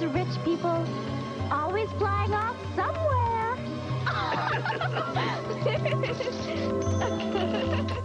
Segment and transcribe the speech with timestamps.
[0.00, 0.84] those rich people
[1.50, 3.56] always flying off somewhere.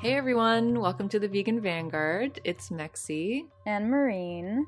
[0.00, 2.40] Hey everyone, welcome to the Vegan Vanguard.
[2.44, 4.64] It's Mexie, and Marine.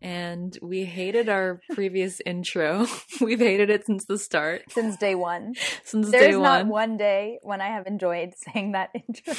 [0.00, 2.86] and we hated our previous intro.
[3.20, 5.54] We've hated it since the start, Since day one.
[5.84, 6.68] since There's day not one.
[6.68, 9.34] one day when I have enjoyed saying that intro.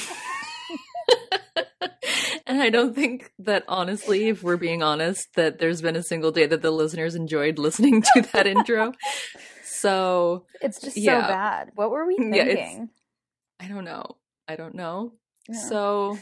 [2.48, 6.32] And I don't think that honestly, if we're being honest, that there's been a single
[6.32, 8.92] day that the listeners enjoyed listening to that intro.
[9.64, 11.22] So It's just Yeah.
[11.22, 11.70] so bad.
[11.74, 12.90] What were we Yeah, thinking?
[13.60, 14.16] I don't know.
[14.48, 15.12] I don't know.
[15.48, 15.58] Yeah.
[15.68, 16.18] So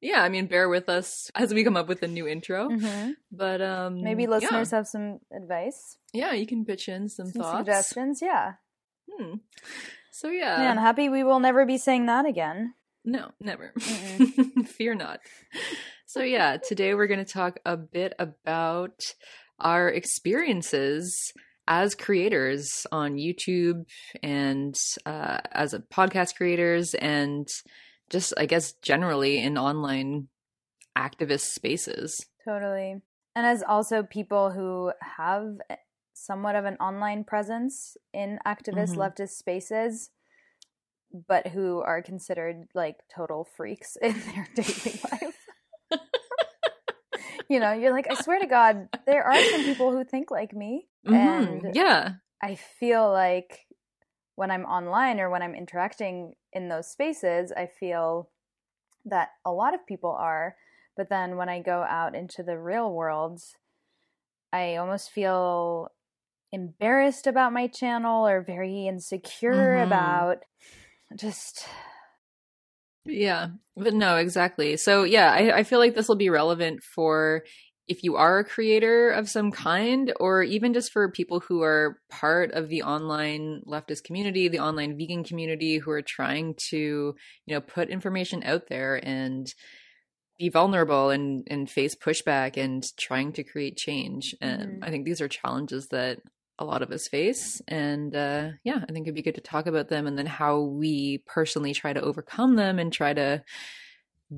[0.00, 2.68] yeah, I mean, bear with us as we come up with a new intro.
[2.68, 3.14] Mhm.
[3.32, 4.28] But um, Maybe yeah.
[4.30, 7.58] listeners have some advice, Yeah, you can pitch in some, some thoughts.
[7.58, 8.22] suggestions.
[8.22, 8.54] Yeah.
[9.10, 9.34] Hmm.
[10.12, 12.74] So yeah, Man, happy we will never be saying that again.
[13.04, 13.72] No, never.
[14.66, 15.20] Fear not.
[16.06, 19.00] So yeah, today we're going to talk a bit about
[19.58, 21.32] our experiences
[21.66, 23.84] as creators on YouTube
[24.22, 27.46] and uh, as a podcast creators and
[28.08, 30.28] just I guess generally in online
[30.96, 32.18] activist spaces.
[32.44, 33.02] Totally.
[33.36, 35.58] And as also people who have
[36.14, 39.14] somewhat of an online presence in activist Mhm.
[39.14, 40.10] leftist spaces,
[41.12, 46.00] but who are considered like total freaks in their daily life.
[47.48, 50.54] you know, you're like, I swear to God, there are some people who think like
[50.54, 50.88] me.
[51.06, 51.64] Mhm.
[51.64, 52.14] And yeah.
[52.42, 53.66] I feel like
[54.36, 58.30] when I'm online or when I'm interacting in those spaces, I feel
[59.04, 60.56] that a lot of people are.
[60.96, 63.40] But then when I go out into the real world,
[64.52, 65.90] I almost feel
[66.52, 69.86] embarrassed about my channel or very insecure Mhm.
[69.86, 70.44] about
[71.16, 71.66] just
[73.04, 74.76] Yeah, but no, exactly.
[74.76, 77.44] So yeah, I, I feel like this will be relevant for
[77.86, 81.98] if you are a creator of some kind, or even just for people who are
[82.10, 86.76] part of the online leftist community, the online vegan community, who are trying to,
[87.46, 89.54] you know, put information out there and
[90.38, 94.34] be vulnerable and and face pushback and trying to create change.
[94.40, 94.86] And Mhm.
[94.86, 96.20] I think these are challenges that
[96.58, 99.66] a lot of us face and uh yeah i think it'd be good to talk
[99.66, 103.42] about them and then how we personally try to overcome them and try to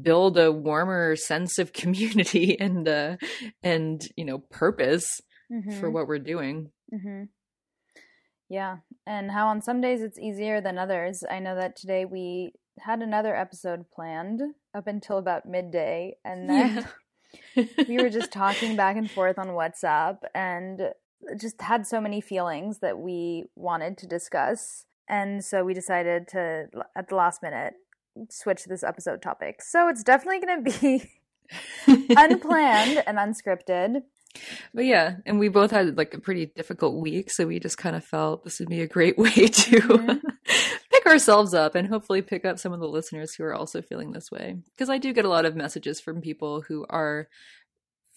[0.03, 3.16] build a warmer sense of community and uh
[3.62, 5.20] and you know purpose
[5.80, 6.70] for Mhm, what we're doing.
[6.94, 7.28] Mhm.
[8.48, 8.76] yeah
[9.06, 11.22] and how on some days it's easier than others.
[11.28, 14.41] I know that today we had another episode planned
[14.75, 16.88] up until about midday and then
[17.88, 20.80] we were just talking back and forth on WhatsApp and
[21.38, 24.84] just had so many feelings that we wanted to discuss.
[25.08, 26.66] And so we decided to,
[26.97, 27.75] at the last minute,
[28.28, 29.62] switch this episode topic.
[29.62, 31.10] So it's definitely going to be
[32.16, 34.03] unplanned and unscripted.
[34.72, 37.97] but yeah and we both had like a pretty difficult week so we just kind
[37.97, 40.20] of felt this would be a great way to Mhm.
[40.92, 44.12] pick ourselves up and hopefully pick up some of the listeners who are also feeling
[44.12, 47.26] this way because i do get a lot of messages from people who are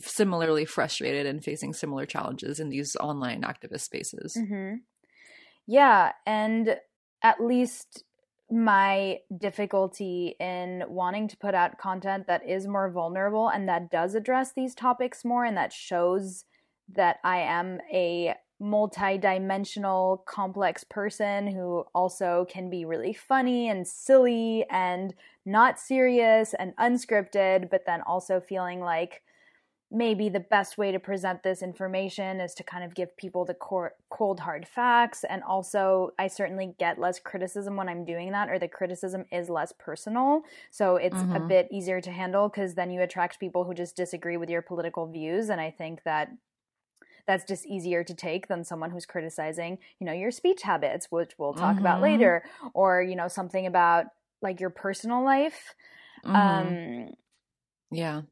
[0.08, 4.38] similarly frustrated and facing similar challenges in these online activist spaces.
[4.38, 4.76] Hmm
[5.66, 6.78] Yeah, and
[7.22, 8.04] at least
[8.52, 14.14] my difficulty in wanting to put out content that is more vulnerable and that does
[14.14, 16.46] address these topics more and that shows
[16.94, 24.66] that I am a multi-dimensional complex person who also can be really funny and silly
[24.70, 25.16] and
[25.46, 29.23] not serious and unscripted but then also feeling like
[29.94, 33.54] maybe the best way to present this information is to kind of give people the
[33.54, 38.50] cor- cold hard facts and also i certainly get less criticism when i'm doing that
[38.50, 41.48] or the criticism is less personal so it's a Mhm.
[41.48, 45.06] bit easier to handle because then you attract people who just disagree with your political
[45.08, 46.30] views and i think that
[47.28, 51.34] that's just easier to take than someone who's criticizing you know your speech habits which
[51.38, 52.02] we'll talk about Mhm.
[52.02, 52.44] later
[52.74, 54.08] or you know something about
[54.42, 55.74] like your personal life
[56.24, 56.76] Mhm.
[56.76, 57.10] um
[57.92, 58.24] yeah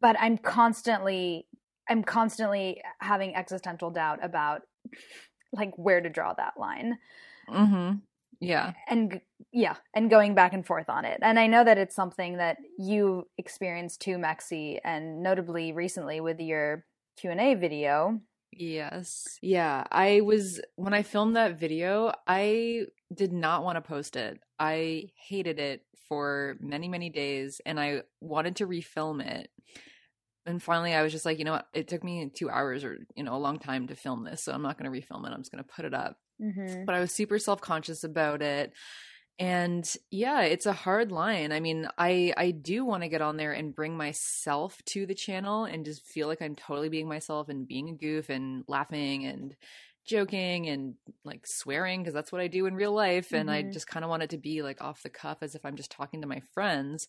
[0.00, 1.46] but I'm constantly
[1.88, 4.62] I'm constantly having existential doubt about
[5.52, 6.98] like where to draw that line.
[7.48, 7.92] hmm
[8.40, 9.20] yeah And
[9.52, 11.18] yeah, and going back and forth on it.
[11.22, 16.38] And I know that it's something that you experienced too, Mexie, and notably recently with
[16.38, 16.84] your
[17.16, 18.20] Q&A video.
[18.52, 19.38] Yes.
[19.42, 19.84] Yeah.
[19.90, 24.38] I was, when I filmed that video, I did not want to post it.
[24.58, 29.50] I hated it for many, many days and I wanted to refilm it.
[30.46, 31.66] And finally, I was just like, you know what?
[31.74, 34.42] It took me two hours or, you know, a long time to film this.
[34.42, 35.32] So I'm not going to refilm it.
[35.32, 36.16] I'm just going to put it up.
[36.40, 36.86] Mhm.
[36.86, 38.72] But I was super self conscious about it.
[39.38, 43.38] and yeah it's a hard line i mean i i do want to get on
[43.38, 47.48] there and bring myself to the channel and just feel like i'm totally being myself
[47.48, 49.56] and being a goof and laughing and
[50.04, 50.94] joking and
[51.24, 53.68] like swearing because that's what i do in real life and Mm-hmm.
[53.68, 55.76] i just kind of want it to be like off the cuff as if i'm
[55.76, 57.06] just talking to my friends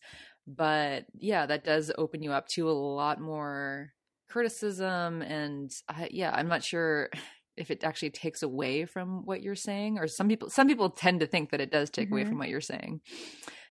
[0.48, 3.94] but yeah that does open you up to a lot more
[4.30, 7.10] criticism and I, yeah i'm not sure
[7.58, 11.20] if it actually takes away from what you're saying or some people some people tend
[11.20, 12.30] to think that it does take away Mhm.
[12.30, 13.02] from what you're saying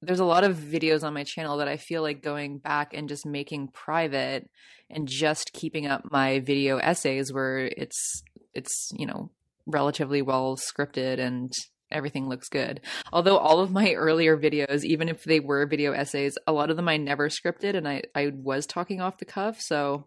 [0.03, 3.09] there's a lot of videos on my channel that i feel like going back and
[3.09, 4.49] just making private
[4.91, 8.23] and just keeping up my video essays where it's
[8.55, 9.31] it's you know
[9.67, 11.53] relatively well scripted and
[11.93, 12.81] everything looks good
[13.13, 16.77] although all of my earlier videos even if they were video essays a lot of
[16.77, 20.07] them i never scripted and i i was talking off the cuff so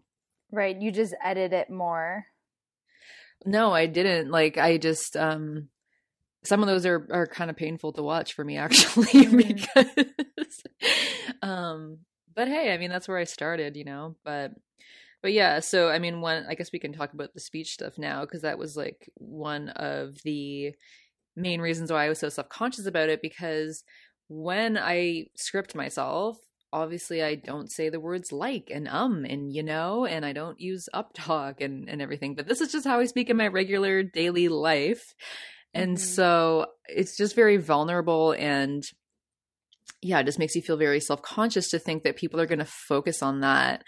[0.52, 0.80] Right.
[0.80, 2.26] You just edit it more.
[3.44, 4.30] No, I didn't.
[4.30, 5.68] Like I just um
[6.44, 9.66] some of those are are kind of painful to watch for me actually Mhm.
[10.36, 10.62] because
[11.42, 11.98] um
[12.36, 14.14] but hey, I mean that's where I started, you know.
[14.24, 14.52] But
[15.24, 17.96] but yeah, so I mean one I guess we can talk about the speech stuff
[17.96, 20.74] now because that was like one of the
[21.34, 23.84] main reasons why I was so self-conscious about it because
[24.28, 26.36] when I script myself,
[26.74, 30.60] obviously I don't say the words like and um and you know, and I don't
[30.60, 32.34] use up talk and, and everything.
[32.34, 35.14] But this is just how I speak in my regular daily life.
[35.72, 36.00] And Mhm.
[36.00, 38.84] so it's just very vulnerable and
[40.04, 42.58] yeah, it just makes you feel very self conscious to think that people are going
[42.58, 43.82] to focus on that.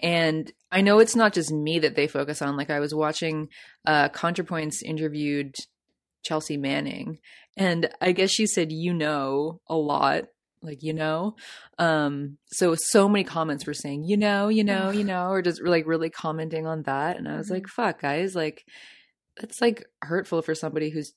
[0.00, 2.56] And I know it's not just me that they focus on.
[2.56, 3.48] Like I was watching
[3.86, 5.54] uh ContraPoints interviewed
[6.22, 7.18] Chelsea Manning,
[7.56, 10.24] and I guess she said, you know, a lot.
[10.64, 11.34] Like, you know,
[11.78, 15.60] um, so so many comments were saying, you know, you know, you know, or just
[15.60, 17.16] like really commenting on that.
[17.16, 18.62] And I was like, fuck, guys, like,
[19.40, 21.14] that's like hurtful for somebody who's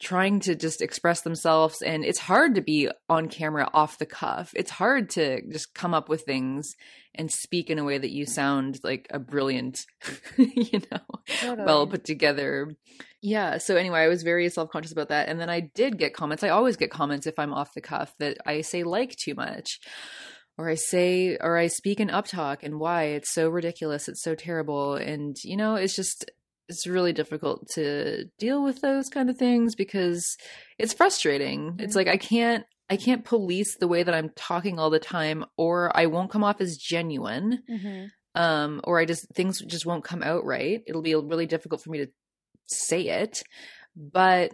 [0.00, 4.52] trying to just express themselves and it's hard to be on camera off the cuff.
[4.54, 6.74] It's hard to just come up with things
[7.14, 9.80] and speak in a way that you sound like a brilliant
[10.36, 12.70] you know well put together.
[13.20, 16.44] Yeah so anyway i was very self-conscious about that and then i did get comments.
[16.44, 19.80] I always get comments if i'm off the cuff that i say like too much
[20.56, 24.36] or i say or i speak in uptalk and why it's so ridiculous it's so
[24.36, 26.30] terrible and you know it's just
[26.68, 30.36] it's really difficult to deal with those kind of things because
[30.78, 31.76] it's frustrating.
[31.78, 35.44] It's like i can't i can't police the way that i'm talking all the time
[35.56, 38.04] or i won't come off as genuine hmm
[38.34, 40.82] um or i just things just won't come out right.
[40.86, 42.08] It'll be really difficult for me to
[42.66, 43.42] say it.
[43.96, 44.52] But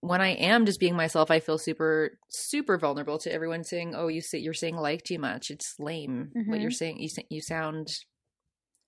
[0.00, 4.06] when i am just being myself i feel super super vulnerable to everyone saying oh
[4.08, 5.50] you say you're saying like too much.
[5.50, 6.62] It's lame what Mhm.
[6.62, 6.98] you're saying.
[7.00, 7.88] You you sound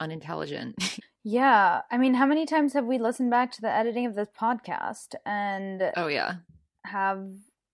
[0.01, 0.77] unintelligent
[1.25, 1.82] Yeah.
[1.91, 5.15] I mean, how many times have we listened back to the editing of this podcast
[5.26, 6.37] and oh yeah
[6.85, 7.26] have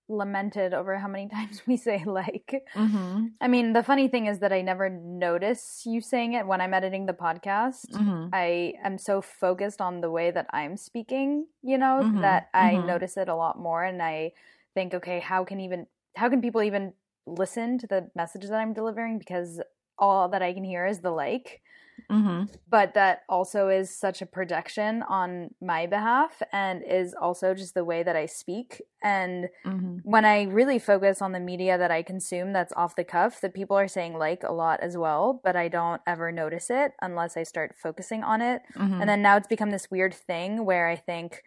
[0.08, 2.62] lamented over how many times we say like?
[2.75, 3.26] mm-hmm.
[3.41, 6.75] I mean, the funny thing is that I never notice you saying it when I'm
[6.75, 7.91] editing the podcast.
[7.93, 8.29] Mm-hmm.
[8.32, 12.73] I am so focused on the way that I'm speaking, you know, Mhm, that I
[12.75, 12.87] mhm.
[12.87, 14.32] notice it a lot more and I
[14.75, 15.87] think, okay, how can even
[16.17, 16.93] how can people even
[17.26, 19.61] listen to the message that I'm delivering because
[19.99, 21.62] all that I can hear is the like.
[22.11, 22.45] Mm-hmm.
[22.69, 27.85] But that also is such a projection on my behalf and is also just the
[27.85, 29.99] way that I speak and Mm-hmm.
[30.03, 33.49] when I really focus on the media that I consume that's off the cuff, the
[33.49, 37.37] people are saying like a lot as well, but I don't ever notice it unless
[37.37, 38.63] I start focusing on it.
[38.77, 39.01] Mm-hmm.
[39.01, 41.43] And then now it's become this weird thing where I think,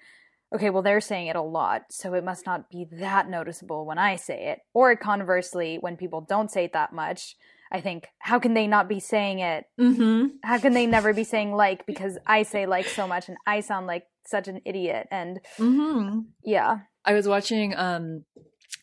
[0.54, 3.98] okay, well, they're saying it a lot, so it must not be that noticeable when
[3.98, 4.60] I say it.
[4.74, 7.36] Or conversely, when people don't say it that much,
[7.72, 9.66] I think, how can they not be saying it?
[9.80, 10.28] mm-hmm.
[10.44, 13.60] How can they never be saying like because I say like so much and I
[13.62, 15.08] sound like such an idiot?
[15.12, 16.20] And Mm-hmm.
[16.44, 16.80] yeah.
[17.06, 18.26] I was watching um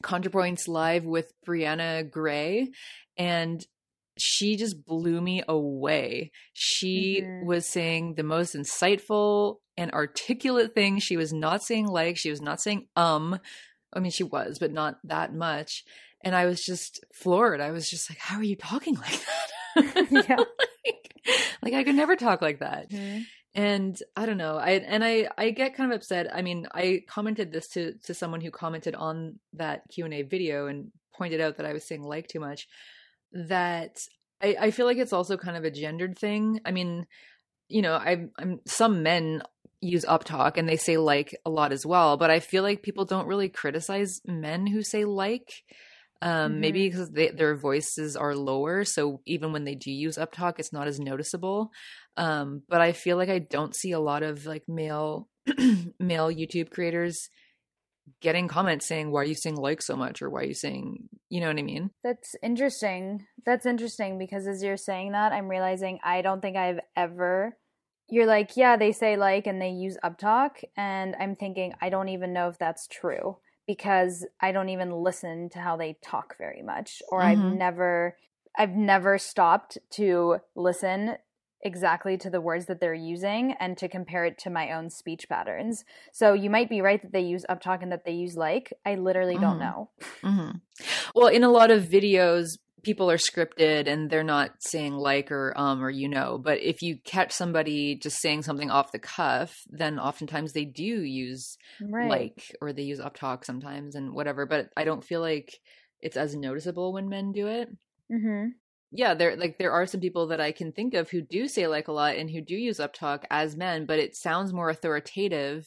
[0.02, 2.68] ContraPoints live with Briahna Gray
[3.16, 3.64] and
[4.18, 6.30] she just blew me away.
[6.52, 7.44] She Mhm.
[7.46, 10.98] was saying the most insightful and articulate thing.
[11.00, 13.38] She was not saying like, she was not saying um.
[13.96, 15.84] I mean, she was, but not that much.
[16.24, 17.60] And I was just floored.
[17.60, 19.50] I was just like, how are you talking like that?
[20.10, 20.36] Yeah.
[20.86, 21.14] like,
[21.62, 23.22] like, I could never talk like that mm-hmm.
[23.54, 27.00] and i don't know i and i i get kind of upset i mean i
[27.08, 31.66] commented this to to someone who commented on that q&a video and pointed out that
[31.66, 32.68] i was saying like too much
[33.32, 33.98] that
[34.40, 37.06] i i feel like it's also kind of a gendered thing i mean
[37.68, 39.42] you know i'm i'm some men
[39.80, 43.04] use uptalk and they say like a lot as well but i feel like people
[43.04, 45.64] don't really criticize men who say like
[46.24, 50.54] um maybe because they, their voices are lower so even when they do use uptalk
[50.58, 51.70] it's not as noticeable
[52.16, 55.28] um but i feel like i don't see a lot of like male
[56.00, 57.28] male youtube creators
[58.20, 61.08] getting comments saying why are you saying like so much or why are you saying
[61.28, 63.26] you know what i mean That's interesting.
[63.46, 67.56] That's interesting because as you're saying that, I'm realizing I don't think I've ever.
[68.08, 70.62] You're like, yeah, they say like and they use uptalk.
[70.76, 75.48] And I'm thinking, I don't even know if that's true because I don't even listen
[75.50, 77.02] to how they talk very much.
[77.10, 77.58] Or I've Mhm.
[77.58, 78.16] never.
[78.56, 81.16] I've never stopped to listen
[81.62, 85.28] exactly to the words that they're using and to compare it to my own speech
[85.28, 85.84] patterns.
[86.12, 88.72] So you might be right that they use uptalk and that they use like.
[88.84, 89.60] I literally don't Mhm.
[89.60, 89.90] know.
[90.22, 90.50] hmm
[91.14, 95.52] Well, in a lot of videos, people are scripted and they're not saying like or
[95.56, 96.38] um or you know.
[96.38, 100.84] But if you catch somebody just saying something off the cuff, then oftentimes they do
[100.84, 102.08] use Right.
[102.10, 104.46] like or they use uptalk sometimes and whatever.
[104.46, 105.58] But I don't feel like
[106.00, 107.68] it's as noticeable when men do it.
[108.12, 108.48] mm-hmm.
[108.96, 111.66] Yeah, there like there are some people that I can think of who do say
[111.66, 115.66] like a lot and who do use uptalk as men, but it sounds more authoritative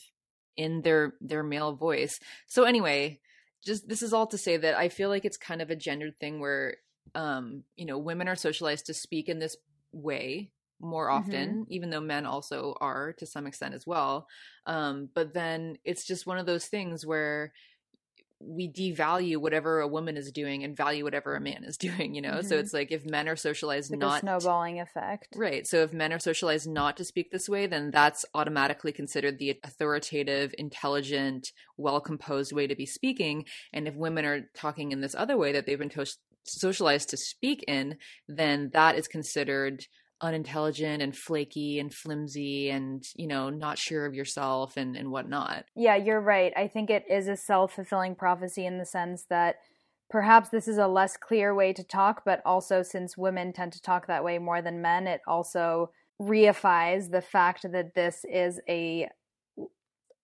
[0.56, 2.20] in their their male voice.
[2.48, 3.20] So anyway,
[3.66, 6.18] just this is all to say that I feel like it's kind of a gendered
[6.22, 6.78] thing where
[7.16, 9.56] um, you know, women are socialized to speak in this
[9.92, 14.28] way more often, even though men also are to some extent as well.
[14.68, 17.52] Um, but then it's just one of those things where
[18.40, 22.22] we devalue whatever a woman is doing and value whatever a man is doing, you
[22.22, 22.44] know?
[22.44, 22.60] So Mhm.
[22.60, 25.30] it's like if men are socialized like not a snowballing effect.
[25.36, 25.66] Right.
[25.66, 29.60] So if men are socialized not to speak this way, then that's automatically considered the
[29.64, 33.46] authoritative, intelligent, well composed way to be speaking.
[33.74, 36.06] And if women are talking in this other way that they've been to-
[36.48, 39.86] socialized to speak in, then that is considered
[40.22, 45.66] unintelligent and flaky and flimsy and, you know, not sure of yourself and, and whatnot.
[45.76, 46.52] Yeah, you're right.
[46.56, 49.58] I think it is a self fulfilling prophecy in the sense that
[50.10, 53.82] perhaps this is a less clear way to talk, but also since women tend to
[53.82, 59.10] talk that way more than men, it also reifies the fact that this is a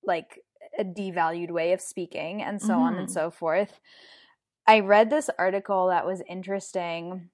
[0.06, 0.40] like
[0.78, 3.14] a devalued way of speaking and so on and Mhm.
[3.14, 3.80] so forth.
[4.66, 7.30] I read this article that was interesting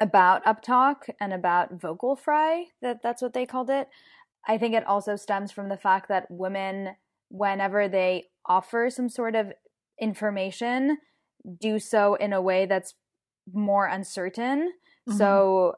[0.00, 3.88] about uptalk and about vocal fry that that's what they called it.
[4.46, 6.96] I think it also stems from the fact that women
[7.30, 9.52] whenever they offer some sort of
[10.00, 10.98] information
[11.60, 12.94] do so in a way that's
[13.52, 14.72] more uncertain.
[15.08, 15.76] So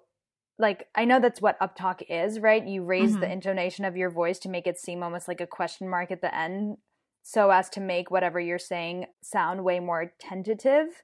[0.59, 2.67] like i know that's what uptalk is right?
[2.67, 3.33] You raise the Mhm.
[3.33, 6.35] intonation of your voice to make it seem almost like a question mark at the
[6.35, 6.79] end
[7.25, 11.03] so as to make whatever you're saying sound way more tentative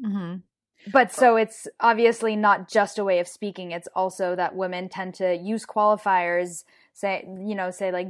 [0.00, 0.36] hmm
[0.86, 3.70] but so it's obviously not just a way of speaking.
[3.70, 8.08] It's also that women tend to use qualifiers, say, you know, say like,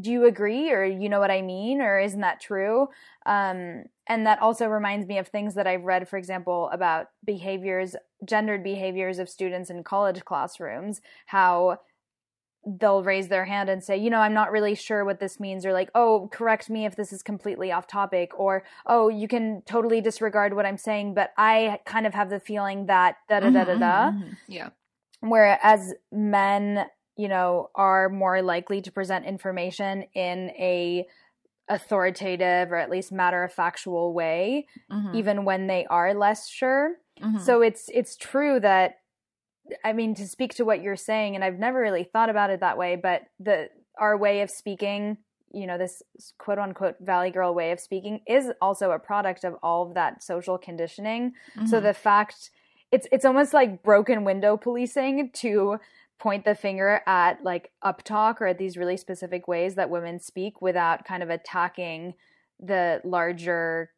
[0.00, 0.70] do you agree?
[0.70, 1.80] Or you know what I mean?
[1.82, 2.88] Or isn't that true?
[3.26, 7.94] Um, and that also reminds me of things that I've read, for example, about behaviors,
[8.24, 11.80] gendered behaviors of students in college classrooms, how
[12.78, 15.64] they'll raise their hand and say, you know, I'm not really sure what this means,
[15.64, 19.62] or like, oh, correct me if this is completely off topic, or oh, you can
[19.62, 23.50] totally disregard what I'm saying, but I kind of have the feeling that da da
[23.50, 24.10] da da da.
[24.10, 24.36] Mhm, mhm.
[24.48, 24.70] Yeah.
[25.20, 31.06] Whereas men, you know, are more likely to present information in a
[31.68, 36.96] authoritative or at least matter of factual way, Mhm, even when they are less sure.
[37.20, 37.38] mhm.
[37.40, 39.00] So it's it's true that
[39.84, 42.60] I mean to speak to what you're saying and I've never really thought about it
[42.60, 45.18] that way, but the our way of speaking,
[45.52, 46.02] you know, this
[46.38, 50.22] quote unquote valley girl way of speaking is also a product of all of that
[50.22, 51.32] social conditioning.
[51.66, 51.82] So Mhm.
[51.82, 52.50] the fact
[52.90, 55.78] it's it's almost like broken window policing to
[56.18, 60.60] point the finger at like uptalk or at these really specific ways that women speak
[60.60, 62.14] without kind of attacking
[62.58, 63.92] the larger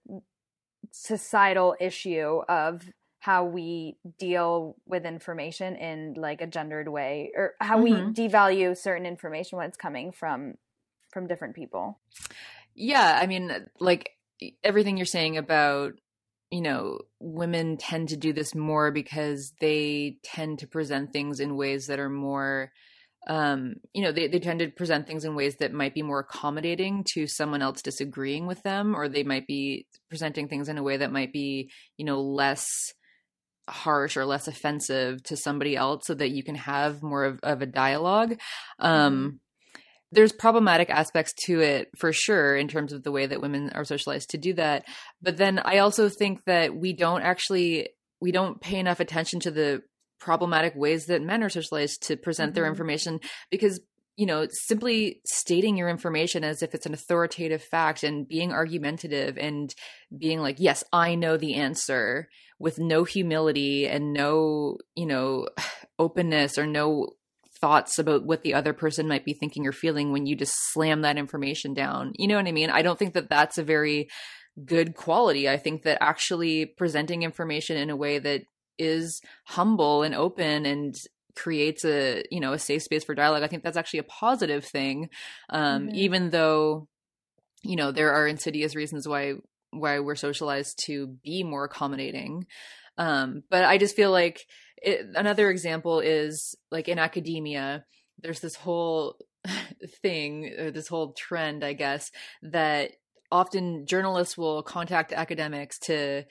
[0.91, 7.79] societal issue of how we deal with information in like a gendered way or how
[7.79, 7.83] Mhm.
[7.83, 10.55] we devalue certain information when it's coming from
[11.13, 12.01] from different people.
[12.75, 14.13] Yeah, I mean, like
[14.65, 16.01] everything you're saying about,
[16.51, 21.57] you know, women tend to do this more because they tend to present things in
[21.57, 22.73] ways that are more,
[23.29, 26.21] um, you know, they, they tend to present things in ways that might be more
[26.21, 30.83] accommodating to someone else disagreeing with them, or they might be presenting things in a
[30.83, 32.95] way that might be, you know, less
[33.71, 37.63] harsh or less offensive to somebody else so that you can have more of, of
[37.63, 38.39] a dialogue.
[38.79, 39.41] Um,
[40.13, 43.85] there's problematic aspects to it for sure in terms of the way that women are
[43.85, 44.85] socialized to do that
[45.23, 47.89] but then i also think that we don't actually
[48.21, 49.83] we don't pay enough attention to the
[50.19, 52.71] problematic ways that men are socialized to present their Mhm.
[52.71, 53.81] information because
[54.21, 59.39] you know simply stating your information as if it's an authoritative fact and being argumentative
[59.39, 59.75] and
[60.17, 65.49] being like yes i know the answer with no humility and no you know
[65.99, 67.09] openness or no
[67.63, 71.03] thoughts about what the other person might be thinking or feeling when you just slam
[71.03, 72.13] that information down.
[72.17, 72.71] You know what I mean?
[72.71, 74.09] I don't think that that's a very
[74.65, 75.47] good quality.
[75.47, 78.43] I think that actually presenting information in a way that
[78.79, 80.95] is humble and open and
[81.37, 84.65] creates a you know a safe space for dialogue i think that's actually a positive
[84.65, 85.09] thing
[85.49, 85.95] um mm-hmm.
[85.95, 86.89] even though
[87.63, 89.35] you know there are insidious reasons why
[89.71, 92.47] why we're socialized to be more accommodating
[92.99, 94.47] um but i just feel like
[94.83, 97.85] it, another example is like in academia
[98.21, 99.17] there's this whole
[100.03, 102.11] thing or this whole trend i guess
[102.43, 102.93] that
[103.31, 106.25] often journalists will contact academics to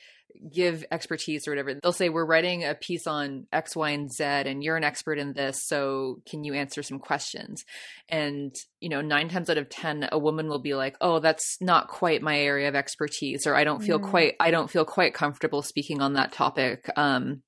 [0.53, 1.73] give expertise or whatever.
[1.73, 5.17] They'll say, We're writing a piece on X, Y, and Z, and you're an expert
[5.19, 5.65] in this.
[5.65, 7.65] So can you answer some questions?
[8.07, 11.57] And, you know, nine times out of 10, a woman will be like, Oh, that's
[11.61, 14.09] not quite my area of expertise, or I don't feel mm.
[14.09, 16.89] quite, I don't feel quite comfortable speaking on that topic.
[16.95, 17.41] Um,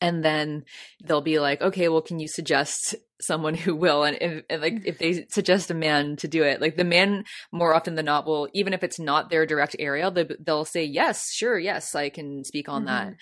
[0.00, 0.64] and then
[1.04, 4.04] they'll be like okay well can you suggest someone who will?
[4.04, 7.24] And, if, and like if they suggest a man to do it like the man
[7.50, 10.84] more often than not will even if it's not their direct area they, they'll say
[10.84, 12.88] yes sure yes i can speak on mm-hmm.
[12.88, 13.14] that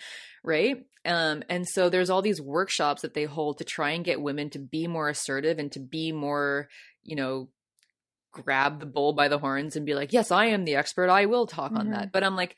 [0.42, 0.84] right?
[1.04, 4.50] Um and so there's all these workshops that they hold to try and get women
[4.50, 6.68] to be more assertive and to be more
[7.02, 7.48] you know
[8.32, 11.10] grab the bull by the horns and be like yes i am the expert.
[11.10, 11.80] I will talk mm-hmm.
[11.80, 12.12] on that.
[12.12, 12.56] But i'm like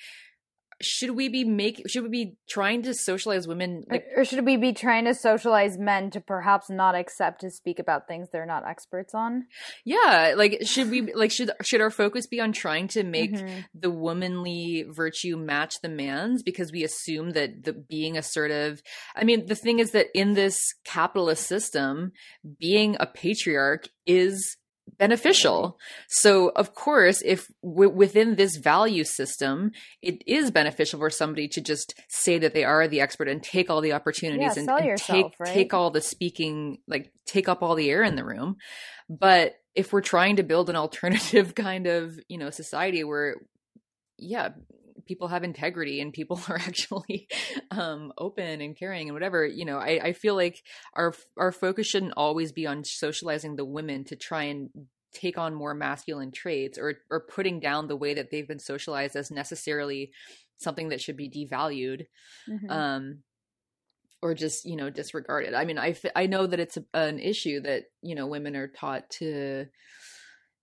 [0.83, 4.57] should we be making should we be trying to socialize women like, or should we
[4.57, 8.67] be trying to socialize men to perhaps not accept to speak about things they're not
[8.67, 9.45] experts on
[9.85, 13.61] yeah like should we like should should our focus be on trying to make mm-hmm.
[13.75, 18.83] the womanly virtue match the man's because we assume that the being assertive
[19.17, 22.13] i mean the thing is that in this capitalist system
[22.59, 24.57] being a patriarch is
[24.99, 25.79] beneficial.
[26.09, 31.61] So, of course, if w- within this value system, it is beneficial for somebody to
[31.61, 34.87] just say that they are the expert and take all the opportunities yeah, and, and
[34.87, 35.55] yourself, take right?
[35.55, 38.57] take all the speaking, like take up all the air in the room.
[39.09, 43.37] But if we're trying to build an alternative kind of you know society where
[44.19, 44.51] yeah
[45.07, 47.29] people have integrity and people are actually
[47.71, 50.63] um, open and caring and whatever you know I, I feel like
[50.95, 54.71] our our focus shouldn't always be on socializing the women to try and
[55.13, 59.17] take on more masculine traits or or putting down the way that they've been socialized
[59.17, 60.11] as necessarily
[60.59, 62.07] something that should be devalued
[62.49, 62.71] mm-hmm.
[62.71, 63.19] um
[64.23, 67.61] or just you know disregarded i mean i i know that it's a, an issue
[67.61, 69.67] that you know women are taught to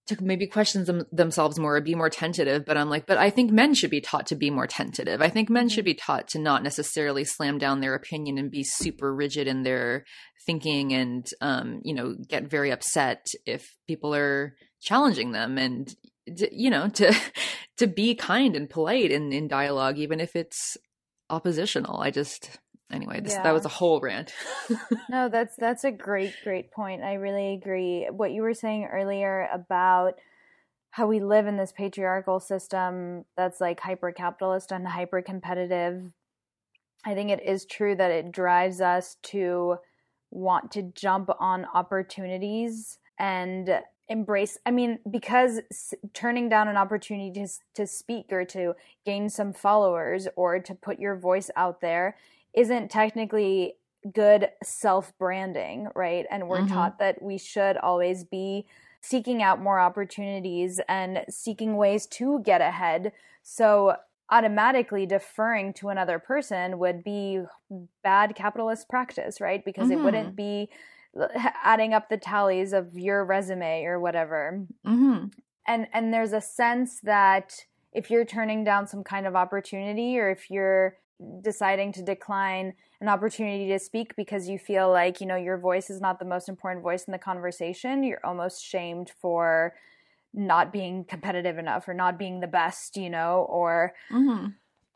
[0.10, 3.30] to maybe question them, themselves more or be more tentative but i'm like but i
[3.30, 5.70] think men should be taught to be more tentative i think men mm-hmm.
[5.70, 9.64] should be taught to not necessarily slam down their opinion and be super rigid in
[9.64, 10.06] their
[10.46, 15.96] thinking and um, you know get very upset if people are challenging them and
[16.26, 17.14] you know to
[17.78, 20.78] to be kind and polite in in dialogue even if it's
[21.30, 22.58] oppositional i just
[22.92, 23.44] anyway this, yeah.
[23.44, 24.34] that was a whole rant.
[25.10, 27.04] No that's that's a great great point.
[27.04, 28.08] I really agree.
[28.12, 30.20] What you were saying earlier about
[30.92, 36.12] how we live in this patriarchal system that's like hyper capitalist and hyper competitive
[37.06, 39.76] i think it is true that it drives us to
[40.32, 43.70] want to jump on opportunities and
[44.08, 48.74] embrace i mean because s- turning down an opportunity to, to speak or to
[49.06, 52.16] gain some followers or to put your voice out there
[52.54, 53.76] isn't technically
[54.14, 56.26] good self branding, right?
[56.30, 56.74] And we're mm-hmm.
[56.74, 58.66] taught that we should always be
[59.02, 63.12] seeking out more opportunities and seeking ways to get ahead.
[63.44, 63.96] So
[64.30, 67.42] automatically deferring to another person would be
[68.04, 69.64] bad capitalist practice, right?
[69.64, 70.00] Because mm-hmm.
[70.00, 70.70] it wouldn't be
[71.64, 74.66] adding up the tallies of your resume or whatever.
[74.86, 75.26] Mm-hmm.
[75.68, 80.30] And and there's a sense that if you're turning down some kind of opportunity or
[80.30, 80.98] if you're
[81.42, 85.90] deciding to decline an opportunity to speak because you feel like you know your voice
[85.90, 89.74] is not the most important voice in the conversation you're almost shamed for
[90.34, 94.48] not being competitive enough or not being the best you know or mm-hmm.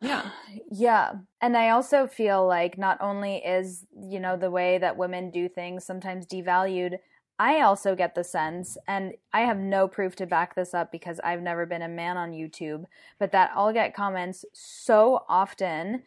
[0.02, 0.30] yeah
[0.72, 5.30] yeah and i also feel like not only is you know the way that women
[5.30, 6.98] do things sometimes devalued
[7.44, 11.20] I also get the sense, and I have no proof to back this up because
[11.26, 12.86] I've never been a man on YouTube,
[13.20, 16.04] but that I'll get comments so often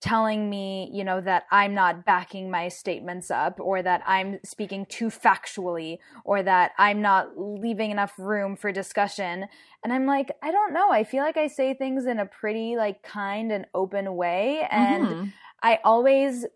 [0.00, 4.86] telling me, you know, that I'm not backing my statements up or that I'm speaking
[4.86, 9.46] too factually or that I'm not leaving enough room for discussion.
[9.82, 10.92] And I'm like, I don't know.
[10.92, 15.06] I feel like I say things in a pretty like kind and open way and
[15.06, 15.24] mm-hmm.
[15.60, 16.46] I always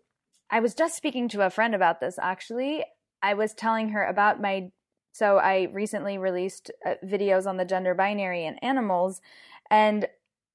[0.49, 2.85] I was just speaking to a friend about this actually
[3.23, 4.69] I was telling her about my
[5.15, 9.21] so I recently released uh, videos on the gender binary and animals
[9.71, 10.07] and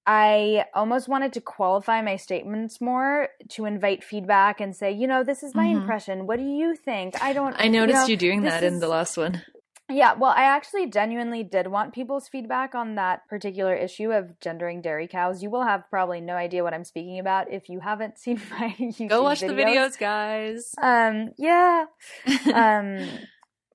[0.07, 5.23] I almost wanted to qualify my statements more to invite feedback and say, you know,
[5.23, 5.83] this is my Mhm.
[5.83, 6.27] impression.
[6.27, 7.23] What do you think?
[7.23, 7.55] I don't.
[7.59, 9.43] I noticed you, know, doing this that in the last one.
[9.91, 14.83] Yeah, well, I actually genuinely did want people's feedback on that particular issue of gendering
[14.83, 15.43] dairy cows.
[15.43, 18.75] You will have probably no idea what I'm speaking about if you haven't seen my
[18.79, 19.49] YouTube Go watch videos.
[19.49, 20.75] the videos, guys.
[20.83, 21.87] Um, yeah.
[22.55, 23.09] um,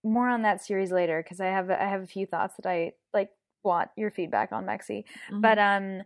[0.04, 2.92] more on that series later because I have I have a few thoughts that I
[3.14, 3.30] like
[3.64, 5.06] want your feedback on, Mexie.
[5.32, 5.42] Mhm.
[5.42, 6.02] But um,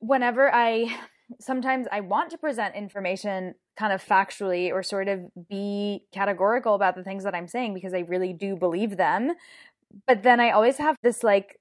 [0.00, 0.94] whenever I
[1.40, 6.96] sometimes I want to present information kind of factually or sort of be categorical about
[6.96, 9.32] the things that I'm saying because I really do believe them.
[10.06, 11.58] But then I always have this like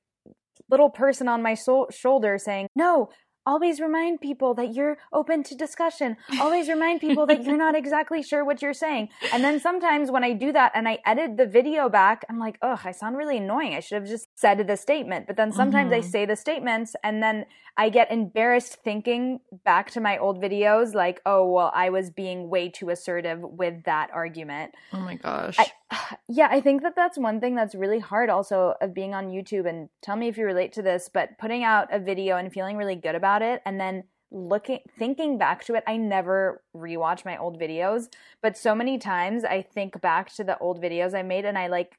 [0.69, 3.09] little person on my so- shoulder saying, "No,
[3.45, 6.17] always remind people that you're open to discussion.
[6.39, 10.23] Always remind people that you're not exactly sure what you're saying." And then sometimes when
[10.23, 13.37] I do that and I edit the video back, I'm like, "Ugh, I sound really
[13.37, 13.75] annoying.
[13.75, 16.03] I should have just said the statement." But then sometimes I Mhm.
[16.05, 21.21] say the statements and then I get embarrassed thinking back to my old videos like,
[21.25, 25.57] "Oh, well, I was being way too assertive with that argument." oh my gosh.
[25.59, 25.71] I,
[26.27, 29.67] yeah, I think that that's one thing that's really hard also of being on YouTube.
[29.67, 32.77] And tell me if you relate to this, but putting out a video and feeling
[32.77, 37.37] really good about it and then looking, thinking back to it, I never rewatch my
[37.37, 38.07] old videos,
[38.41, 41.67] but so many times I think back to the old videos I made and I
[41.67, 41.97] like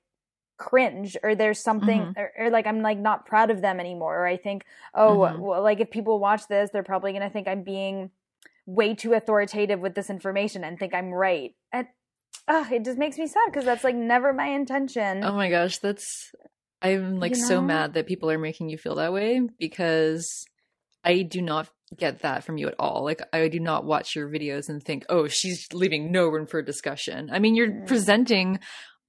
[0.56, 2.16] cringe or there's something Mhm.
[2.16, 4.18] or, or like I'm like not proud of them anymore.
[4.20, 5.38] Or I think, oh, Mhm.
[5.38, 8.10] well, like if people watch this, they're probably going to think I'm being
[8.66, 11.54] way too authoritative with this information and think I'm right.
[11.72, 11.86] And
[12.48, 15.22] uh, it just makes me sad because that's like never my intention.
[15.24, 16.32] Oh my gosh, that's
[16.82, 20.46] I'm like You so mad that people are making you feel that way because
[21.04, 23.04] I do not get that from you at all.
[23.04, 26.62] Like I do not watch your videos and think, "Oh, she's leaving no room for
[26.62, 27.86] discussion." I mean, you're Mm.
[27.86, 28.58] presenting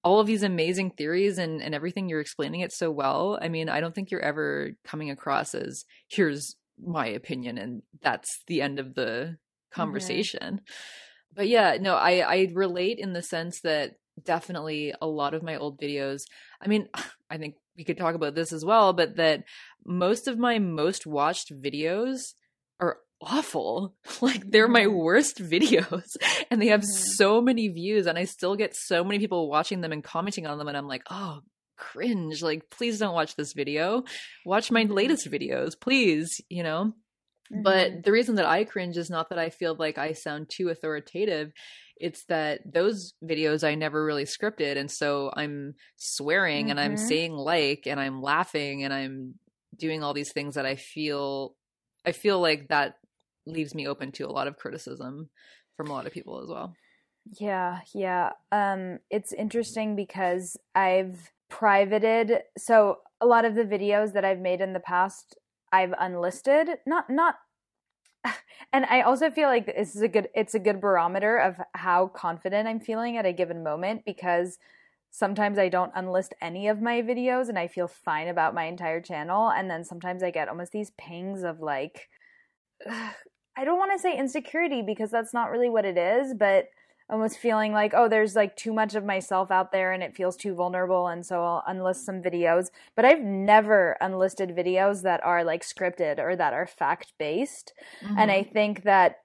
[0.03, 3.39] all of these amazing theories and and everything you're explaining it so well.
[3.41, 8.43] I mean, I don't think you're ever coming across as here's my opinion and that's
[8.47, 9.37] the end of the
[9.71, 10.61] conversation.
[11.33, 15.55] But yeah, no, I I relate in the sense that definitely a lot of my
[15.57, 16.21] old videos.
[16.61, 16.87] I mean,
[17.29, 19.43] I think we could talk about this as well, but that
[19.85, 22.33] most of my most watched videos
[22.79, 23.95] are awful.
[24.21, 24.93] Like they're my Mhm.
[24.93, 26.05] worst videos
[26.51, 26.85] and they have Mhm.
[26.85, 30.57] so many views and I still get so many people watching them and commenting on
[30.57, 31.41] them and I'm like, "Oh,
[31.77, 32.41] cringe.
[32.41, 34.03] Like please don't watch this video.
[34.45, 34.89] Watch my Mhm.
[34.89, 36.93] latest videos, please, you know?"
[37.51, 37.63] Mhm.
[37.63, 40.69] But the reason that I cringe is not that I feel like I sound too
[40.69, 41.51] authoritative.
[41.97, 44.77] It's that those videos I never really scripted.
[44.77, 46.97] And so I'm swearing and I'm Mhm.
[46.97, 49.39] saying like and I'm laughing and I'm
[49.77, 51.55] doing all these things that I feel
[52.05, 52.95] I feel like that
[53.45, 55.29] leaves me open to a lot of criticism
[55.77, 56.77] from a lot of people as well.
[57.39, 58.33] Yeah, yeah.
[58.51, 64.61] Um it's interesting because I've privated so a lot of the videos that I've made
[64.61, 65.37] in the past
[65.71, 66.69] I've unlisted.
[66.85, 67.35] Not not
[68.73, 72.07] and I also feel like this is a good it's a good barometer of how
[72.07, 74.57] confident I'm feeling at a given moment because
[75.11, 78.99] sometimes I don't unlist any of my videos and I feel fine about my entire
[78.99, 79.49] channel.
[79.49, 82.09] And then sometimes I get almost these pangs of like
[83.57, 86.65] I don't want to say insecurity because that's not really what it is, but
[87.09, 90.35] almost feeling like, oh, there's like too much of myself out there and it feels
[90.35, 91.07] too vulnerable.
[91.07, 92.69] And so I'll unlist some videos.
[92.95, 97.73] But I've never unlisted videos that are like scripted or that are fact based.
[98.17, 98.53] And I mm-hmm.
[98.53, 99.17] think that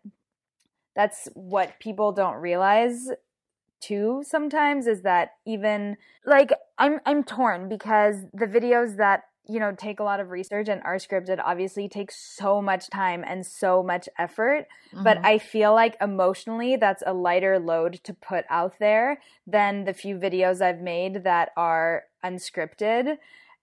[0.95, 3.09] that's what people don't realize
[3.81, 9.73] too sometimes is that even like I'm I'm torn because the videos that you know
[9.73, 13.83] take a lot of research and are scripted obviously takes so much time and so
[13.83, 14.67] much effort
[15.03, 15.25] but Mhm.
[15.25, 20.17] I feel like emotionally that's a lighter load to put out there than the few
[20.17, 23.17] videos I've made that are unscripted.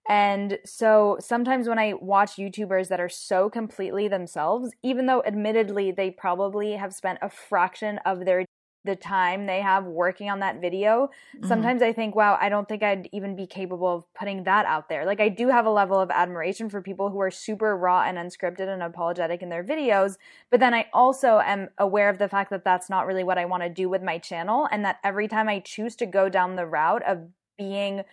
[0.08, 5.92] And so sometimes when I watch YouTubers that are so completely themselves, even though admittedly
[5.92, 8.44] they probably have spent a fraction of their
[8.84, 11.46] the time they have working on that video, Mhm.
[11.46, 14.88] sometimes I think, wow, I don't think I'd even be capable of putting that out
[14.88, 15.04] there.
[15.04, 18.16] Like, I do have a level of admiration for people who are super raw and
[18.16, 20.16] unscripted and apologetic in their videos.
[20.50, 23.44] But then I also am aware of the fact that that's not really what I
[23.44, 24.68] want to do with my channel.
[24.70, 28.04] And that every time I choose to go down the route of being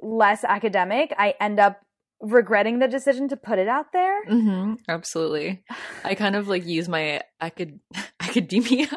[0.00, 1.80] less academic, I end up
[2.20, 4.24] regretting the decision to put it out there.
[4.24, 5.62] hmm Absolutely.
[6.04, 7.78] I kind of like use my acad-
[8.20, 8.88] academia.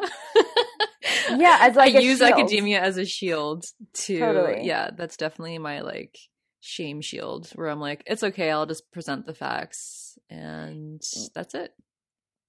[1.28, 2.32] Yeah, as like I use shield.
[2.32, 4.66] academia as a shield to Totally.
[4.66, 6.16] yeah, that's definitely my like
[6.60, 11.30] shame shield where I'm like, it's okay, I'll just present the facts and Mm.
[11.34, 11.72] that's it.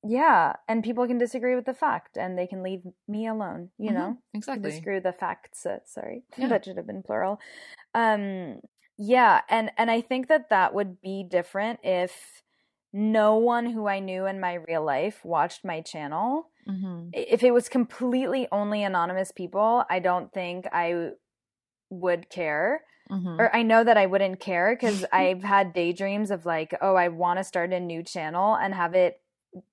[0.05, 3.69] Yeah, and people can disagree with the fact, and they can leave me alone.
[3.77, 4.69] You Mhm, know, Exactly.
[4.69, 5.65] disagree with the facts.
[5.65, 6.49] Uh, sorry, Yeah.
[6.49, 7.39] that should have been plural.
[7.93, 8.59] Um,
[8.97, 12.43] yeah, and and I think that that would be different if
[12.91, 16.49] no one who I knew in my real life watched my channel.
[16.67, 17.09] Mhm.
[17.13, 21.11] If it was completely only anonymous people, I don't think I
[21.89, 22.83] would care.
[23.11, 23.39] Mhm.
[23.39, 27.09] Or I know that I wouldn't care because I've had daydreams of like, oh, I
[27.09, 29.19] want to start a new channel and have it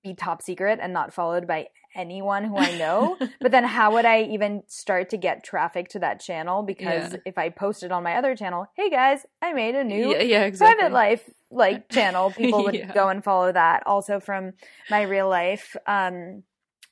[0.03, 3.17] be top secret and not followed by anyone who I know.
[3.41, 6.61] but then how would I even start to get traffic to that channel?
[6.63, 7.19] Because Yeah.
[7.25, 10.43] if I posted on my other channel, hey guys, I made a new yeah, yeah,
[10.43, 10.77] exactly.
[10.77, 13.87] private life like channel, people would go and follow that.
[13.87, 14.53] Also from
[14.89, 15.75] my real life.
[15.87, 16.43] Um,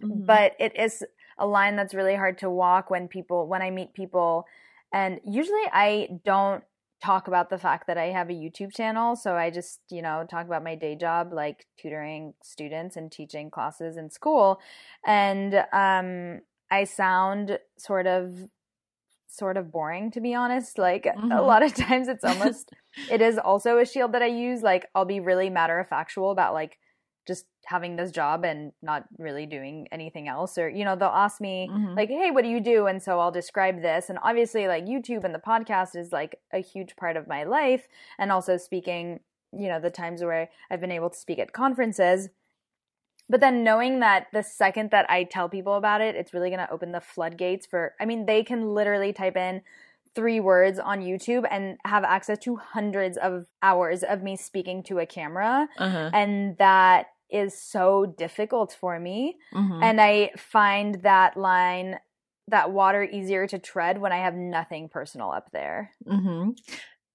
[0.01, 0.25] Mhm.
[0.25, 1.03] but it is
[1.37, 4.45] a line that's really hard to walk when people when I meet people
[4.93, 6.63] and usually I don't
[7.01, 10.25] talk about the fact that I have a YouTube channel so I just you know
[10.29, 14.59] talk about my day job like tutoring students and teaching classes in school
[15.05, 18.49] and um I sound sort of
[19.27, 21.41] sort of boring to be honest like a Mhm.
[21.41, 22.71] lot of times it's almost
[23.07, 26.31] it is also a shield that I use like I'll be really matter of factual
[26.31, 26.77] about like
[27.29, 31.39] just having this job and not really doing anything else or you know they'll ask
[31.39, 31.95] me Mhm.
[31.99, 35.23] like hey what do you do and so i'll describe this and obviously like youtube
[35.23, 37.83] and the podcast is like a huge part of my life
[38.17, 39.19] and also speaking
[39.63, 42.29] you know the times where i've been able to speak at conferences
[43.31, 46.65] but then knowing that the second that i tell people about it it's really going
[46.67, 49.61] to open the floodgates for i mean they can literally type in
[50.15, 54.97] three words on youtube and have access to hundreds of hours of me speaking to
[54.99, 56.09] a camera uh-huh.
[56.13, 59.83] and that is so difficult for me Mhm.
[59.83, 61.99] and i find that line
[62.47, 66.51] that water easier to tread when i have nothing personal up there hmm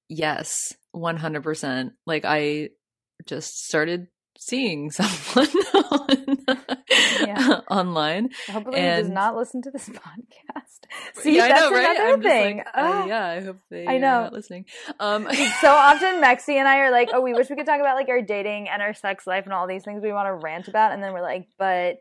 [0.08, 1.94] Yes, one hundred percent.
[2.06, 2.70] Like I
[3.26, 4.08] just started
[4.46, 6.38] seeing someone on-
[7.20, 7.60] Yeah.
[7.70, 8.30] online.
[8.48, 10.80] hopefully he does not listen to this podcast
[11.14, 11.96] see yeah, that's know, right?
[11.96, 13.06] another I'm thing like, uh, Ah.
[13.06, 14.20] yeah, I hope they I are know.
[14.24, 14.66] not listening.
[15.00, 15.26] Um,
[15.60, 18.08] so often Mexie and I are like, oh, we wish we could talk about like
[18.08, 20.92] our dating and our sex life and all these things we want to rant about,
[20.92, 21.96] and then we're like, but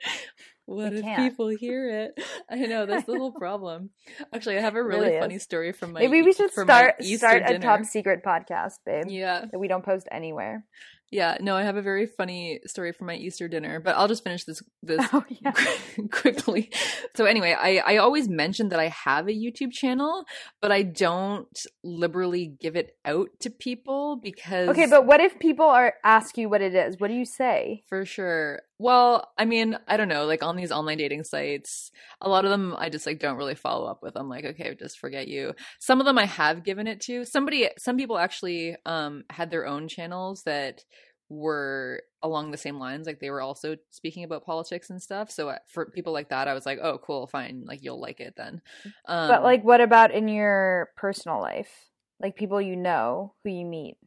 [0.65, 2.19] what if people hear it?
[2.49, 3.89] I know that's the whole problem.
[4.33, 5.43] Actually, I have a really Really funny is.
[5.43, 7.59] story from my maybe we should start start a dinner.
[7.59, 10.65] top secret podcast, babe, Yeah, that we don't post anywhere.
[11.13, 11.37] Yeah.
[11.39, 14.43] No, I have a very funny story from my Easter dinner, but I'll just finish
[14.45, 15.53] this this Oh yeah.
[16.11, 16.71] quickly.
[17.15, 20.25] So anyway, I I always mention that I have a YouTube channel,
[20.61, 25.67] but I don't liberally give it out to people because Okay, but what if people
[25.67, 26.99] are ask you what it is?
[26.99, 27.83] What do you say?
[27.87, 28.61] for sure.
[28.83, 32.51] Well, I mean, I don't know, like on these online dating sites, a lot of
[32.51, 34.17] them I just like don't really follow up with.
[34.17, 35.53] I'm like, okay, just forget you.
[35.79, 37.23] Some of them I have given it to.
[37.23, 40.83] Somebody some people actually um had their own channels that
[41.29, 45.49] were along the same lines like they were also speaking about politics and stuff so
[45.49, 48.35] uh, for people like that i was like oh cool fine like you'll like it
[48.37, 48.61] then
[49.07, 51.89] um but like, what about in your personal life?
[52.21, 53.97] Like people you know who you meet.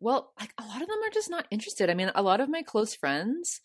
[0.00, 1.90] Well, like a lot of them are just not interested.
[1.90, 3.60] I mean, a lot of my close friends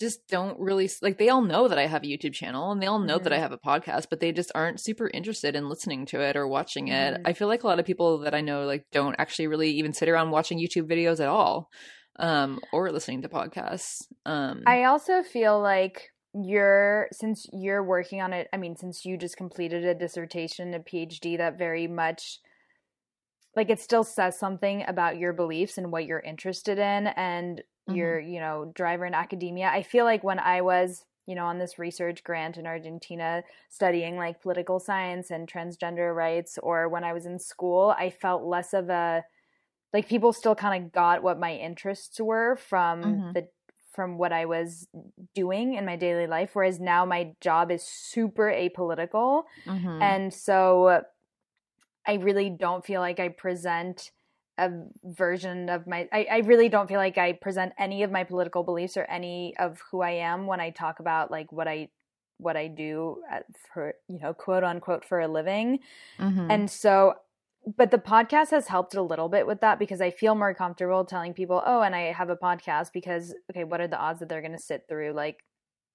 [0.00, 2.86] just don't really like they all know that I have a YouTube channel and they
[2.86, 6.06] all know that I have a podcast, but they just aren't super interested in listening
[6.06, 7.14] to it or watching it.
[7.14, 7.20] Mhm.
[7.26, 9.92] I feel like a lot of people that I know like don't actually really even
[9.92, 11.68] sit around watching YouTube videos at all
[12.18, 14.02] um or listening to podcasts.
[14.24, 18.48] Um I also feel like you're since you're working on it.
[18.52, 22.38] I mean, since you just completed a dissertation, a PhD, that very much
[23.56, 28.16] like it still says something about your beliefs and what you're interested in and Mhm.
[28.16, 31.58] your you know driver in academia i feel like when i was you know on
[31.58, 37.12] this research grant in argentina studying like political science and transgender rights or when i
[37.12, 39.24] was in school i felt less of a
[39.92, 43.34] like people still kind of got what my interests were from Mhm.
[43.34, 43.48] the
[43.92, 44.88] from what i was
[45.34, 50.00] doing in my daily life whereas now my job is super apolitical mhm.
[50.00, 51.02] and so
[52.06, 54.10] I really don't feel like I present
[54.58, 54.70] a
[55.04, 58.62] version of my I, I really don't feel like I present any of my political
[58.62, 61.88] beliefs or any of who I am when I talk about like what I
[62.38, 65.80] what I do at, for you know quote unquote for a living.
[66.18, 66.50] Mhm.
[66.50, 67.14] And so
[67.76, 71.04] but the podcast has helped a little bit with that because I feel more comfortable
[71.04, 74.28] telling people, "Oh, and I have a podcast because okay, what are the odds that
[74.28, 75.44] they're going to sit through like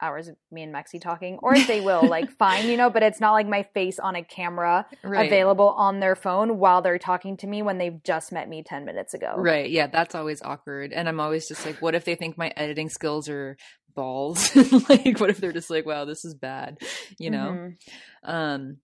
[0.01, 3.03] hours of me and Mexie talking or if they will like fine, you know, but
[3.03, 5.25] it's not like my face on a camera right.
[5.25, 8.85] available on their phone while they're talking to me when they've just met me 10
[8.85, 9.35] minutes ago.
[9.37, 9.69] Right.
[9.69, 10.91] Yeah, that's always awkward.
[10.91, 13.57] And I'm always just like, what if they think my editing skills are
[13.93, 14.55] balls?
[14.89, 16.77] like, what if they're just like, wow, this is bad,
[17.17, 17.51] you know?
[17.51, 17.75] Mhm.
[18.23, 18.77] Um,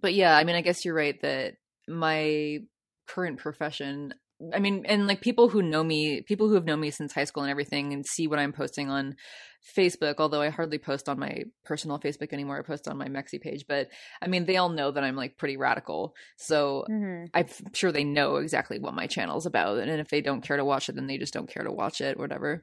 [0.00, 1.54] but yeah, I mean, I guess you're right that
[1.88, 2.60] my
[3.06, 4.14] current profession,
[4.54, 7.24] I mean, and like people who know me, people who have known me since high
[7.24, 9.16] school and everything, and see what I'm posting on
[9.76, 10.16] Facebook.
[10.18, 13.64] Although I hardly post on my personal Facebook anymore, I post on my Mexie page.
[13.68, 13.88] But
[14.22, 17.24] I mean, they all know that I'm like pretty radical, so Mm-hmm.
[17.34, 19.78] I'm sure they know exactly what my channel's about.
[19.78, 22.00] And if they don't care to watch it, then they just don't care to watch
[22.00, 22.62] it, whatever.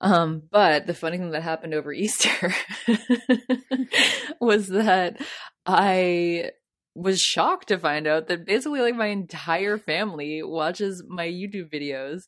[0.00, 2.54] Um, but the funny thing that happened over Easter
[4.40, 5.20] was that
[5.66, 6.50] I
[6.94, 12.22] was shocked to find out that basically like my entire family watches my YouTube videos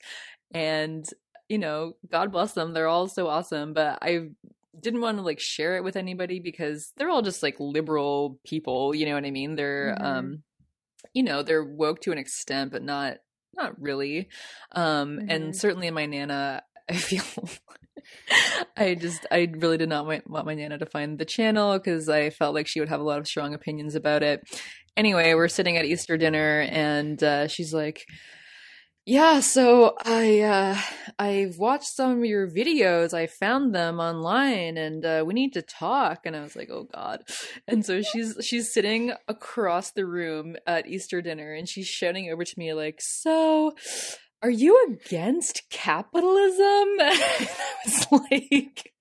[0.54, 1.04] and
[1.48, 4.28] you know, God bless them, they're all so awesome, but I
[4.80, 8.94] didn't want to like share it with anybody because they're all just like liberal people,
[8.94, 9.54] you know what I mean?
[9.56, 10.04] They're Mhm.
[10.04, 10.42] um
[11.12, 13.18] you know, they're woke to an extent but not
[13.54, 14.28] not really.
[14.70, 15.26] Um Mhm.
[15.28, 17.22] and certainly in my nana I feel
[18.76, 22.30] I just I really did not want, my nana to find the channel because I
[22.30, 24.42] felt like she would have a lot of strong opinions about it.
[24.96, 28.04] Anyway, we're sitting at Easter dinner and uh, she's like,
[29.06, 30.78] "Yeah, so I uh,
[31.18, 33.14] I've watched some of your videos.
[33.14, 36.86] I found them online, and uh, we need to talk." And I was like, "Oh
[36.92, 37.22] God!"
[37.66, 42.44] And so she's she's sitting across the room at Easter dinner, and she's shouting over
[42.44, 43.72] to me like, "So."
[44.42, 46.26] Are you against capitalism?
[47.00, 47.46] I
[47.84, 48.91] was like,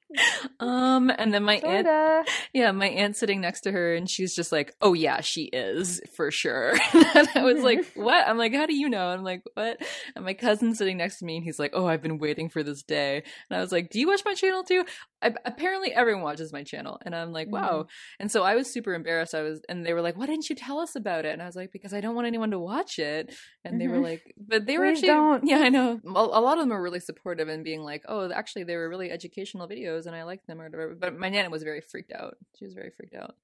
[0.60, 4.52] um, and then my aunt, yeah, my aunt sitting next to her, and she's just
[4.52, 8.65] like, "Oh yeah, she is for sure." and I was like, "What?" I'm like, "How
[8.65, 9.82] do you know?" I'm like, "What?"
[10.15, 12.63] And my cousin's sitting next to me, and he's like, "Oh, I've been waiting for
[12.63, 14.86] this day." And I was like, "Do you watch my channel too?"
[15.24, 17.88] I, apparently, everyone watches my channel, and I'm like, "Wow!"
[18.19, 19.36] And so I was super embarrassed.
[19.36, 21.45] I was, and they were like, "Why didn't you tell us about it?" And I
[21.45, 24.04] was like, "Because I don't want anyone to watch it." And they were Mhm.
[24.04, 25.45] like, "But they were actually, don't.
[25.45, 26.00] yeah, I know.
[26.06, 28.89] A, a lot of them were really supportive and being like, "Oh, actually, they were
[28.89, 32.12] really educational videos, and I like them or whatever." But my nana was very freaked
[32.14, 32.38] out.
[32.58, 33.36] She was very freaked out.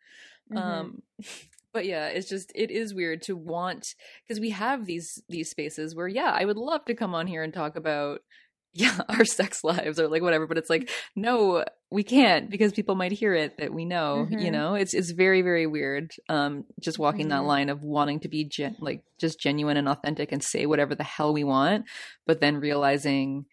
[0.51, 0.57] Mhm.
[0.57, 1.01] Um,
[1.73, 3.85] but yeah, it's just it is weird to want
[4.23, 7.43] because we have these these spaces where yeah, I would love to come on here
[7.43, 8.21] and talk about
[8.73, 12.93] yeah our sex lives or like whatever but it's like no we can't because people
[12.95, 14.51] might hear it that we know you Mhm.
[14.51, 17.47] know it's it's very very weird um just walking that Mhm.
[17.47, 21.03] line of wanting to be gen- like just genuine and authentic and say whatever the
[21.05, 21.85] hell we want
[22.27, 23.45] but then realizing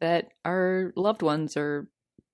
[0.00, 1.88] that our loved ones are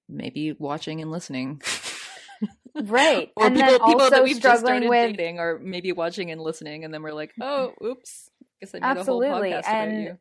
[0.09, 1.61] maybe watching and listening
[2.85, 3.33] right.
[3.37, 6.40] or and people, then people that we've just started with dating are maybe watching and
[6.40, 9.88] listening and then we're like oh oops guess i made Absolutely, a whole podcast about
[9.88, 10.19] and- you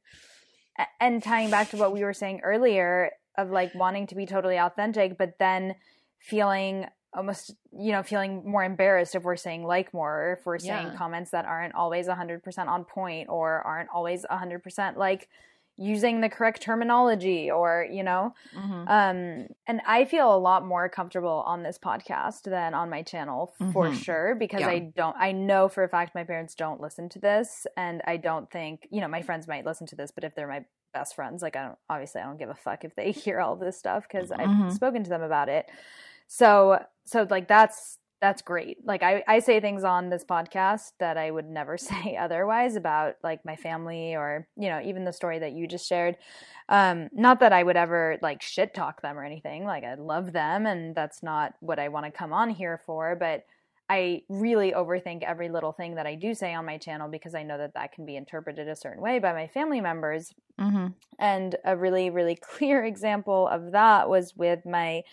[0.99, 4.57] and tying back to what we were saying earlier of like wanting to be totally
[4.57, 5.75] authentic but then
[6.19, 10.59] feeling almost you know feeling more embarrassed if we're saying like more or if we're
[10.59, 10.95] saying Yeah.
[10.95, 15.29] comments that aren't always 100% on point or aren't always 100% like
[15.77, 18.87] using the correct terminology or you know Mhm.
[18.89, 23.53] um and i feel a lot more comfortable on this podcast than on my channel
[23.73, 23.93] for Mhm.
[23.93, 24.67] sure because Yeah.
[24.69, 28.15] i don't i know for a fact my parents don't listen to this and i
[28.17, 31.13] don't think you know my friends might listen to this but if they're my best
[31.15, 33.77] friends like i don't obviously i don't give a fuck if they hear all this
[33.77, 34.71] stuff because i've Mhm.
[34.71, 35.69] spoken to them about it
[36.27, 38.77] so so like that's that's great.
[38.85, 43.15] Like I, I say things on this podcast that i would never say otherwise about
[43.23, 46.17] like my family or you know even the story that you just shared.
[46.69, 49.65] Um not that i would ever like shit talk them or anything.
[49.65, 53.15] Like i love them and that's not what i want to come on here for
[53.15, 53.45] but
[53.87, 57.43] i really overthink every little thing that i do say on my channel because i
[57.43, 60.33] know that that can be interpreted a certain way by my family members.
[60.59, 60.93] Mhm.
[61.19, 65.03] and a really, really clear example of that was with my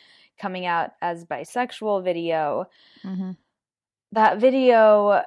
[0.43, 2.67] coming out as bisexual video.
[3.05, 3.37] Mhm.
[4.13, 5.23] That video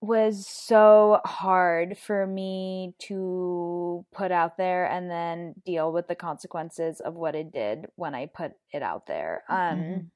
[0.00, 7.00] was so hard for me to put out there and then deal with the consequences
[7.00, 9.42] of what it did when I put it out there.
[9.50, 10.10] Um Mhm.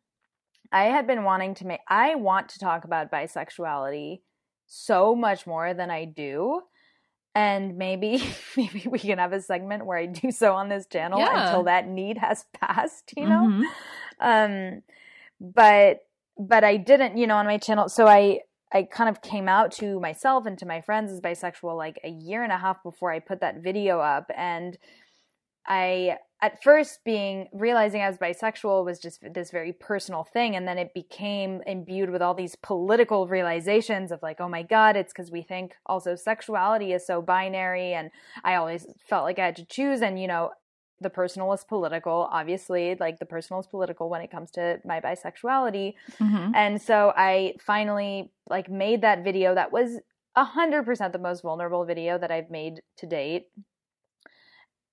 [0.73, 4.23] I had been wanting to make I want to talk about bisexuality
[4.67, 6.63] so much more than I do.
[7.35, 8.23] And maybe
[8.57, 11.47] maybe we can have a segment where I do so on this channel Yeah.
[11.49, 13.49] until that need has passed, you know?
[13.49, 13.65] Mhm.
[14.21, 14.83] Um
[15.41, 16.07] but
[16.39, 18.39] but i didn't you know on my channel so i
[18.73, 22.09] i kind of came out to myself and to my friends as bisexual like a
[22.09, 24.79] year and a half before i put that video up and
[25.67, 30.69] i at first being realizing i was bisexual was just this very personal thing and
[30.69, 35.13] then it became imbued with all these political realizations of like oh my god it's
[35.13, 38.11] because we think also sexuality is so binary and
[38.45, 40.51] i always felt like i had to choose and you know
[41.05, 44.99] the personal is political obviously like the personal is political when it comes to my
[45.07, 45.89] bisexuality
[46.25, 46.47] Mhm.
[46.63, 46.97] and so
[47.31, 48.15] i finally
[48.55, 50.01] like made that video that was
[50.37, 53.45] 100% the most vulnerable video that i've made to date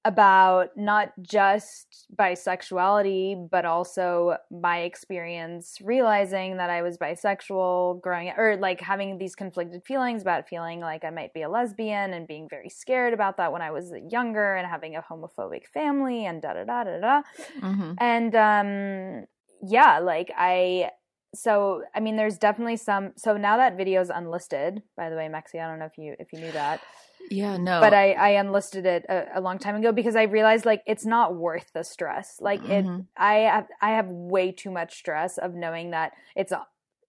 [0.04, 8.38] about not just bisexuality, but also my experience realizing that I was bisexual growing up,
[8.40, 12.28] or like having these conflicted feelings about feeling like I might be a lesbian and
[12.28, 16.42] being very scared about that when I was younger and having a homophobic family and
[16.42, 17.22] da da da da da.
[17.62, 17.94] Mm-hmm.
[18.00, 19.26] And um
[19.64, 20.90] yeah, like I
[21.36, 25.30] so I mean there's definitely some so now that video is unlisted, by the way,
[25.32, 26.82] Mexie, I don't know if you if you knew that.
[27.30, 27.80] Yeah, no.
[27.80, 31.06] But I, I unlisted it a, a long time ago because I realized like it's
[31.06, 32.38] not worth the stress.
[32.42, 33.06] Like it, Mhm.
[33.18, 36.52] I have I have way too much stress of knowing that it's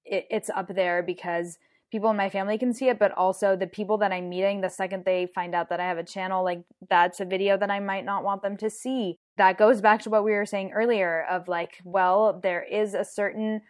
[0.05, 1.59] it, it's up there because
[1.91, 4.71] people in my family can see it, but also the people that I'm meeting the
[4.71, 7.81] second they find out that I have a channel, like that's a video that I
[7.81, 9.19] might not want them to see.
[9.37, 13.05] That goes back to what we were saying earlier of like, well, there is a
[13.05, 13.63] certain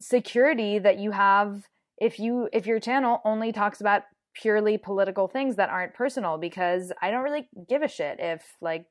[0.00, 4.02] security that you have if you if your channel only talks about
[4.34, 8.86] purely political things that aren't personal because I don't really give a shit if like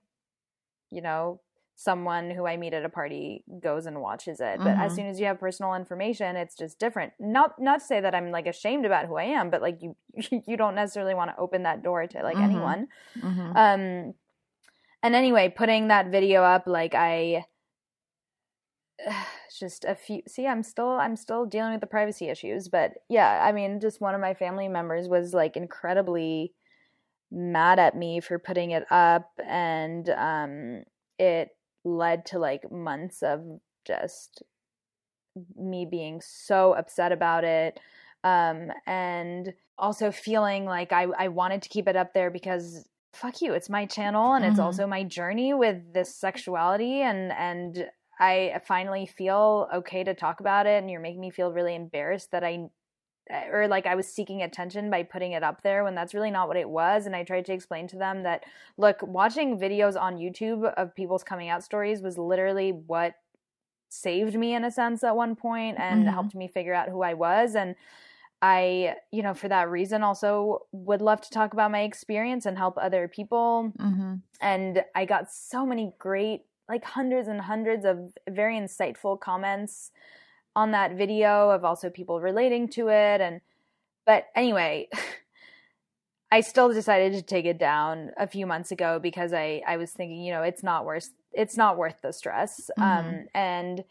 [0.90, 1.42] you know
[1.76, 4.60] someone who I meet at a party goes and watches it.
[4.64, 4.96] But as Mhm.
[4.96, 7.14] soon as you have personal information, it's just different.
[7.20, 9.96] Not not to say that I'm like ashamed about who I am, but like you
[10.48, 12.44] you don't necessarily want to open that door to like Mhm.
[12.44, 12.88] anyone.
[13.18, 13.56] Mhm.
[13.56, 14.14] Um
[15.04, 17.46] and anyway, putting that video up like I
[19.60, 23.44] just a few see i'm still i'm still dealing with the privacy issues but yeah
[23.46, 26.54] i mean just one of my family members was like incredibly
[27.32, 30.84] mad at me for putting it up and um
[31.18, 31.50] it
[31.84, 33.42] led to like months of
[33.86, 34.44] just
[35.56, 37.80] me being so upset about it
[38.24, 43.42] um and also feeling like i i wanted to keep it up there because fuck
[43.42, 44.64] you it's my channel and it's Mhm.
[44.64, 47.90] also my journey with this sexuality and and
[48.22, 52.32] I finally feel okay to talk about it, and you're making me feel really embarrassed
[52.32, 52.70] that I,
[53.52, 56.48] or like I was seeking attention by putting it up there when that's really not
[56.50, 57.06] what it was.
[57.06, 58.44] And I tried to explain to them that,
[58.78, 63.16] look, watching videos on YouTube of people's coming out stories was literally what
[63.90, 66.08] saved me in a sense at one point and Mhm.
[66.08, 67.56] helped me figure out who I was.
[67.56, 67.76] And
[68.42, 72.58] I, you know, for that reason, also would love to talk about my experience and
[72.58, 74.22] help other people Mhm.
[74.42, 77.98] and I got so many great, like hundreds and hundreds of
[78.30, 79.92] very insightful comments
[80.56, 83.20] on that video of also people relating to it.
[83.20, 83.42] And,
[84.06, 84.88] but anyway,
[86.32, 89.92] I still decided to take it down a few months ago because I, I was
[89.92, 92.72] thinking, you know, it's not worth, it's not worth the stress.
[92.78, 93.26] Um, Mhm.
[93.36, 93.84] and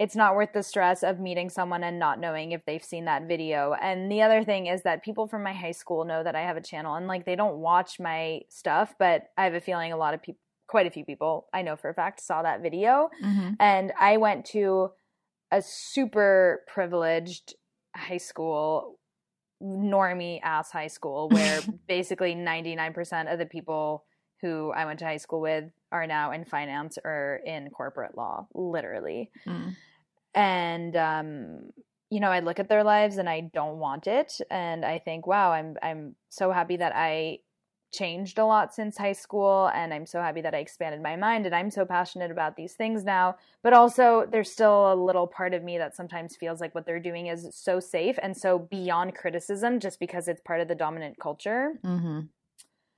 [0.00, 3.28] it's not worth the stress of meeting someone and not knowing if they've seen that
[3.28, 3.74] video.
[3.80, 6.56] And the other thing is that people from my high school know that I have
[6.56, 9.96] a channel and like they don't watch my stuff, but I have a feeling a
[9.96, 13.10] lot of people, quite a few people I know for a fact saw that video.
[13.22, 13.56] Mhm.
[13.60, 14.90] And I went to
[15.50, 17.54] a super privileged
[17.94, 18.98] high school,
[19.62, 24.04] normie ass high school, where basically 99% of the people
[24.40, 28.46] who I went to high school with are now in finance or in corporate law,
[28.54, 29.76] literally Mm.
[30.34, 31.70] and um
[32.10, 35.26] you know i look at their lives and i don't want it and i think
[35.26, 37.38] wow i'm i'm so happy that i
[37.94, 41.46] changed a lot since high school and i'm so happy that i expanded my mind
[41.46, 45.54] and i'm so passionate about these things now but also there's still a little part
[45.54, 49.14] of me that sometimes feels like what they're doing is so safe and so beyond
[49.14, 52.20] criticism just because it's part of the dominant culture Mm-hmm.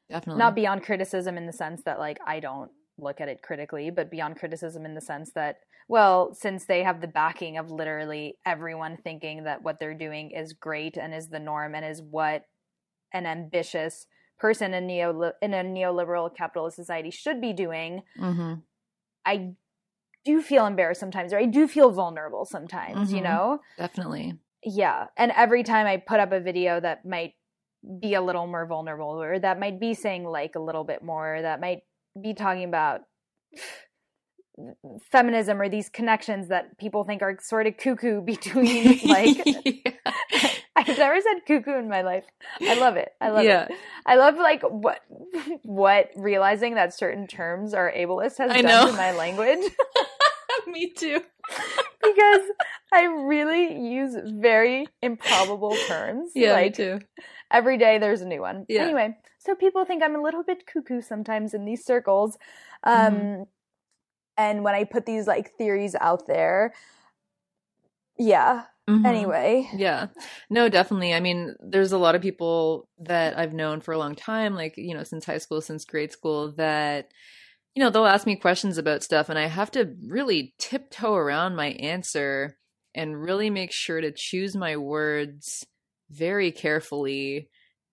[0.09, 0.38] Definitely.
[0.38, 4.11] not beyond criticism in the sense that like I don't look at it critically, but
[4.11, 8.97] beyond criticism in the sense that well, since they have the backing of literally everyone
[8.97, 12.44] thinking that what they're doing is great and is the norm and is what
[13.12, 14.07] an ambitious
[14.39, 18.66] person in neo in a neoliberal capitalist society should be doing, Mhm.
[19.24, 19.55] I
[20.24, 23.24] do feel embarrassed sometimes or I do feel vulnerable sometimes, you Mhm.
[23.24, 23.61] know?
[23.76, 24.39] Definitely.
[24.62, 25.09] Yeah.
[25.16, 27.34] And every time I put up a video that might
[28.01, 31.41] be a little more vulnerable or that might be saying like a little bit more,
[31.43, 31.82] that might
[32.20, 33.03] be talking about
[35.11, 39.92] feminism or these connections that people think are sort of cuckoo between like Yeah.
[40.78, 42.24] I've never said cuckoo in my life.
[42.61, 43.09] I love it.
[43.20, 43.64] I love Yeah.
[43.64, 43.72] it.
[44.04, 45.00] I love like what
[45.62, 48.86] what realizing that certain terms are ableist has I done know.
[48.90, 49.64] to my language.
[50.66, 51.20] Me too.
[52.02, 52.42] because
[52.92, 56.32] I really use very improbable terms.
[56.34, 56.98] Yeah, like, me too.
[57.50, 58.66] every day there's a new one.
[58.68, 58.82] Yeah.
[58.82, 62.36] Anyway, so people think I'm a little bit cuckoo sometimes in these circles.
[62.84, 63.42] Um Mm-hmm.
[64.37, 66.72] And when I put these like theories out there,
[68.18, 68.64] yeah.
[68.89, 69.05] Mhm.
[69.05, 69.68] Anyway.
[69.74, 70.07] Yeah.
[70.49, 71.12] No, definitely.
[71.12, 74.74] I mean, there's a lot of people that I've known for a long time, like,
[74.76, 77.11] you know, since high school, since grade school, that,
[77.74, 81.57] you know, they'll ask me questions about stuff and I have to really tiptoe around
[81.57, 82.57] my answer
[82.95, 85.66] and really make sure to choose my words
[86.11, 87.51] very carefully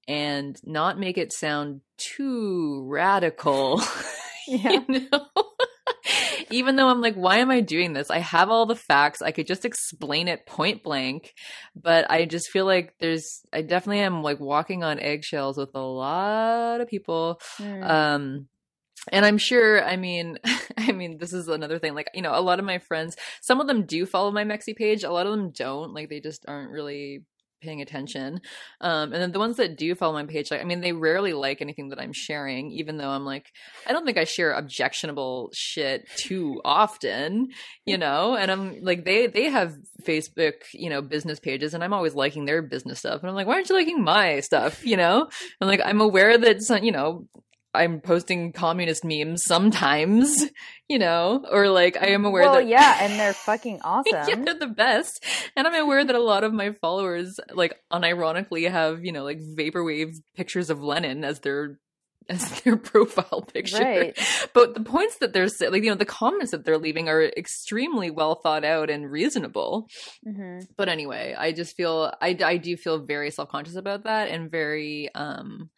[0.07, 3.81] and not make it sound too radical.
[4.45, 4.81] Yeah.
[4.89, 5.27] you know?
[6.53, 8.09] Even though I'm like, why am I doing this?
[8.09, 9.21] I have all the facts.
[9.21, 11.33] I could just explain it point blank,
[11.75, 15.79] but I just feel like there's, I definitely am like walking on eggshells with a
[15.79, 17.41] lot of people.
[17.57, 17.89] Mm.
[17.89, 18.47] Um,
[19.11, 20.37] and I'm sure, I mean,
[20.77, 21.93] I mean, this is another thing.
[21.93, 24.75] Like, you know, a lot of my friends, some of them do follow my Mexie
[24.75, 25.03] page.
[25.03, 25.93] A lot of them don't.
[25.93, 27.23] Like, they just aren't really
[27.63, 28.41] paying attention.
[28.81, 31.33] Um, and then the ones that do follow my page, like, I mean, they rarely
[31.33, 33.47] like anything that I'm sharing, even though I'm like,
[33.87, 37.49] I don't think I share objectionable shit too often,
[37.85, 38.35] you know?
[38.35, 42.45] And I'm like, they, they have Facebook, you know, business pages and I'm always liking
[42.45, 43.21] their business stuff.
[43.21, 44.85] And I'm like, why aren't you liking my stuff?
[44.85, 45.29] You know?
[45.59, 47.27] I'm like, I'm aware that, some, you know,
[47.73, 50.45] I'm posting communist memes sometimes,
[50.89, 54.13] you know, or like I am aware well, that yeah, and they're fucking awesome.
[54.13, 55.23] yeah, they're the best.
[55.55, 59.39] And I'm aware that a lot of my followers like unironically have, you know, like
[59.39, 61.79] vaporwave pictures of Lenin as their
[62.29, 63.83] as their profile picture.
[63.83, 64.17] Right.
[64.53, 68.11] But the points that they're like, you know, the comments that they're leaving are extremely
[68.11, 69.87] well thought out and reasonable.
[70.23, 74.49] hmm But anyway, I just feel I I do feel very self-conscious about that and
[74.49, 75.69] very um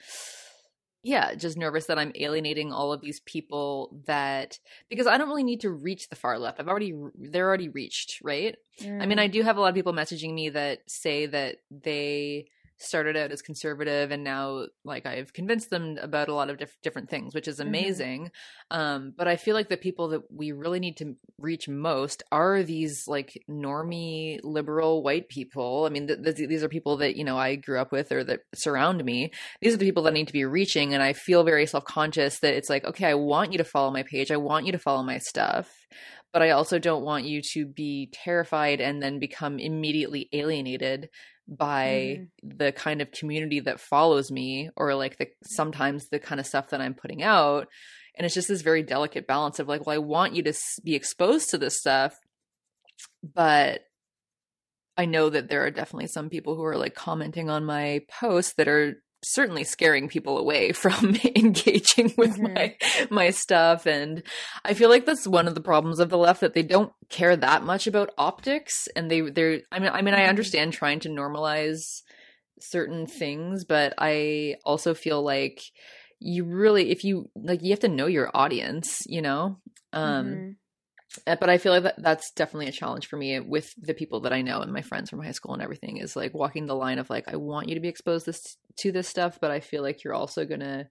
[1.06, 4.58] yeah, just nervous that I'm alienating all of these people that
[4.89, 6.60] because I don't really need to reach the far left.
[6.60, 8.58] I've already they're already reached, right?
[8.82, 9.22] I mean, mm.
[9.22, 12.47] I do have a lot of people messaging me that say that they
[12.78, 16.78] started out as conservative and now like I've convinced them about a lot of diff-
[16.84, 17.67] different things, which is Mhm.
[17.67, 18.32] amazing.
[18.71, 22.63] Um, but I feel like the people that we really need to reach most are
[22.63, 25.86] these like normie liberal white people.
[25.86, 28.23] I mean, th- th- these are people that, you know, I grew up with or
[28.26, 29.32] that surround me.
[29.61, 30.93] These are the people that I need to be reaching.
[30.93, 33.91] And I feel very self conscious that it's like, okay, I want you to follow
[33.91, 34.32] my page.
[34.32, 35.84] I want you to follow my stuff
[36.34, 41.10] but I also don't want you to be terrified and then become immediately alienated
[41.48, 42.28] by mm.
[42.43, 46.70] the kind of community that follows me or like the sometimes the kind of stuff
[46.70, 47.68] that I'm putting out.
[48.18, 50.96] And it's just this very delicate balance of like well I want you to be
[50.96, 52.18] exposed to this stuff
[53.24, 53.82] but
[54.98, 58.54] I know that there are definitely some people who are like commenting on my posts
[58.54, 62.53] that are certainly scaring people away from engaging with Mhm.
[62.53, 62.76] my
[63.09, 64.23] my stuff and
[64.63, 67.36] I feel like that's one of the problems of the left that they don't care
[67.36, 70.30] that much about optics and they they're I mean I mean I Mhm.
[70.30, 72.01] understand trying to normalize
[72.59, 75.61] certain things but I also feel like
[76.19, 79.57] you really if you like you have to know your audience you know
[79.91, 80.55] um Mhm.
[81.28, 84.22] Uh, but I feel like that, that's definitely a challenge for me with the people
[84.22, 86.76] that I know and my friends from high school and everything is like walking the
[86.76, 89.60] line of like I want you to be exposed this to this stuff, but I
[89.60, 90.89] feel like you're also gonna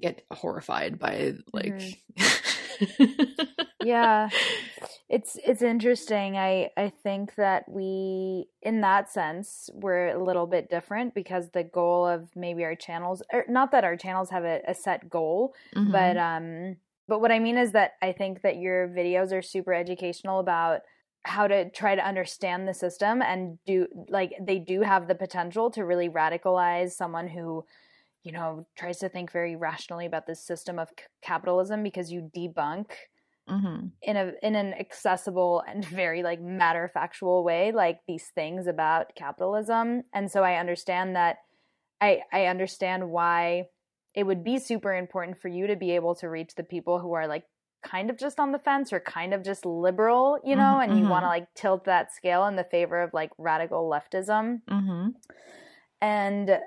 [0.00, 2.02] get horrified by like
[3.82, 4.30] yeah.
[5.08, 6.36] It's it's interesting.
[6.38, 11.64] I i think that we in that sense we're a little bit different because the
[11.64, 15.54] goal of maybe our channels or not that our channels have a, a set goal
[15.76, 15.92] Mhm.
[15.92, 16.76] but um
[17.08, 20.80] but what i mean is that i think that your videos are super educational about
[21.24, 25.70] how to try to understand the system and do like they do have the potential
[25.70, 27.64] to really radicalize someone who
[28.24, 32.30] you know tries to think very rationally about this system of c- capitalism because you
[32.36, 32.92] debunk
[33.46, 33.92] Mhm.
[34.02, 39.14] in a in an accessible and very like matter factual way like these things about
[39.14, 41.38] capitalism and so i understand that
[42.00, 43.66] i i understand why
[44.14, 47.12] it would be super important for you to be able to reach the people who
[47.14, 47.44] are like
[47.82, 50.96] kind of just on the fence or kind of just liberal you know Mhm, and
[50.98, 51.08] you mhm.
[51.08, 55.14] want to like tilt that scale in the favor of like radical leftism Mhm.
[56.00, 56.58] and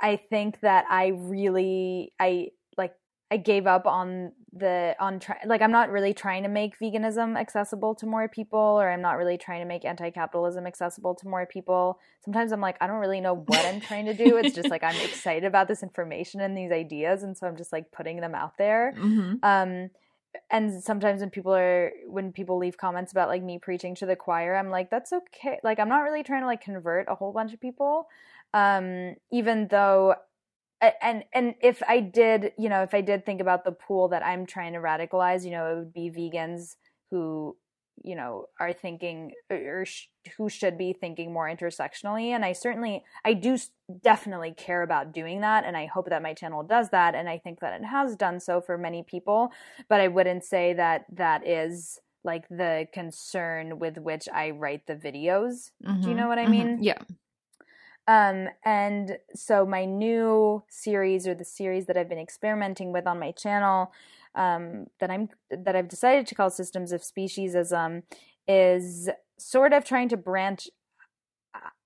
[0.00, 2.94] i think that i really i like
[3.30, 7.36] i gave up on the on try like i'm not really trying to make veganism
[7.36, 11.44] accessible to more people or i'm not really trying to make anti-capitalism accessible to more
[11.44, 11.98] people.
[12.24, 14.36] Sometimes i'm like i don't really know what i'm trying to do.
[14.36, 17.72] It's just like i'm excited about this information and these ideas and so i'm just
[17.72, 18.94] like putting them out there.
[18.96, 19.38] Mhm.
[19.42, 19.90] um
[20.50, 24.16] and sometimes when people are when people leave comments about like me preaching to the
[24.16, 25.58] choir i'm like that's okay.
[25.64, 28.06] Like i'm not really trying to like convert a whole bunch of people.
[28.52, 30.14] Um even though
[31.02, 34.24] and and if i did you know if i did think about the pool that
[34.24, 36.76] i'm trying to radicalize you know it would be vegans
[37.10, 37.56] who
[38.02, 43.04] you know are thinking or sh- who should be thinking more intersectionally and i certainly
[43.24, 43.56] i do
[44.02, 47.38] definitely care about doing that and i hope that my channel does that and i
[47.38, 49.50] think that it has done so for many people
[49.88, 54.96] but i wouldn't say that that is like the concern with which i write the
[54.96, 55.70] videos
[56.00, 56.16] do you Mhm.
[56.16, 56.50] know what i Mhm.
[56.50, 56.98] mean Yeah.
[58.06, 63.18] Um, and so my new series or the series that I've been experimenting with on
[63.18, 63.92] my channel,
[64.34, 68.02] um, that I'm that I've decided to call Systems of Speciesism,
[68.46, 70.68] is sort of trying to branch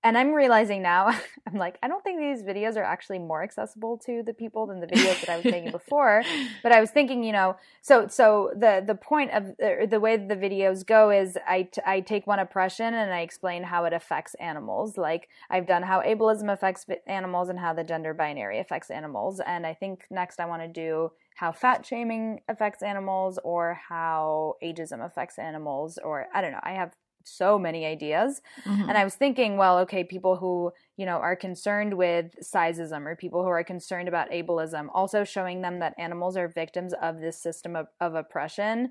[0.05, 1.09] and I'm realizing now,
[1.47, 4.81] I'm like, I don't think these videos are actually more accessible to the people than
[4.81, 6.23] the videos that I was making before.
[6.63, 9.57] But I was thinking, you know, so so the the point of
[9.91, 13.65] the way the videos go is I, t- I take one oppression and I explain
[13.65, 14.97] how it affects animals.
[14.97, 19.41] Like I've done how ableism affects animals and how the gender binary affects animals.
[19.45, 24.55] And I think next I want to do how fat shaming affects animals or how
[24.63, 26.61] ageism affects animals or I don't know.
[26.63, 26.93] I have
[27.25, 28.41] so many ideas.
[28.65, 28.89] Mm-hmm.
[28.89, 33.17] And I was thinking, well, okay, people who, you know, are concerned with sizeism or
[33.17, 37.41] people who are concerned about ableism, also showing them that animals are victims of this
[37.41, 38.91] system of, of oppression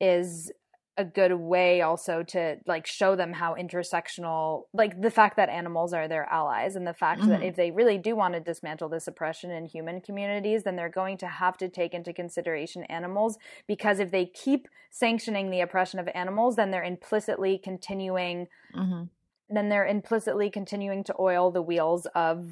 [0.00, 0.52] is
[0.96, 5.92] a good way also to like show them how intersectional like the fact that animals
[5.92, 7.30] are their allies and the fact mm-hmm.
[7.30, 10.88] that if they really do want to dismantle this oppression in human communities then they're
[10.88, 15.98] going to have to take into consideration animals because if they keep sanctioning the oppression
[15.98, 19.04] of animals then they're implicitly continuing mm-hmm.
[19.50, 22.46] then they're implicitly continuing to oil the wheels of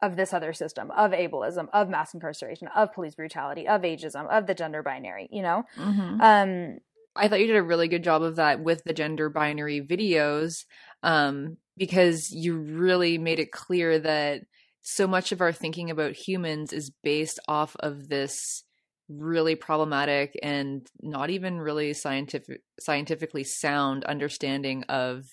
[0.00, 4.46] of this other system of ableism of mass incarceration of police brutality of ageism of
[4.46, 6.20] the gender binary you know mm-hmm.
[6.22, 6.78] um
[7.16, 10.64] I thought you did a really good job of that with the gender binary videos
[11.02, 14.42] um, because you really made it clear that
[14.82, 18.64] so much of our thinking about humans is based off of this
[19.08, 25.24] really problematic and not even really scientific scientifically sound understanding of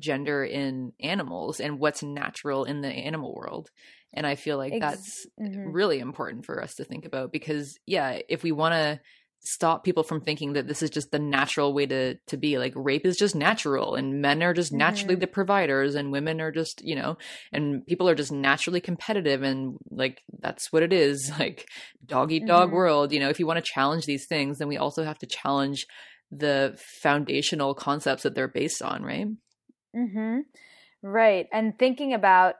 [0.00, 3.70] gender in animals and what's natural in the animal world
[4.14, 5.70] and i feel like that's mm-hmm.
[5.70, 8.98] really important for us to think about because yeah if we want to
[9.40, 12.72] stop people from thinking that this is just the natural way to to be like
[12.74, 15.20] rape is just natural and men are just naturally mm-hmm.
[15.20, 17.16] the providers and women are just you know
[17.52, 21.68] and people are just naturally competitive and like that's what it is like
[22.04, 22.76] dog eat dog mm-hmm.
[22.76, 25.26] world you know if you want to challenge these things then we also have to
[25.26, 25.86] challenge
[26.30, 29.26] the foundational concepts that they're based on right
[29.96, 30.40] mhm
[31.02, 32.54] right and thinking about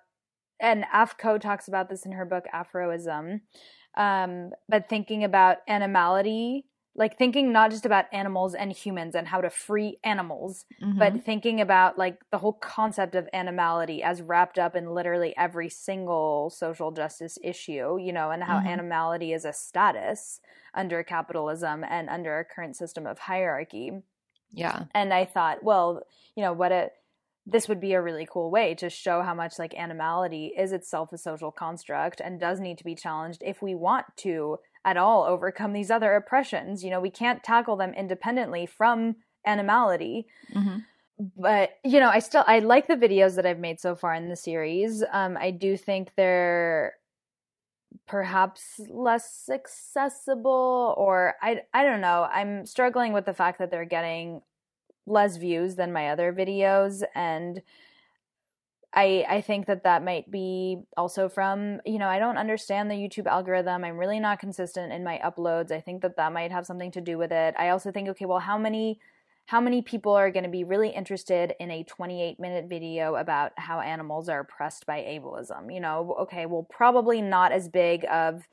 [0.61, 3.41] and Aph Ko talks about this in her book Aphro-ism
[3.97, 6.65] um, but thinking about animality
[6.99, 10.99] like thinking not just about animals and humans and how to free animals mm-hmm.
[10.99, 15.71] but thinking about like the whole concept of animality as wrapped up in literally every
[15.71, 18.69] single social justice issue you know and how mm-hmm.
[18.69, 20.41] animality is a status
[20.75, 23.93] under capitalism and under our current system of hierarchy
[24.53, 26.03] yeah and i thought well
[26.35, 26.91] you know what a
[27.51, 31.13] this would be a really cool way to show how much like animality is itself
[31.13, 35.25] a social construct and does need to be challenged if we want to at all
[35.25, 36.85] overcome these other oppressions.
[36.85, 39.17] You know, we can't tackle them independently from
[39.47, 40.27] animality.
[40.55, 40.79] Mm-hmm.
[41.37, 44.29] But you know, I still I like the videos that I've made so far in
[44.29, 45.03] the series.
[45.13, 46.95] Um, I do think they're
[48.07, 52.29] perhaps less accessible, or I I don't know.
[52.31, 54.43] I'm struggling with the fact that they're getting
[55.07, 57.63] less views than my other videos, and
[58.95, 62.95] I I think that that might be also from you know I don't understand the
[62.95, 63.85] YouTube algorithm.
[63.85, 65.71] I'm really not consistent in my uploads.
[65.71, 67.55] I think that that might have something to do with it.
[67.59, 68.99] I also think okay, well, how many
[69.47, 73.53] how many people are going to be really interested in a 28 minute video about
[73.57, 75.73] how animals are oppressed by ableism?
[75.73, 78.47] You know, okay, well, probably not as big of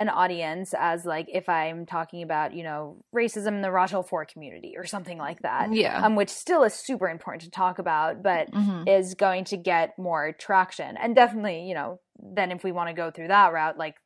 [0.00, 4.02] an audience as like if I'm talking about, you know, racism in the raw till
[4.02, 5.72] 4 community or something like that.
[5.72, 6.04] Yeah.
[6.04, 8.88] Um, which still is super important to talk about, but mm-hmm.
[8.88, 10.96] is going to get more traction.
[10.96, 13.96] And definitely, you know, then if we want to go through that route, like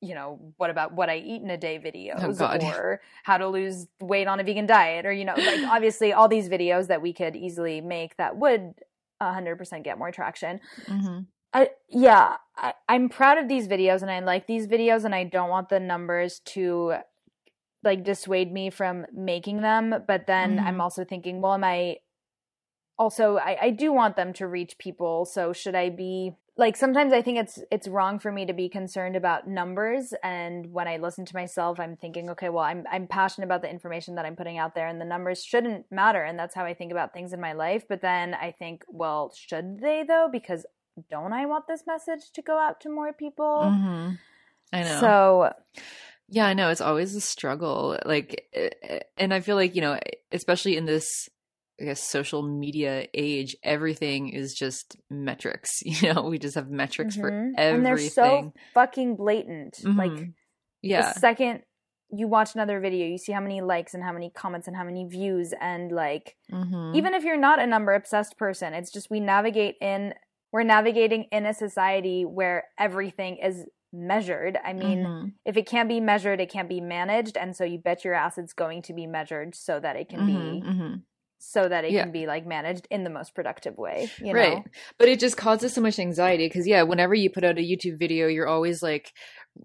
[0.00, 3.46] you know, what about what I eat in a day videos oh, or how to
[3.46, 7.02] lose weight on a vegan diet or, you know, like obviously all these videos that
[7.02, 8.74] we could easily make that would
[9.22, 10.60] 100% get more traction.
[10.86, 11.20] Mm-hmm.
[11.56, 15.24] I yeah, I, I'm proud of these videos and I like these videos and I
[15.24, 16.96] don't want the numbers to
[17.82, 19.94] like dissuade me from making them.
[20.06, 20.66] But then mm-hmm.
[20.66, 22.00] I'm also thinking, well, am I
[22.98, 27.14] also I, I do want them to reach people, so should I be like sometimes
[27.14, 30.96] I think it's it's wrong for me to be concerned about numbers and when I
[30.96, 34.36] listen to myself I'm thinking okay well I'm I'm passionate about the information that I'm
[34.36, 37.34] putting out there and the numbers shouldn't matter and that's how I think about things
[37.34, 40.64] in my life but then I think well should they though because
[41.10, 43.62] don't I want this message to go out to more people?
[43.64, 44.14] Mm-hmm.
[44.72, 45.00] I know.
[45.00, 45.52] So,
[46.28, 47.98] yeah, I know it's always a struggle.
[48.04, 49.98] Like, eh, eh, and I feel like you know,
[50.32, 51.28] especially in this,
[51.80, 55.82] I guess, social media age, everything is just metrics.
[55.84, 57.22] You know, we just have metrics mm-hmm.
[57.22, 59.78] for everything, and they're so fucking blatant.
[59.82, 59.98] Mm-hmm.
[59.98, 60.28] Like,
[60.82, 61.62] yeah, the second
[62.10, 64.84] you watch another video, you see how many likes and how many comments and how
[64.84, 66.94] many views, and like, mm-hmm.
[66.94, 70.14] even if you're not a number obsessed person, it's just we navigate in
[70.56, 74.58] we're navigating in a society where everything is measured.
[74.64, 75.28] I mean, mm-hmm.
[75.44, 77.36] if it can't be measured, it can't be managed.
[77.36, 80.20] And so you bet your ass it's going to be measured so that it can
[80.20, 80.94] mm-hmm, be mm-hmm.
[81.36, 82.04] so that it Yeah.
[82.04, 84.10] can be like managed in the most productive way.
[84.18, 84.40] You know?
[84.40, 84.62] right
[84.98, 87.98] but it just causes so much anxiety because yeah whenever you put out a youtube
[87.98, 89.12] video you're always like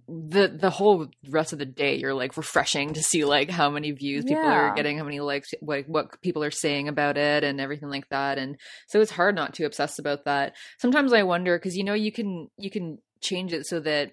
[0.07, 3.91] the the whole rest of the day you're like refreshing to see like how many
[3.91, 7.59] views people are getting how many likes like what people are saying about it and
[7.59, 10.53] everything like that and so it's hard not to obsess about that.
[10.79, 14.11] Sometimes i wonder because you know you can you can change it so that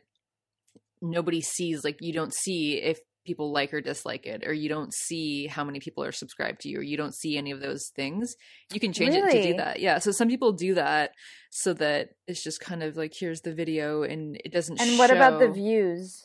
[1.00, 2.98] nobody sees like you don't see if
[3.28, 6.68] people like or dislike it or you don't see how many people are subscribed to
[6.68, 8.34] you or you don't see any of those things
[8.74, 11.12] you can change it to do that yeah so some people do that
[11.50, 15.10] so that it's just kind of like here's the video and it doesn't And what
[15.12, 16.24] about the views?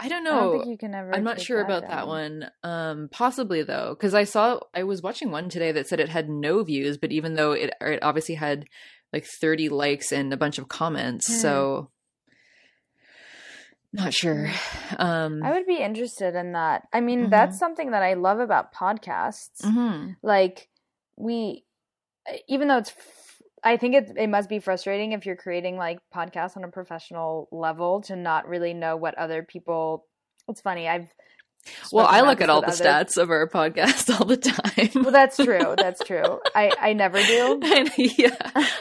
[0.00, 1.14] i don't I don't know think you can ever.
[1.14, 5.30] i'm not sure about that one um possibly though because i saw i was watching
[5.30, 8.64] one today that said it had no views but even though it, it obviously had
[9.12, 11.34] like 30 likes and a bunch of comments Hmm.
[11.34, 11.90] so
[13.92, 14.50] not sure
[14.98, 16.88] um I would be interested in that.
[16.92, 17.30] I mean, Mhm.
[17.30, 19.60] that's something that I love about podcasts.
[19.62, 20.16] mhm.
[20.22, 20.68] Like
[21.16, 21.64] we,
[22.48, 25.98] even though it's, f- I think it it must be frustrating if you're creating like
[26.14, 30.06] podcasts on a professional level to not really know what other people.
[30.48, 30.88] It's funny.
[30.88, 31.12] I've
[31.92, 32.80] Well, I look at all the others.
[32.80, 34.90] stats of our podcast all the time.
[35.02, 35.74] Well, that's true.
[35.76, 36.40] That's true.
[36.54, 37.60] I I never do.
[37.72, 38.36] And, yeah,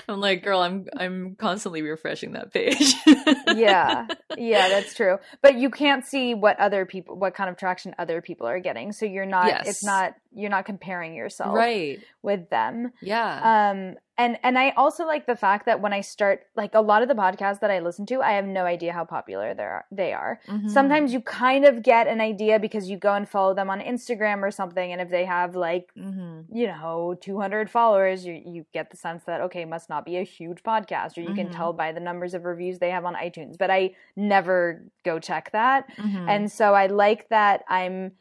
[0.10, 2.94] I'm like, girl, I'm I'm constantly refreshing that page.
[3.56, 4.08] yeah
[4.38, 8.22] yeah that's true but you can't see what other people what kind of traction other
[8.22, 9.68] people are getting so you're not Yes.
[9.68, 12.00] it's not you're not comparing yourself right.
[12.22, 13.72] with them Yeah.
[13.72, 17.02] um and and i also like the fact that when i start like a lot
[17.02, 19.86] of the podcasts that i listen to i have no idea how popular they are
[19.92, 20.70] they are Mhm.
[20.70, 24.42] sometimes you kind of get an idea because you go and follow them on instagram
[24.44, 26.46] or something and if they have like Mhm.
[26.52, 30.24] you know 200 followers you, you get the sense that okay must not be a
[30.24, 31.56] huge podcast or you can Mhm.
[31.56, 35.52] tell by the numbers of reviews they have on itunes but i never go check
[35.52, 36.28] that Mhm.
[36.30, 38.12] and so i like that i'm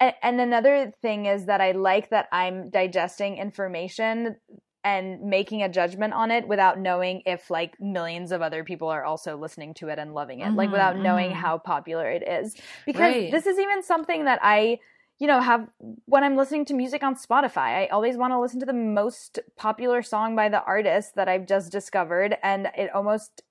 [0.00, 4.36] and another thing is that i like that i'm digesting information
[4.84, 9.04] and making a judgment on it without knowing if like millions of other people are
[9.04, 11.34] also listening to it and loving it like Mhm, without knowing mhm.
[11.34, 13.30] how popular it is because Right.
[13.30, 14.78] this is even something that i
[15.18, 15.68] you know have
[16.06, 19.40] when i'm listening to music on spotify i always want to listen to the most
[19.56, 23.42] popular song by the artist that i've just discovered and it almost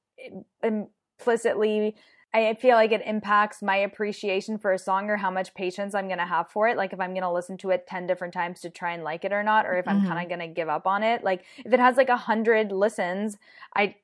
[0.64, 1.96] implicitly
[2.38, 6.08] I feel like it impacts my appreciation for a song or how much patience I'm
[6.08, 6.78] going to have for it.
[6.78, 9.24] Like if I'm going to listen to it 10 different times to try and like
[9.26, 10.02] it or not, or if I'm Mhm.
[10.02, 11.24] kind of going to give up on it.
[11.24, 13.38] Like if it has like a hundred listens,
[13.76, 13.96] I,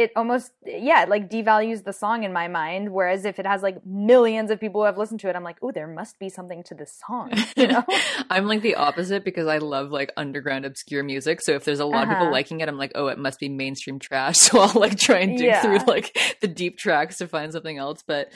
[0.00, 2.92] it almost, yeah, it like devalues the song in my mind.
[2.92, 5.58] Whereas if it has like millions of people who have listened to it, I'm like,
[5.60, 7.84] oh, there must be something to this song, you know?
[8.30, 11.42] I'm like the opposite because I love like underground obscure music.
[11.42, 12.14] So if there's a lot of Uh-huh.
[12.14, 14.36] people liking it, I'm like, oh, it must be mainstream trash.
[14.50, 15.60] So I'll like try and dig Yeah.
[15.62, 18.02] through like the deep tracks to find something else.
[18.06, 18.32] But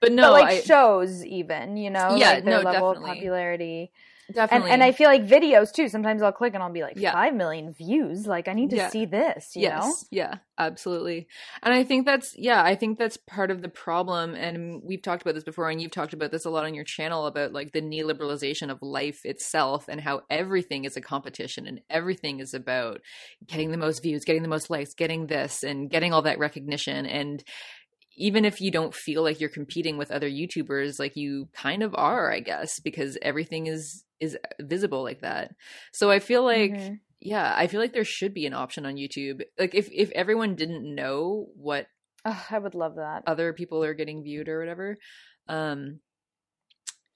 [0.00, 2.94] but no, but like I shows even, you know, Yeah, like their no, level of
[2.94, 3.14] definitely.
[3.16, 3.90] popularity.
[4.28, 5.88] And, definitely and I feel like videos too.
[5.88, 7.12] Sometimes I'll click and I'll be like, Yeah.
[7.12, 8.26] five million views.
[8.26, 8.90] Like I need to Yeah.
[8.90, 9.94] see this, you know?
[10.10, 11.28] yeah absolutely
[11.62, 15.22] and i think that's yeah i think that's part of the problem and we've talked
[15.22, 17.70] about this before and you've talked about this a lot on your channel about like
[17.72, 23.00] the neoliberalization of life itself and how everything is a competition and everything is about
[23.46, 27.06] getting the most views getting the most likes getting this and getting all that recognition
[27.06, 27.44] and
[28.16, 31.94] even if you don't feel like you're competing with other youtubers like you kind of
[31.96, 35.54] are i guess because everything is is visible like that
[35.92, 37.00] so i feel like Mhm.
[37.20, 40.54] yeah i feel like there should be an option on youtube like if if everyone
[40.54, 41.86] didn't know what
[42.24, 43.22] Ugh, I would love that.
[43.26, 44.96] other people are getting viewed or whatever
[45.48, 46.00] um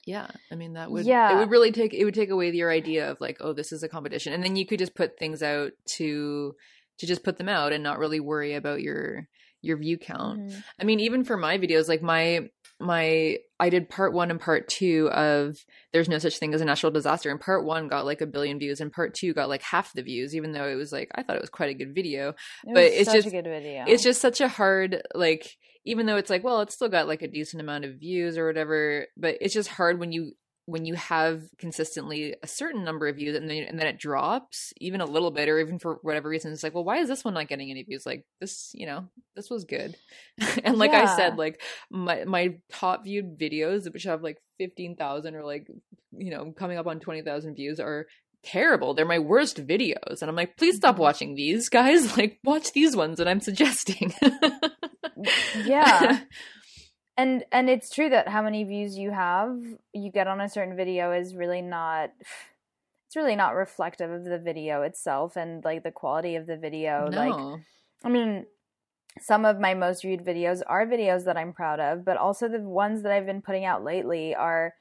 [0.04, 1.32] yeah i mean that would yeah.
[1.32, 3.82] it would really take it would take away your idea of like oh this is
[3.82, 6.54] a competition and then you could just put things out to
[6.98, 9.28] to just put them out and not really worry about your
[9.60, 10.64] your view count Mhm.
[10.80, 12.50] I mean, even for my videos, like my
[12.82, 15.56] my I did part one and part two of
[15.92, 18.58] There's No Such Thing as a Natural Disaster, and part one got like a billion
[18.58, 21.22] views, and part two got like half the views, even though it was like I
[21.22, 22.30] thought it was quite a good video.
[22.66, 23.84] It but it's such just- a good video.
[23.86, 25.48] It's just such a hard like
[25.84, 28.46] even though it's like, well, it's still got like a decent amount of views or
[28.46, 30.32] whatever, but it's just hard when you
[30.66, 34.72] when you have consistently a certain number of views and then and then it drops
[34.80, 37.24] even a little bit or even for whatever reason it's like well why is this
[37.24, 38.06] one not getting any views?
[38.06, 39.96] Like this you know this was good.
[40.64, 41.60] And like i said like
[41.90, 45.66] my my top viewed videos which have like 15,000 or like
[46.16, 48.06] you know coming up on 20,000 views are
[48.44, 48.92] terrible.
[48.94, 50.20] They're my worst videos.
[50.22, 51.00] And i'm like please stop Mhm.
[51.00, 52.16] watching these guys.
[52.16, 54.14] Like watch these ones that i'm suggesting.
[55.64, 56.20] Yeah.
[57.16, 59.58] and and it's true that how many views you have
[59.92, 62.10] you get on a certain video is really not
[63.06, 67.08] it's really not reflective of the video itself and like the quality of the video
[67.12, 67.60] like
[68.04, 68.46] i mean
[69.20, 72.60] some of my most viewed videos are videos that i'm proud of but also the
[72.60, 74.74] ones that i've been putting out lately are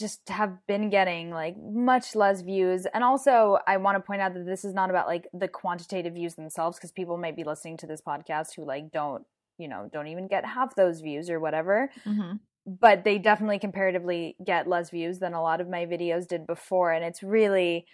[0.00, 2.86] just have been getting like much less views.
[2.92, 6.14] And also, I want to point out that this is not about like the quantitative
[6.14, 9.26] views themselves because people might be listening to this podcast who like don't,
[9.60, 11.90] you know, don't even get half those views or whatever.
[12.06, 12.36] Mm-hmm.
[12.66, 16.92] But they definitely comparatively get less views than a lot of my videos did before.
[16.92, 17.86] And it's really,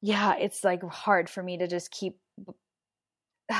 [0.00, 2.18] yeah, it's like hard for me to just keep.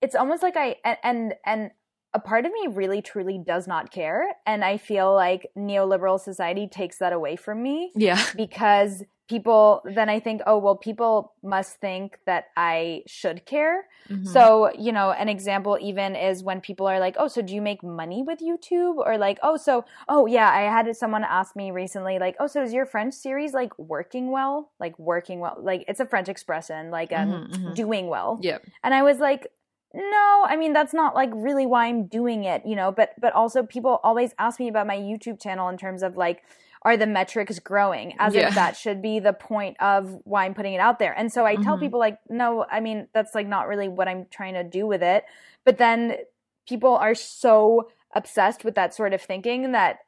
[0.00, 1.70] It's almost like I, and, and, and
[2.14, 6.66] a part of me really truly does not care and i feel like neoliberal society
[6.66, 8.22] takes that away from me Yeah.
[8.36, 14.26] because people then i think oh well people must think that i should care Mhm.
[14.26, 17.60] so you know an example even is when people are like oh so do you
[17.60, 21.70] make money with youtube or like oh so oh yeah i had someone ask me
[21.70, 25.84] recently like oh so is your french series like working well like working well like
[25.88, 27.74] it's a french expression like um Mhm, mhm.
[27.74, 28.62] doing well Yep.
[28.82, 29.46] and I was like,
[29.94, 33.32] no, I mean that's not like really why I'm doing it, you know, but but
[33.32, 36.42] also people always ask me about my YouTube channel in terms of like
[36.82, 38.48] are the metrics growing as Yeah.
[38.48, 41.12] if that should be the point of why I'm putting it out there.
[41.16, 41.80] And so I tell Mhm.
[41.80, 45.02] people like no, I mean that's like not really what I'm trying to do with
[45.02, 45.24] it.
[45.64, 46.16] But then
[46.68, 49.98] people are so obsessed with that sort of thinking that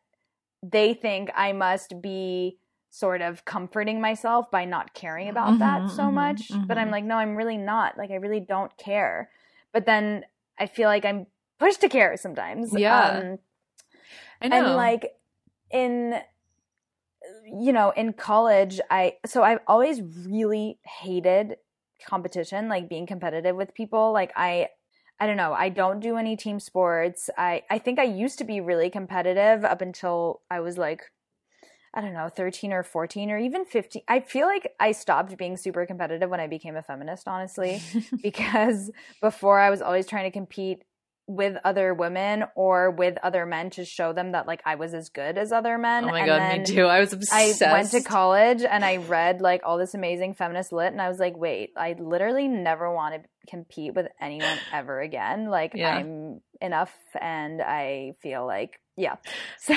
[0.63, 2.59] they think I must be
[2.91, 6.51] sort of comforting myself by not caring about that Mhm, so mhm, much.
[6.69, 6.93] But I'm mhm.
[6.93, 7.97] like, no, I'm really not.
[7.97, 9.31] Like, I really don't care.
[9.73, 10.25] But then
[10.59, 11.27] I feel like I'm
[11.59, 12.75] pushed to care sometimes.
[12.77, 13.21] Yeah.
[13.21, 13.39] Um,
[14.43, 14.57] I know.
[14.57, 15.13] and like
[15.71, 16.21] in
[17.61, 21.57] you know in college i so i've always really hated
[22.07, 24.13] competition like being competitive with people.
[24.13, 24.69] Like i
[25.19, 27.31] i don't know i don't do any team sports.
[27.37, 31.03] I i think i used to be really competitive up until i was like
[31.93, 35.57] i don't know 13 or 14 or even 15 i feel like i stopped being
[35.57, 37.83] super competitive when i became a feminist honestly
[38.23, 40.85] because before I was always trying to compete
[41.27, 45.11] with other women or with other men to show them that like I was as
[45.11, 46.05] good as other men.
[46.05, 46.87] oh my and god, me too.
[46.87, 47.63] I was obsessed.
[47.63, 51.09] I went to college and I read like all this amazing feminist lit and I
[51.09, 55.49] was like, wait, I literally never want to compete with anyone ever again.
[55.51, 55.95] Like Yeah.
[55.97, 59.17] I'm enough and I feel like yeah.
[59.59, 59.75] So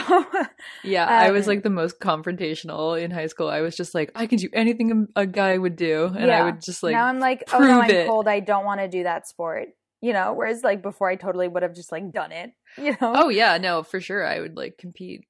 [0.83, 3.47] Yeah, I was Um, like the most confrontational in high school.
[3.47, 6.61] I was just like, I can do anything a guy would do, and I would
[6.61, 8.07] just like, now I'm like, oh no, I'm it.
[8.07, 8.27] cold.
[8.27, 9.69] I don't want to do that sport.
[10.03, 12.51] You know, whereas like before I totally would have just like done it.
[12.77, 13.13] You know?
[13.15, 15.21] oh yeah, no, for sure, I would like compete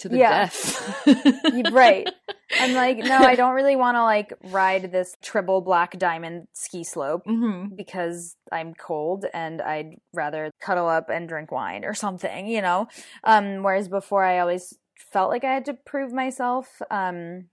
[0.00, 0.28] to the Yeah.
[0.28, 1.72] death.
[1.72, 2.08] Right.
[2.60, 6.84] I'm like, no, I don't really want to like ride this triple black diamond ski
[6.84, 12.48] slope hmm because I'm cold and I'd rather cuddle up and drink wine or something,
[12.48, 12.88] you know?
[13.22, 14.74] Um, whereas before I always
[15.12, 16.82] felt like I had to prove myself.
[16.90, 17.44] Um,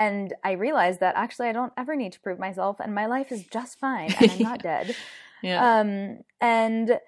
[0.00, 3.30] and I realized that actually I don't ever need to prove myself and my life
[3.30, 4.96] is just fine and I'm not dead.
[5.42, 5.80] Yeah.
[5.80, 6.98] Um, and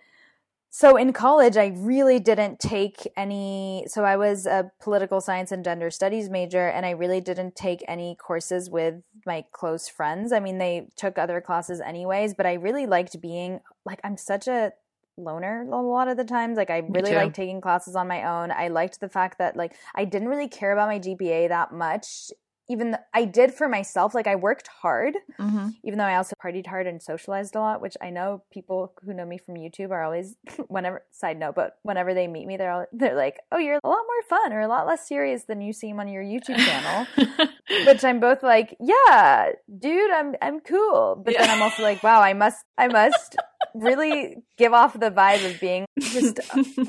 [0.74, 3.84] so in college, I really didn't take any.
[3.88, 7.84] So I was a political science and gender studies major, and I really didn't take
[7.86, 8.94] any courses with
[9.26, 10.32] my close friends.
[10.32, 14.48] I mean, they took other classes anyways, but I really liked being like, I'm such
[14.48, 14.72] a
[15.18, 16.56] loner a lot of the times.
[16.56, 18.50] Like, I really like taking classes on my own.
[18.50, 22.30] I liked the fact that, like, I didn't really care about my GPA that much.
[22.72, 26.34] Even th- I did for myself, like I worked hard, hmm even though I also
[26.42, 29.90] partied hard and socialized a lot, which I know people who know me from YouTube
[29.90, 30.36] are always
[30.68, 33.88] whenever side note, but whenever they meet me, they're all, they're like, "Oh, you're a
[33.88, 37.06] lot more fun or a lot less serious than you seem on your YouTube channel."
[37.86, 42.20] which I'm both like, "Yeah, dude, I'm I'm cool," but then I'm also like, "Wow,
[42.22, 43.36] I must I must
[43.74, 46.40] really give off the vibe of being just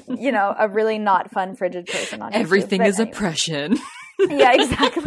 [0.07, 3.11] you know a really not fun frigid person on YouTube." Everything But is anyway.
[3.15, 3.77] oppression.
[4.19, 5.03] yeah, exactly.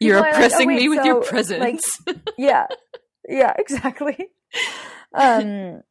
[0.00, 1.98] You're People are like, "Oh, oppressing wait, me with your presence.
[2.06, 2.66] like, yeah
[3.28, 4.28] yeah exactly.
[5.14, 5.82] Um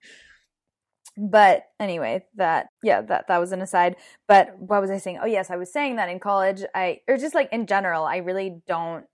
[1.20, 3.96] but anyway that yeah that that was an aside.
[4.28, 5.20] But what was i saying?
[5.22, 8.18] Oh yes i was saying that in college i or just like in general i
[8.18, 9.06] really don't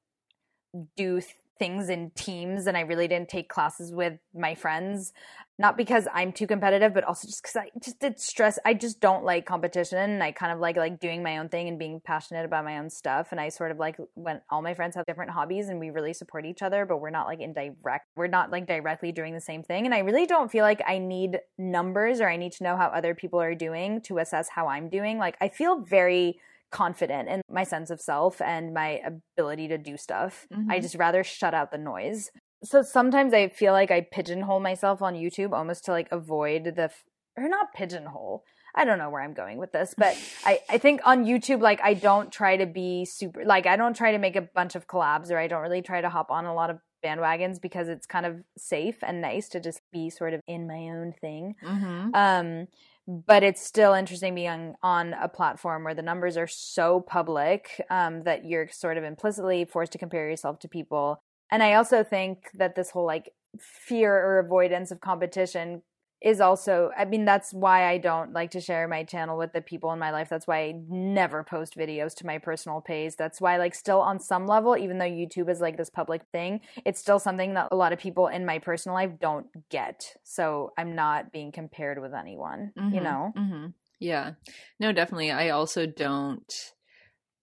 [0.98, 5.14] do th- things in teams and i really didn't take classes with my friends
[5.60, 9.00] not because i'm too competitive but also just because i just did stress i just
[9.00, 9.98] don't like competition.
[9.98, 12.78] And i kind of like like doing my own thing and being passionate about my
[12.80, 13.28] own stuff.
[13.32, 16.14] And i sort of like when all my friends have different hobbies and we really
[16.14, 19.42] support each other but we're not like in direct we're not like directly doing the
[19.42, 19.86] same thing.
[19.86, 22.88] And i really don't feel like i need numbers or i need to know how
[22.88, 25.18] other people are doing to assess how i'm doing.
[25.18, 26.40] Like i feel very
[26.72, 29.00] confident in my sense of self and my
[29.38, 30.48] ability to do stuff.
[30.52, 30.82] I Mhm.
[30.82, 32.32] just rather shut out the noise
[32.64, 36.84] so sometimes i feel like i pigeonhole myself on youtube almost to like avoid the
[36.84, 37.04] f-
[37.36, 38.44] or not pigeonhole.
[38.76, 41.80] I don't know where i'm going with this but i i think on youtube like
[41.84, 44.88] i don't try to be super like i don't try to make a bunch of
[44.88, 48.06] collabs or i don't really try to hop on a lot of bandwagons because it's
[48.06, 51.56] kind of safe and nice to just be sort of in my own thing.
[51.62, 52.68] Hmm um
[53.08, 58.24] but it's still interesting being on a platform where the numbers are so public um,
[58.24, 61.22] that you're sort of implicitly forced to compare yourself to people.
[61.52, 65.84] And I also think that this whole like fear or avoidance of competition
[66.24, 69.62] is also i mean that's why i don't like to share my channel with the
[69.62, 70.30] people in my life.
[70.30, 73.16] That's why i never post videos to my personal page.
[73.18, 76.62] That's why like still on some level even though youtube is like this public thing
[76.86, 80.16] it's still something that a lot of people in my personal life don't get.
[80.24, 83.34] So i'm not being compared with anyone mm-hmm, you know?
[83.38, 83.66] Mm-hmm.
[84.00, 84.32] yeah.
[84.80, 85.32] No definitely.
[85.32, 86.74] I also don't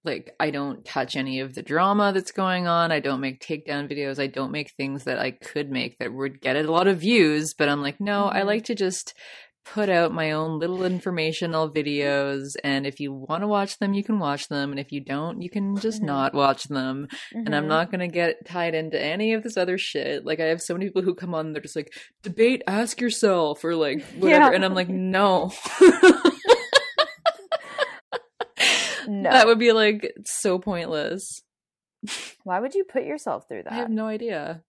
[0.05, 2.93] like I don't touch any of the drama that's going on.
[2.93, 4.19] I don't make takedown videos.
[4.19, 7.55] I don't make things that I could make that would get a lot of views,
[7.55, 8.37] but I'm like, no, mm-hmm.
[8.37, 9.15] I like to just
[9.65, 14.03] put out my own little informational videos and if you want to watch them you
[14.03, 16.07] can watch them and if you don't you can just mm-hmm.
[16.07, 17.47] not watch them mm-hmm.
[17.47, 17.69] and i'm mm-hmm.
[17.69, 20.75] not going to get tied into any of this other shit like i have so
[20.75, 21.93] many people who come on they're just like
[22.23, 24.55] debate ask yourself or like whatever yeah.
[24.55, 25.53] and i'm like no
[29.11, 29.31] no.
[29.31, 31.43] That would be like so pointless.
[32.45, 33.73] Why would you put yourself through that?
[33.73, 34.63] I have no idea.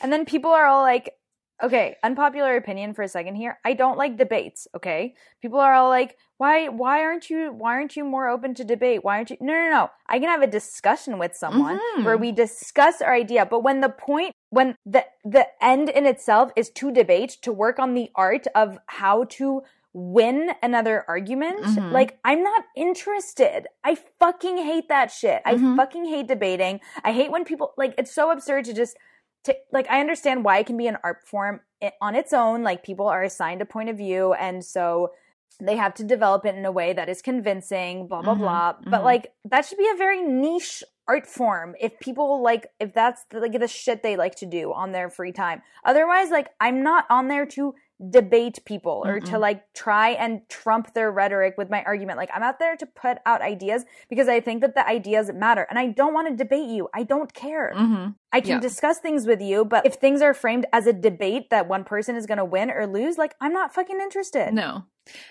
[0.00, 1.14] And then people are all like,
[1.62, 3.58] okay, unpopular opinion for a second here.
[3.64, 5.14] I don't like debates, okay?
[5.42, 9.02] People are all like, why why aren't you why aren't you more open to debate?
[9.02, 9.90] Why aren't you No, no, no.
[10.06, 12.04] I can have a discussion with someone mm-hmm.
[12.04, 16.52] where we discuss our idea, but when the point when the the end in itself
[16.54, 19.62] is to debate, to work on the art of how to
[19.92, 21.62] win another argument.
[21.62, 21.92] Mm-hmm.
[21.92, 23.66] Like, I'm not interested.
[23.84, 25.42] I fucking hate that shit.
[25.44, 25.74] Mm-hmm.
[25.74, 26.80] I fucking hate debating.
[27.04, 28.96] I hate when people, like, it's so absurd to just,
[29.44, 31.60] to, like, I understand why it can be an art form
[32.00, 32.62] on its own.
[32.62, 34.34] Like, people are assigned a point of view.
[34.34, 35.12] And so,
[35.60, 38.42] they have to develop it in a way that is convincing, blah, blah, mm-hmm.
[38.42, 38.72] blah.
[38.84, 39.04] But, mm-hmm.
[39.04, 43.40] like, that should be a very niche art form if people like if that's the,
[43.40, 47.06] like the shit they like to do on their free time otherwise like i'm not
[47.08, 47.74] on there to
[48.10, 49.30] debate people or Mm-mm.
[49.30, 52.16] to like try and trump their rhetoric with my argument.
[52.16, 55.66] Like I'm out there to put out ideas because I think that the ideas matter
[55.68, 56.88] and I don't want to debate you.
[56.94, 57.72] I don't care.
[57.76, 58.10] Mm-hmm.
[58.32, 58.60] I can yeah.
[58.60, 62.14] discuss things with you, but if things are framed as a debate that one person
[62.14, 64.52] is going to win or lose, like I'm not fucking interested.
[64.52, 64.84] No.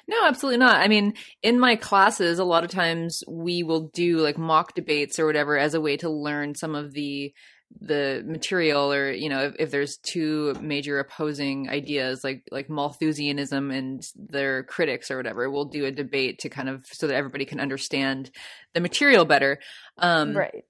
[0.08, 0.78] No, absolutely not.
[0.78, 1.14] I mean,
[1.44, 5.58] in my classes, a lot of times we will do like mock debates or whatever
[5.58, 7.34] as a way to learn some of the
[7.82, 13.72] the material or you know if, if, there's two major opposing ideas like like malthusianism
[13.72, 17.46] and their critics or whatever we'll do a debate to kind of so that everybody
[17.46, 18.32] can understand
[18.74, 19.60] the material better.
[19.98, 20.64] Um right.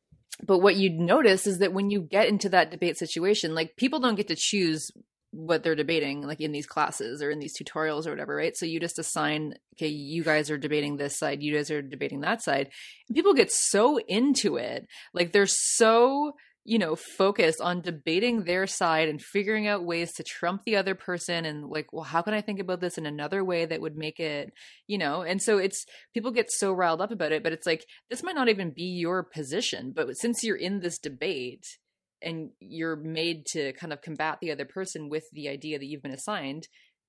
[0.46, 4.00] but what you'd notice is that when you get into that debate situation like people
[4.00, 4.90] don't get to choose
[5.32, 8.58] what they're debating like in these classes or in these tutorials or whatever right?
[8.58, 12.22] So you just assign okay you guys are debating this side you guys are debating
[12.22, 12.70] that side.
[13.08, 16.34] And people get so into it like they're so
[16.68, 20.96] you know, focus on debating their side and figuring out ways to trump the other
[20.96, 23.96] person and like, well, how can I think about this in another way that would
[23.96, 24.52] make it,
[24.86, 25.22] you know?
[25.22, 28.36] And so it's people get so riled up about it, but it's like this might
[28.36, 31.64] not even be your position, but since you're in this debate
[32.22, 36.04] and you're made to kind of combat the other person with the idea that you've
[36.04, 36.68] been assigned,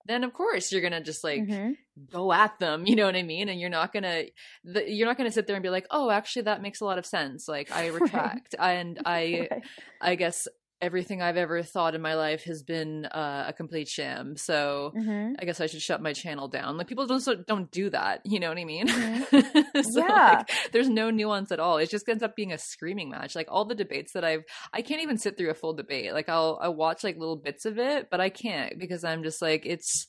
[0.08, 1.72] then of course you're gonna just like mm-hmm.
[2.10, 4.24] go at them you know what i mean and you're not gonna
[4.64, 6.98] the, you're not gonna sit there and be like oh actually that makes a lot
[6.98, 8.72] of sense like i retract right.
[8.72, 9.62] and i right.
[10.00, 10.48] i guess
[10.80, 14.36] everything I've ever thought in my life has been uh, a complete sham.
[14.36, 15.34] So mm-hmm.
[15.38, 16.76] I guess I should shut my channel down.
[16.76, 18.20] Like people don't so, don't do that.
[18.24, 18.86] You know what I mean?
[18.86, 19.80] Mm-hmm.
[19.92, 20.36] so yeah.
[20.38, 21.78] Like, there's no nuance at all.
[21.78, 23.34] It just ends up being a screaming match.
[23.34, 26.12] Like all the debates that I've, I can't even sit through a full debate.
[26.12, 29.42] Like I'll I watch like little bits of it, but I can't because I'm just
[29.42, 30.06] like it's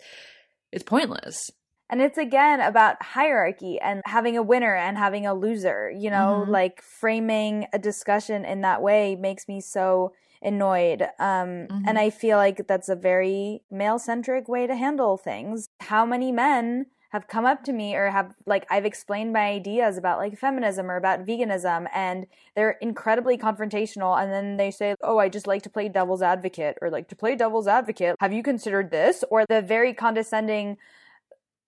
[0.72, 1.50] it's pointless.
[1.92, 5.90] And it's again about hierarchy and having a winner and having a loser.
[5.90, 6.52] You know, mm-hmm.
[6.52, 10.12] like framing a discussion in that way makes me so
[10.42, 11.04] annoyed.
[11.20, 11.84] Um, mm-hmm.
[11.88, 15.70] And I feel like that's a very male centric way to handle things.
[15.82, 19.98] How many men have come up to me or have like I've explained my ideas
[19.98, 25.18] about like feminism or about veganism and they're incredibly confrontational and then they say, "Oh,
[25.18, 28.16] I just like to play devil's advocate" or like to play devil's advocate.
[28.20, 29.24] Have you considered this?
[29.32, 30.78] Or the very condescending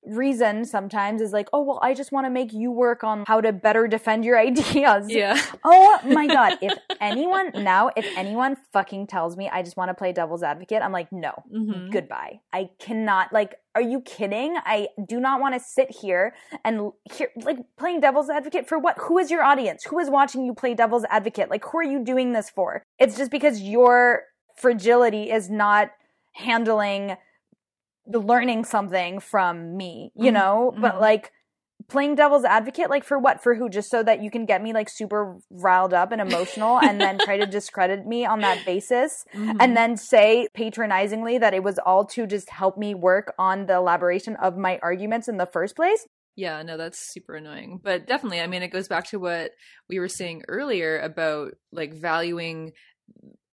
[0.06, 3.42] reason sometimes is like, oh, well, I just want to make you work on how
[3.42, 5.06] to better defend your ideas.
[5.10, 5.42] Yeah.
[5.64, 6.58] Oh my God.
[6.62, 10.82] If anyone now, if anyone fucking tells me I just want to play devil's advocate,
[10.82, 11.90] I'm like, no, mm-hmm.
[11.90, 12.42] goodbye.
[12.52, 14.58] I cannot, like, are you kidding?
[14.66, 16.34] I do not want to sit here
[16.66, 18.98] and hear, like, playing devil's advocate for what?
[19.00, 19.84] Who is your audience?
[19.86, 21.50] Who is watching you play devil's advocate?
[21.50, 22.84] Like, who are you doing this for?
[23.00, 24.24] It's just because your
[24.58, 25.92] fragility is not
[26.34, 27.18] handling
[28.08, 30.34] learning something from me, you mm-hmm.
[30.34, 30.72] know?
[30.74, 30.82] Mm-hmm.
[30.82, 31.32] But like
[31.88, 34.74] playing devil's advocate like for what for who just so that you can get me
[34.74, 39.26] like super riled up and emotional and then try to discredit me on that basis
[39.34, 39.58] mm-hmm.
[39.60, 43.76] and then say patronizingly that it was all to just help me work on the
[43.76, 48.40] elaboration of my arguments in the first place yeah no that's super annoying but definitely
[48.40, 49.52] i mean it goes back to what
[49.90, 52.72] we were saying earlier about like valuing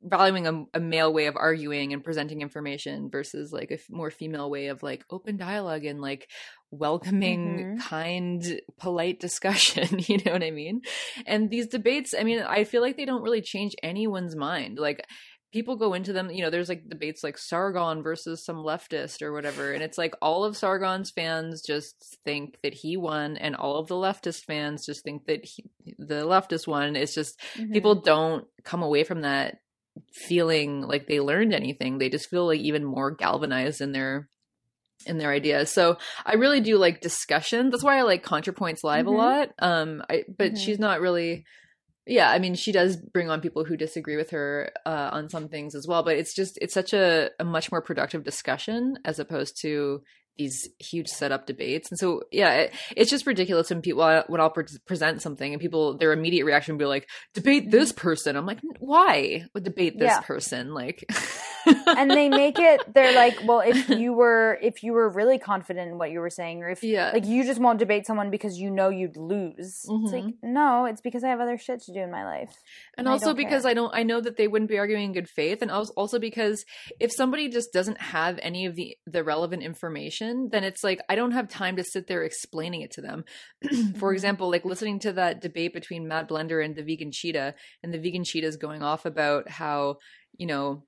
[0.02, 4.10] valuing a, a, male way of arguing and presenting information versus like a f- more
[4.10, 6.28] female way of like open dialogue and like
[6.70, 7.78] welcoming mm-hmm.
[7.78, 10.82] kind polite discussion you know what i mean
[11.26, 15.04] and these debates i mean i feel like they don't really change anyone's mind like
[15.52, 19.32] people go into them you know there's like debates like sargon versus some leftist or
[19.32, 23.78] whatever and it's like all of sargon's fans just think that he won and all
[23.78, 25.64] of the leftist fans just think that he,
[25.98, 27.72] the leftist won it's just mm-hmm.
[27.72, 29.58] people don't come away from that
[30.12, 31.98] feeling like they learned anything.
[31.98, 34.28] They just feel like even more galvanized in their
[35.06, 35.70] in their ideas.
[35.70, 37.70] So I really do like discussion.
[37.70, 39.14] That's why I like ContraPoints Live mm-hmm.
[39.14, 39.50] a lot.
[39.58, 40.56] Um I but mm-hmm.
[40.56, 41.44] she's not really
[42.06, 45.48] yeah, I mean she does bring on people who disagree with her uh on some
[45.48, 49.18] things as well, but it's just it's such a, a much more productive discussion as
[49.18, 50.02] opposed to
[50.38, 51.90] these huge setup debates.
[51.90, 55.60] And so, yeah, it, it's just ridiculous when people, when I'll pre- present something and
[55.60, 58.36] people, their immediate reaction will be like, debate this person.
[58.36, 60.20] I'm like, why would debate this yeah.
[60.20, 60.72] person?
[60.72, 61.04] Like,
[61.66, 65.90] and they make it, they're like, well, if you were, if you were really confident
[65.90, 67.10] in what you were saying, or if yeah.
[67.12, 69.84] like you just won't debate someone because you know you'd lose.
[69.88, 70.04] Mm-hmm.
[70.04, 70.52] It's like, mm-hmm.
[70.52, 72.54] no, it's because I have other shit to do in my life.
[72.96, 73.72] And, and also I because care.
[73.72, 75.62] I don't, I know that they wouldn't be arguing in good faith.
[75.62, 76.64] And also because
[77.00, 81.14] if somebody just doesn't have any of the, the relevant information, then it's like I
[81.14, 83.24] don't have time to sit there explaining it to them.
[83.62, 84.12] For mm-hmm.
[84.12, 87.98] example, like listening to that debate between Matt Blender and the vegan cheetah, and the
[87.98, 89.96] vegan cheetah is going off about how,
[90.36, 90.84] you know,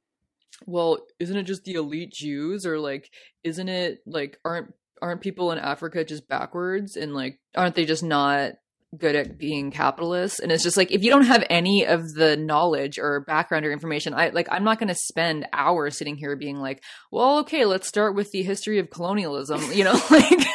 [0.66, 3.10] well, isn't it just the elite Jews or like
[3.44, 4.72] isn't it like aren't
[5.02, 8.52] aren't people in Africa just backwards and like aren't they just not
[8.98, 12.36] good at being capitalist and it's just like if you don't have any of the
[12.36, 16.34] knowledge or background or information i like i'm not going to spend hours sitting here
[16.34, 16.82] being like
[17.12, 20.46] well okay let's start with the history of colonialism you know like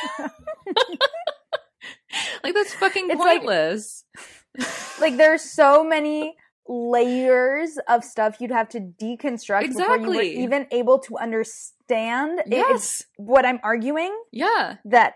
[2.43, 4.03] like that's fucking it's pointless
[4.57, 6.35] like, like there's so many
[6.67, 9.97] layers of stuff you'd have to deconstruct exactly.
[9.97, 13.01] before you were even able to understand yes.
[13.15, 15.13] what i'm arguing yeah that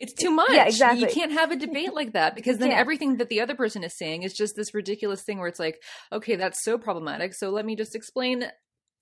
[0.00, 0.50] it's too much.
[0.50, 1.00] Yeah, exactly.
[1.00, 3.96] You can't have a debate like that because then everything that the other person is
[3.96, 5.82] saying is just this ridiculous thing where it's like,
[6.12, 7.34] okay, that's so problematic.
[7.34, 8.44] So let me just explain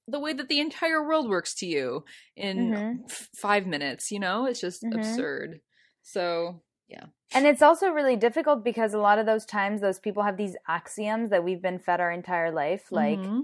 [0.09, 2.05] the way that the entire world works to you
[2.37, 3.03] in mm-hmm.
[3.05, 4.11] f- five minutes.
[4.11, 4.99] You know, it's just mm-hmm.
[4.99, 5.61] absurd.
[6.03, 7.07] So yeah.
[7.35, 10.57] And it's also really difficult because a lot of those times those people have these
[10.67, 13.19] axioms that we've been fed our entire life, like.
[13.19, 13.41] Mm-hmm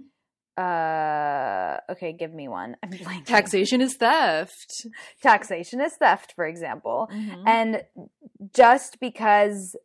[0.58, 3.24] uh okay give me one i'm blanking.
[3.24, 4.86] taxation is theft
[5.22, 7.46] taxation is theft for example mm-hmm.
[7.46, 7.82] and
[8.54, 9.76] just because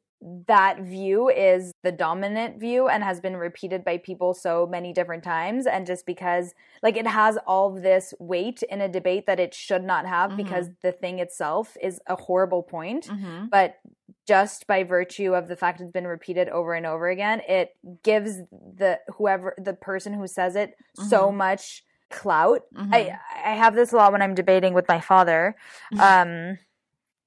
[0.48, 5.24] that view is the dominant view and has been repeated by people so many different
[5.24, 9.54] times and just because like it has all this weight in a debate that it
[9.54, 10.44] should not have mm-hmm.
[10.44, 13.46] because the thing itself is a horrible point mm-hmm.
[13.52, 13.76] but
[14.28, 18.38] just by virtue of the fact it's been repeated over and over again, it gives
[18.52, 21.08] the whoever the person who says it mm-hmm.
[21.08, 22.64] so much clout.
[22.76, 22.94] Mm-hmm.
[22.94, 25.56] I I have this a lot when I'm debating with my father.
[26.00, 26.60] Um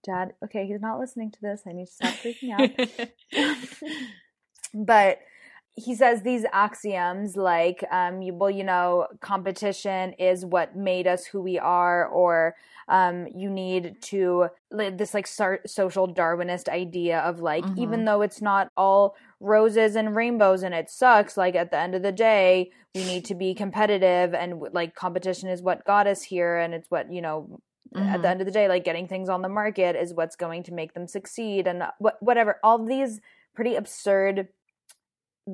[0.02, 1.62] Dad, okay, he's not listening to this.
[1.66, 3.10] I need to stop freaking out.
[4.74, 5.18] but
[5.76, 11.24] he says these axioms like um you, well you know competition is what made us
[11.24, 12.54] who we are or
[12.88, 17.80] um you need to this like social darwinist idea of like mm-hmm.
[17.80, 21.94] even though it's not all roses and rainbows and it sucks like at the end
[21.94, 26.22] of the day we need to be competitive and like competition is what got us
[26.22, 27.60] here and it's what you know
[27.92, 28.06] Mm-hmm.
[28.06, 28.26] at the mm-hmm.
[28.26, 30.94] end of the day like getting things on the market is what's going to make
[30.94, 33.20] them succeed and what whatever all these
[33.56, 34.46] pretty absurd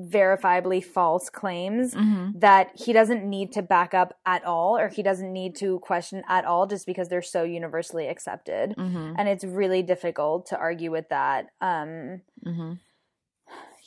[0.05, 2.37] verifiably false claims mm-hmm.
[2.39, 6.23] that he doesn't need to back up at all or he doesn't need to question
[6.27, 9.13] at all just because they're so universally accepted mm-hmm.
[9.17, 12.73] and it's really difficult to argue with that um mm-hmm.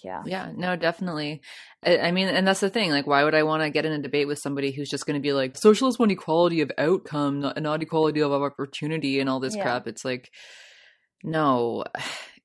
[0.03, 1.41] yeah yeah no definitely
[1.85, 3.93] I, I, mean and that's the thing like why would i want to get in
[3.93, 7.41] a debate with somebody who's just going to be like socialist want equality of outcome
[7.41, 9.63] not, not equality of opportunity and all this yeah.
[9.63, 10.31] crap it's like
[11.23, 11.85] no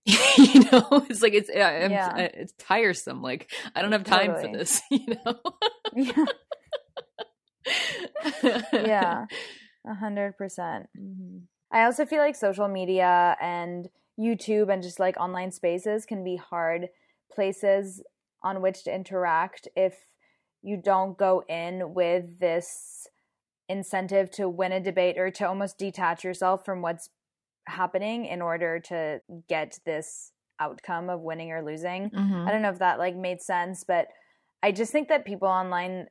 [0.37, 2.15] you know it's like it's yeah.
[2.17, 4.51] it's tiresome like i don't have time totally.
[4.51, 5.39] for this you know
[5.95, 6.25] yeah
[8.73, 9.25] yeah
[9.87, 11.39] a hundred percent mm-hmm.
[11.71, 16.35] i also feel like social media and youtube and just like online spaces can be
[16.35, 16.89] hard
[17.33, 18.03] places
[18.43, 19.95] on which to interact if
[20.61, 23.07] you don't go in with this
[23.67, 27.09] incentive to win a debate or to almost detach yourself from what's
[27.67, 32.11] happening in order to get this outcome of winning or losing.
[32.11, 32.45] Mhm.
[32.45, 34.09] I don't know if that like made sense, but
[34.63, 36.07] I just think that people online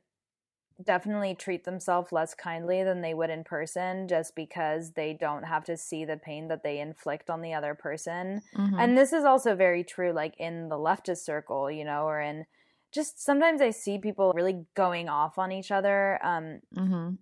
[0.83, 5.63] definitely treat themselves less kindly than they would in person just because they don't have
[5.63, 8.41] to see the pain that they inflict on the other person.
[8.53, 8.75] Mhm.
[8.77, 12.45] And this is also very true like in the leftist circle, you know, or in
[12.91, 17.17] just sometimes I see people really going off on each other um Mhm.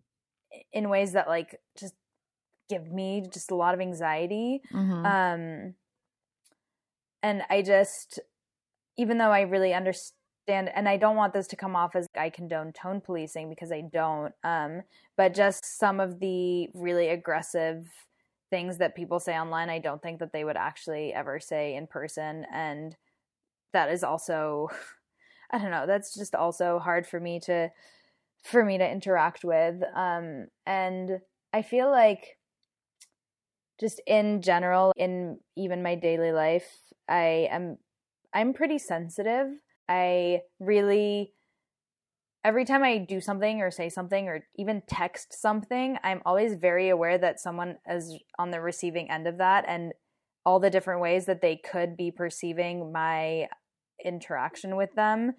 [0.72, 1.96] in ways that like just
[2.74, 4.62] give me just a lot of anxiety.
[4.74, 5.06] Mhm.
[5.06, 5.76] Um,
[7.22, 8.20] and I just,
[8.98, 12.30] even though I really understand, and I don't want this to come off as I
[12.30, 14.82] condone tone policing because I don't, um,
[15.16, 17.88] but just some of the really aggressive
[18.50, 21.88] things that people say online, I don't think that they would actually ever say in
[21.88, 22.46] person.
[22.52, 22.96] And
[23.72, 24.68] that is also,
[25.52, 27.70] I don't know, that's just also hard for me to,
[28.44, 29.82] for me to interact with.
[29.96, 31.22] Um, and
[31.54, 32.38] I feel like,
[33.80, 36.80] just in general in even my daily life
[37.10, 37.78] i am
[38.34, 39.48] i'm pretty sensitive.
[39.90, 41.34] I really
[42.46, 46.90] every time i do something or say something or even text something i'm always very
[46.90, 49.94] aware that someone is on the receiving end of that and
[50.46, 53.48] all the different ways that they could be perceiving my
[54.04, 55.34] interaction with them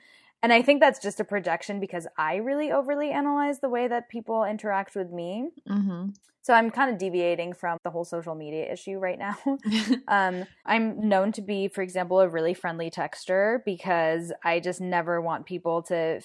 [0.44, 4.08] and i think that's just a projection because i really overly analyze the way that
[4.16, 5.32] people interact with me
[5.78, 6.14] Mhm.
[6.46, 9.36] so I'm kind of deviating from the whole social media issue right now.
[10.18, 10.34] um,
[10.72, 13.40] I'm known to be, for example, a really friendly texter
[13.72, 16.20] because I just never want people to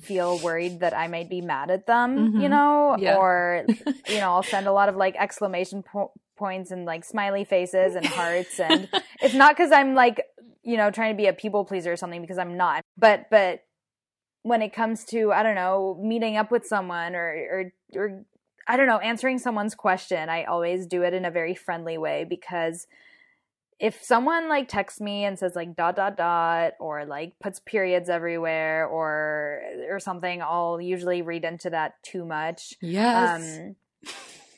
[0.00, 2.10] feel worried that I might be mad at them,
[2.42, 2.50] you Mhm.
[2.56, 3.16] know, Yeah.
[3.18, 3.66] or
[4.12, 7.94] you know, I'll send a lot of like exclamation po- points and like smiley faces
[7.94, 8.88] and hearts and
[9.20, 10.18] it's not cuz I'm like,
[10.62, 12.84] you know, trying to be a people pleaser or something because I'm not.
[12.96, 13.64] But but
[14.42, 18.24] when it comes to I don't know, meeting up with someone or or or
[18.66, 22.24] I don't know, answering someone's question, I always do it in a very friendly way
[22.28, 22.86] because
[23.80, 28.08] if someone like texts me and says like dot dot dot or like puts periods
[28.08, 32.74] everywhere or or something, I'll usually read into that too much.
[32.80, 33.58] yes.
[33.58, 33.76] Um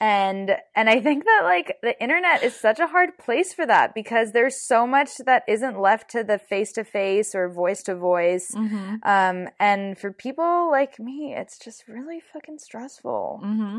[0.04, 3.94] and and I think that like the internet is such a hard place for that
[3.94, 7.94] because there's so much that isn't left to the face to face or voice to
[7.94, 8.52] voice.
[8.54, 13.40] And for people like me, it's just really fucking stressful.
[13.42, 13.78] hmm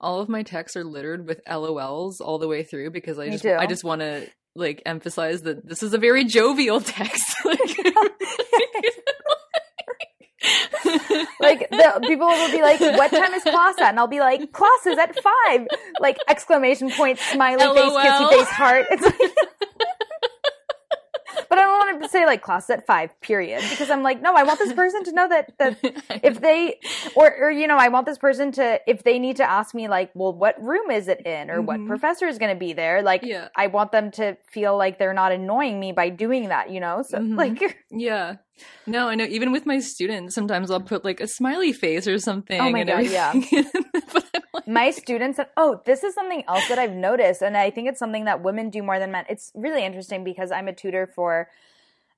[0.00, 3.32] All of my texts are littered with LOLs all the way through because I Me
[3.32, 3.56] just too.
[3.58, 7.44] I just want to like emphasize that this is a very jovial text.
[7.44, 7.58] like
[11.40, 14.86] the people will be like, "What time is class at?" And I'll be like, "Class
[14.86, 15.66] is at five.
[16.00, 18.86] Like exclamation point, smiley face, kissy face, heart.
[18.90, 19.16] It's like,
[21.56, 24.34] but I don't want to say like class at five, period, because I'm like, no,
[24.34, 25.78] I want this person to know that that
[26.22, 26.78] if they
[27.14, 29.88] or or you know, I want this person to if they need to ask me
[29.88, 31.86] like, well, what room is it in, or what Mhm.
[31.86, 33.22] professor is going to be there, like.
[33.24, 36.78] yeah, I want them to feel like they're not annoying me by doing that, you
[36.80, 37.02] know?
[37.02, 37.36] So, Mhm.
[37.38, 37.58] like,
[37.90, 38.36] yeah.
[38.86, 39.24] No, I know.
[39.24, 42.60] Even with my students, sometimes I'll put like a smiley face or something.
[42.60, 43.32] Oh my God, yeah.
[44.12, 47.70] but I'm like, my students oh this is something else that i've noticed and i
[47.70, 49.24] think it's something that women do more than men.
[49.28, 51.48] It's really interesting because i'm a tutor for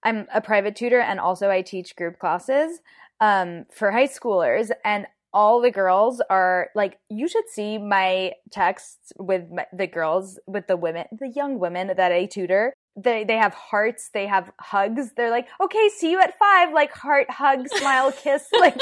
[0.02, 2.80] i'm a private tutor and also i teach group classes
[3.20, 9.12] um, for high schoolers and all the girls are like you should see my texts
[9.18, 12.72] with my, the girls with the women the young women that i tutor.
[12.96, 15.12] They they have hearts they have hugs.
[15.16, 18.80] They're like okay see you at five like heart hug smile kiss like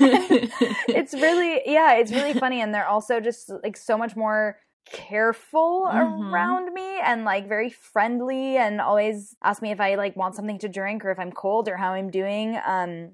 [0.00, 4.58] it's really yeah it's really funny and they're also just like so much more
[4.90, 6.30] careful Mhm.
[6.30, 10.58] around me and like very friendly and always ask me if i like want something
[10.58, 13.10] to drink or if i'm cold or how i'm doing um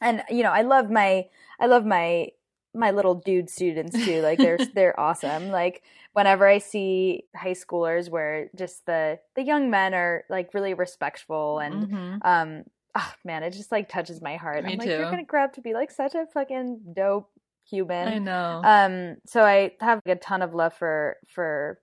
[0.00, 1.26] and you know i love my
[1.58, 2.28] i love my
[2.72, 5.82] my little dude students too like they're they're awesome like
[6.12, 11.58] whenever i see high schoolers where just the the young men are like really respectful
[11.58, 12.24] and Mhm.
[12.24, 12.64] um
[12.94, 14.64] oh man it just like touches my heart.
[14.64, 17.30] Me i'm like you're gonna grow up to be like such a fucking dope
[17.68, 18.08] human.
[18.08, 18.60] I know.
[18.64, 21.78] um so i have a ton of love for for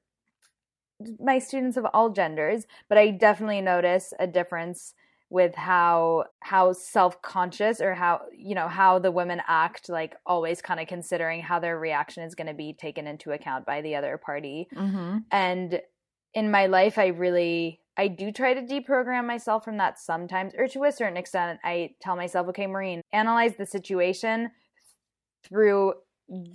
[1.19, 4.93] my students of all genders but i definitely notice a difference
[5.29, 10.79] with how how self-conscious or how you know how the women act like always kind
[10.79, 14.17] of considering how their reaction is going to be taken into account by the other
[14.17, 14.67] party.
[14.73, 15.81] Hmm and
[16.34, 20.68] in my life i really i do try to deprogram myself from that sometimes or
[20.68, 24.49] to a certain extent i tell myself okay marine analyze the situation
[25.48, 25.94] through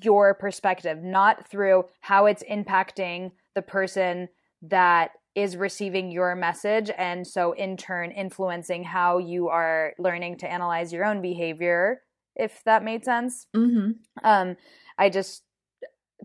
[0.02, 4.28] your perspective not through how it's impacting the person
[4.60, 10.50] that is receiving your message and so in turn influencing how you are learning to
[10.50, 12.02] analyze your own behavior
[12.34, 13.46] if that made sense.
[13.54, 13.92] Hmm
[14.22, 14.56] um
[14.98, 15.42] i just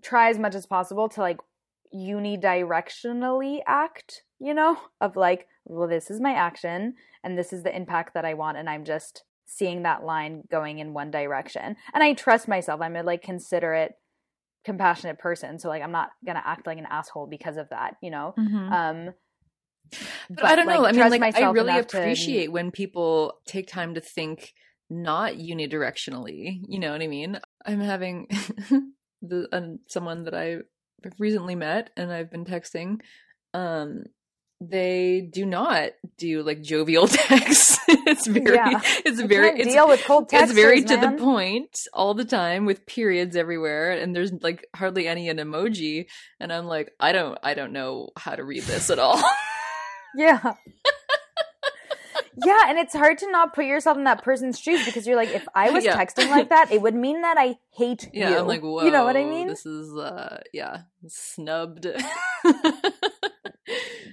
[0.02, 1.40] try as much as possible to like
[1.94, 7.76] unidirectionally act, you know, of like, well, this is my action and this is the
[7.76, 8.58] impact that I want.
[8.58, 11.76] And I'm just seeing that line going in one direction.
[11.94, 12.82] And I trust myself.
[12.82, 13.94] I'm a like considerate,
[14.66, 15.60] compassionate person.
[15.60, 18.34] So like I'm not gonna act like an asshole because of that, you know?
[18.38, 18.72] Mhm.
[18.72, 19.14] Um
[20.30, 20.86] but, I don't know.
[20.86, 24.54] I mean, like, I really enough to- appreciate when people take time to think
[24.90, 26.60] not unidirectionally.
[26.68, 27.40] You know what I mean?
[27.66, 28.28] I'm having
[29.22, 30.58] the um, someone that I
[31.20, 33.00] recently met and I've been texting.
[33.54, 34.04] Um,
[34.60, 37.78] they do not do like jovial texts.
[37.88, 38.82] it's very, Yeah.
[39.06, 42.26] it's I very, it's, deal with cold it's very texters, to the point all the
[42.26, 46.08] time with periods everywhere and there's like hardly any an emoji
[46.40, 49.22] and i'm like i don't i don't know how to read this at all
[50.16, 50.54] Yeah.
[52.46, 55.30] Yeah, and it's hard to not put yourself in that person's shoes because you're like,
[55.30, 55.98] if I was Yeah.
[55.98, 58.38] texting like that, it would mean that I hate yeah you.
[58.40, 59.48] i'm like whoa you know what I mean?
[59.48, 61.88] this is uh yeah snubbed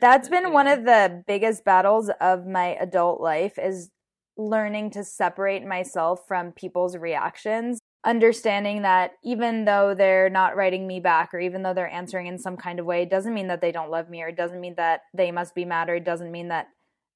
[0.00, 3.90] That's been one of the biggest battles of my adult life is
[4.36, 11.00] learning to separate myself from people's reactions understanding that even though they're not writing me
[11.00, 13.60] back or even though they're answering in some kind of way it doesn't mean that
[13.62, 16.04] they don't love me or it doesn't mean that they must be mad or it
[16.04, 16.66] doesn't mean that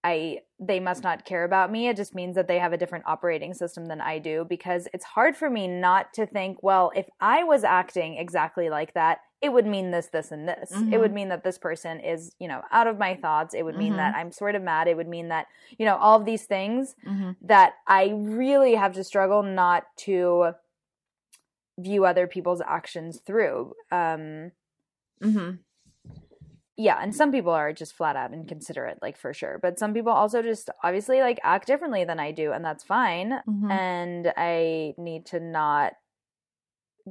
[0.05, 1.89] I they must not care about me.
[1.89, 5.05] It just means that they have a different operating system than I do because it's
[5.05, 9.51] hard for me not to think, well, if I was acting exactly like that, it
[9.53, 10.85] would mean this, this, and this.
[10.91, 13.55] It would mean that this person is, you know, out of my thoughts.
[13.55, 14.89] It would mean that I'm sort of mad.
[14.89, 15.47] It would mean that,
[15.79, 17.37] you know, all of these things Mhm.
[17.43, 20.55] that I really have to struggle not to
[21.79, 23.75] view other people's actions through.
[23.91, 24.53] Um,
[25.21, 25.63] Mhm.
[26.81, 29.59] Yeah, and some people are just flat out inconsiderate, like for sure.
[29.61, 33.33] But some people also just obviously like act differently than I do, and that's fine.
[33.49, 33.71] Mhm.
[33.71, 35.95] And I need to not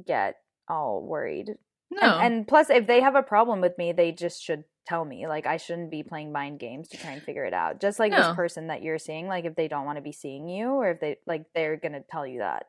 [0.06, 0.36] get
[0.68, 1.54] all worried.
[1.90, 5.04] no And, and plus, if they have a problem with me, they just should tell
[5.04, 5.26] me.
[5.26, 7.78] Like I shouldn't be playing mind games to try and figure it out.
[7.80, 8.18] Just like No.
[8.28, 10.92] this person that you're seeing, like if they don't want to be seeing you, or
[10.92, 12.64] if they like they're gonna tell you that.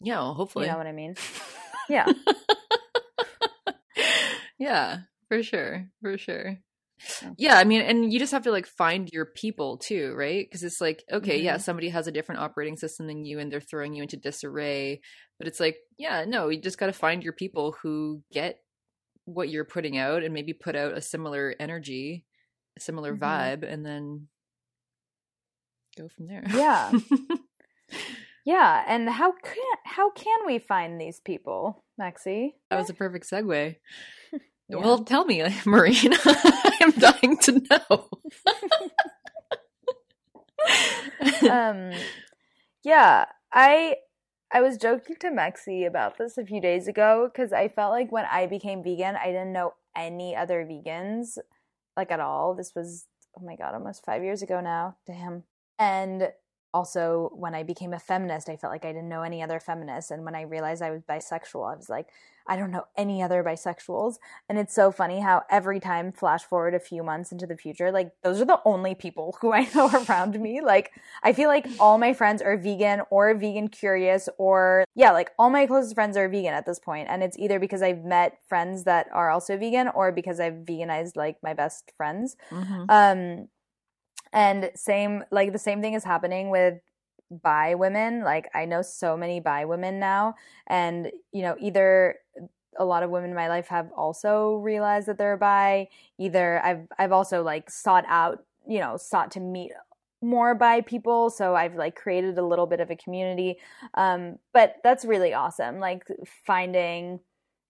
[0.00, 1.16] yeah well, hopefully You know what I mean?
[1.90, 2.06] Yeah.
[4.58, 4.98] yeah
[5.28, 6.56] for sure for sure
[7.22, 7.30] Yeah.
[7.38, 10.62] yeah i mean and you just have to like find your people too right because
[10.64, 11.60] it's like okay yeah Mhm.
[11.62, 15.00] somebody has a different operating system than you and they're throwing you into disarray
[15.38, 18.58] but it's like yeah no you just got to find your people who get
[19.26, 22.24] what you're putting out and maybe put out a similar energy
[22.76, 23.20] a similar Mhm.
[23.20, 24.26] vibe and then
[25.96, 26.90] go from there Yeah.
[28.44, 28.82] Yeah.
[28.86, 32.54] And how can how can we find these people, Mexie?
[32.70, 33.76] that was a perfect segue
[34.68, 34.76] Yeah.
[34.76, 38.08] well tell me marine i'm dying to know.
[41.50, 41.92] Um
[42.84, 43.96] yeah i
[44.52, 48.12] i was joking to mexie about this a few days ago because i felt like
[48.12, 51.38] when i became vegan i didn't know any other vegans
[51.98, 52.54] like at all.
[52.54, 54.96] This was oh my god almost five years ago now.
[55.06, 55.42] Damn.
[55.78, 56.28] And
[56.74, 60.10] also when i became a feminist i felt like i didn't know any other feminists
[60.10, 62.08] and when i realized i was bisexual i was like
[62.46, 64.16] i don't know any other bisexuals
[64.48, 67.90] and it's so funny how every time flash forward a few months into the future
[67.90, 70.92] like those are the only people who i know around me like
[71.22, 75.50] I feel like all my friends are vegan or vegan curious or yeah, like all
[75.50, 78.84] my closest friends are vegan at this point and it's either because I've met friends
[78.84, 82.36] that are also vegan or because I've veganized like my best friends.
[82.50, 82.86] Mhm.
[82.88, 83.48] Um
[84.32, 86.80] and same like the same thing is happening with
[87.30, 88.22] bi women.
[88.22, 90.34] Like I know so many bi women now
[90.66, 92.18] and you know either
[92.76, 95.88] a lot of women in my life have also realized that they're bi.
[96.18, 99.72] Either I've I've also like sought out, you know, sought to meet
[100.20, 103.56] more by people so i've like created a little bit of a community
[103.94, 106.02] um but that's really awesome like
[106.44, 107.20] finding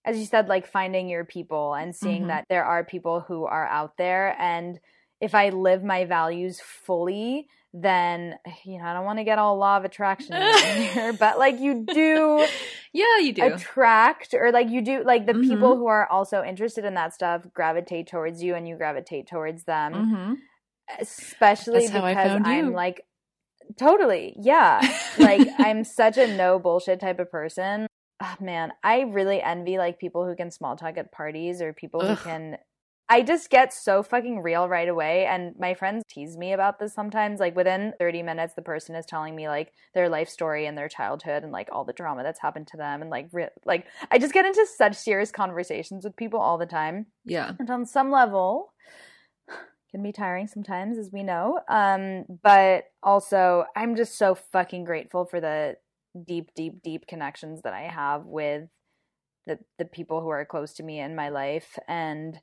[0.03, 2.27] as you said like finding your people and seeing Mhm.
[2.27, 4.79] that there are people who are out there and
[5.21, 8.35] if i live my values fully then
[8.65, 11.59] you know i don't want to get all law of attraction in here but like
[11.59, 12.47] you do
[12.93, 15.43] yeah you do attract or like you do like the Mhm.
[15.43, 19.63] people who are also interested in that stuff gravitate towards you and you gravitate towards
[19.65, 20.33] them hmm
[20.99, 22.75] especially That's because I'm you.
[22.75, 23.03] like
[23.77, 24.81] totally yeah
[25.19, 27.87] like I'm such a no bullshit type of person.
[28.21, 32.01] Oh, man, I really envy like people who can small talk at parties or people
[32.01, 32.17] Ugh.
[32.17, 32.57] who can.
[33.09, 36.93] I just get so fucking real right away, and my friends tease me about this
[36.93, 37.39] sometimes.
[37.39, 40.89] Like within 30 minutes, the person is telling me like their life story and their
[40.89, 44.19] childhood and like all the drama that's happened to them, and like re- like I
[44.19, 48.11] just get into such serious conversations with people all the time yeah and on some
[48.11, 48.73] level
[49.91, 55.25] can be tiring sometimes as we know um but also i'm just so fucking grateful
[55.25, 55.75] for the
[56.27, 58.63] deep deep deep connections that i have with
[59.47, 62.39] the the people who are close to me in my life and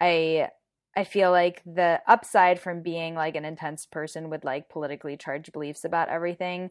[0.00, 0.50] I
[0.96, 5.52] I feel like the upside from being like an intense person with like politically charged
[5.52, 6.70] beliefs about everything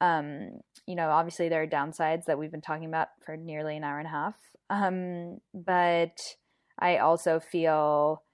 [0.00, 3.84] um you know obviously there are downsides that we've been talking about for nearly an
[3.84, 4.36] hour and a half
[4.70, 6.36] um but
[6.78, 8.24] I also feel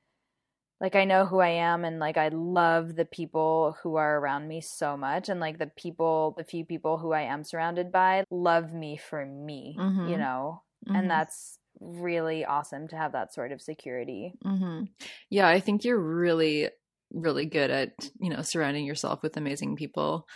[0.80, 4.48] like I know who I am and like I love the people who are around
[4.48, 8.24] me so much and like the people the few people who I am surrounded by
[8.30, 10.00] love me for me, Mhm.
[10.02, 10.62] you know.
[10.86, 10.94] Mhm.
[10.94, 14.34] And that's really awesome to have that sort of security.
[14.42, 14.82] hmm
[15.30, 16.68] Yeah, I think you're really,
[17.12, 20.26] really good at, you know, surrounding yourself with amazing people.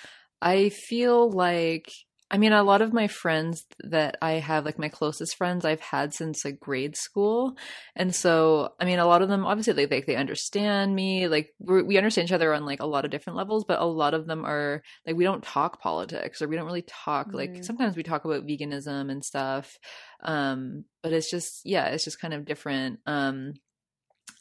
[0.43, 1.93] I feel like,
[2.29, 5.81] I mean, a lot of my friends that I have, like my closest friends, I've
[5.81, 7.57] had since like grade school.
[7.95, 11.29] And so, I mean, a lot of them obviously like they, they understand me.
[11.29, 13.85] Like we're, we understand each other on like a lot of different levels, but a
[13.85, 17.51] lot of them are like, we don't talk politics or we don't really talk like
[17.51, 17.65] Mm.
[17.65, 19.79] sometimes we talk about veganism and stuff.
[20.25, 22.99] Um, but it's just, yeah, it's just kind of different.
[23.07, 23.55] Um,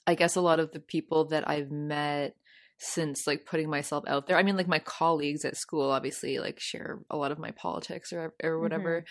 [0.07, 2.35] I guess a lot of the people that I've met
[2.77, 4.37] since like putting myself out there.
[4.37, 8.11] I mean, like my colleagues at school obviously like share a lot of my politics
[8.13, 9.05] or or whatever.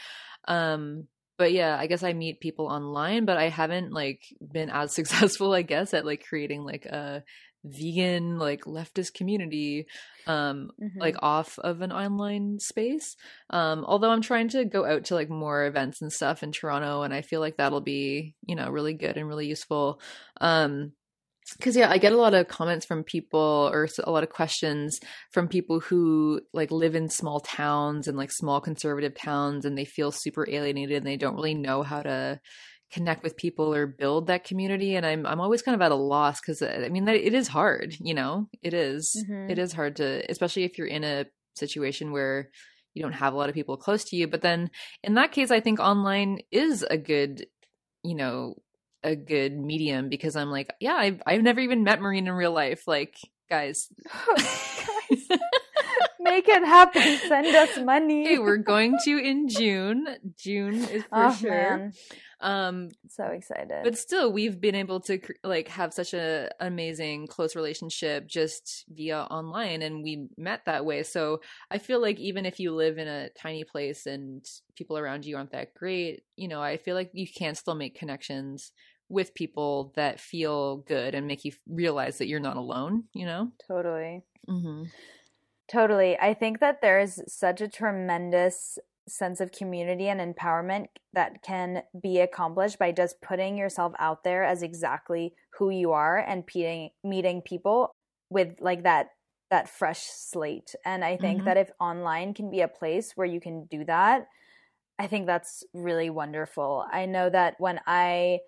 [0.46, 4.22] Um, but yeah, I guess I meet people online, but I haven't like
[4.52, 7.24] been as successful, I guess, at like creating like a
[7.66, 9.86] vegan like leftist community
[10.26, 11.00] um Mhm.
[11.00, 13.16] like off of an online space
[13.48, 17.00] um although i'm trying to go out to like more events and stuff in toronto
[17.02, 19.98] and i feel like that'll be you know really good and really useful
[20.42, 20.92] um
[21.58, 24.98] because yeah i get a lot of comments from people or a lot of questions
[25.32, 29.84] from people who like live in small towns and like small conservative towns and they
[29.84, 32.40] feel super alienated and they don't really know how to
[32.92, 35.96] connect with people or build that community and i'm i'm always kind of at a
[35.96, 39.16] loss cuz i mean that it is hard you know it is.
[39.28, 39.50] Mhm.
[39.50, 41.26] It is hard to especially if you're in a
[41.56, 42.50] situation where
[42.94, 44.70] you don't have a lot of people close to you but then
[45.02, 47.46] in that case i think online is a good
[48.04, 48.54] you know
[49.04, 52.52] a good medium because i'm like yeah i've, I've never even met marine in real
[52.52, 53.16] life like
[53.48, 53.88] guys
[55.10, 55.28] Guys,
[56.20, 57.18] make it happen.
[57.28, 58.26] Send us money.
[58.26, 60.06] hey we're going to in june
[60.38, 61.92] june is for oh, sure man.
[62.40, 63.82] um So excited.
[63.84, 69.18] but still we've been able to like have such a amazing close relationship just via
[69.30, 71.40] online and we met that way so
[71.70, 74.44] i feel like even if you live in a tiny place and
[74.76, 77.98] people around you aren't that great you know i feel like you can still make
[77.98, 78.72] connections
[79.08, 83.52] with people that feel good and make you realize that you're not alone you know
[83.66, 84.24] totally.
[84.48, 84.84] mm-hmm.
[85.70, 86.18] Totally.
[86.18, 88.78] I think that there is such a tremendous
[89.08, 94.44] sense of community and empowerment that can be accomplished by just putting yourself out there
[94.44, 97.92] as exactly who you are and meeting meeting people
[98.30, 99.08] with like that
[99.50, 100.74] that fresh slate.
[100.84, 101.44] And I think Mhm.
[101.44, 104.26] that if online can be a place where you can do that,
[104.98, 106.86] I think that's really wonderful.
[106.90, 108.40] I know that when I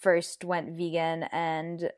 [0.00, 1.90] first went vegan and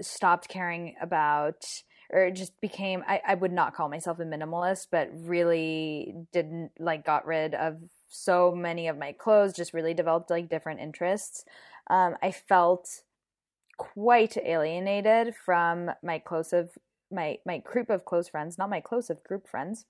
[0.00, 1.64] stopped caring about
[2.10, 7.04] or just became I, I would not call myself a minimalist but really didn't like
[7.04, 7.78] got rid of
[8.08, 11.44] so many of my clothes just really developed like different interests.
[11.88, 13.02] Um, i felt
[13.76, 16.70] quite alienated from my close of
[17.10, 19.84] my my group of close friends not my close of group friends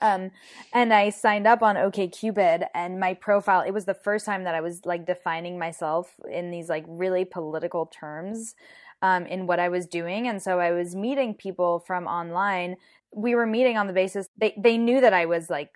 [0.00, 0.30] um
[0.72, 4.54] and i signed up on okcupid and my profile it was the first time that
[4.54, 8.54] i was like defining myself in these like really political terms
[9.02, 10.28] um, in what I was doing.
[10.28, 12.76] And so I was meeting people from online.
[13.12, 15.70] We were meeting on the basis they, they knew that I was like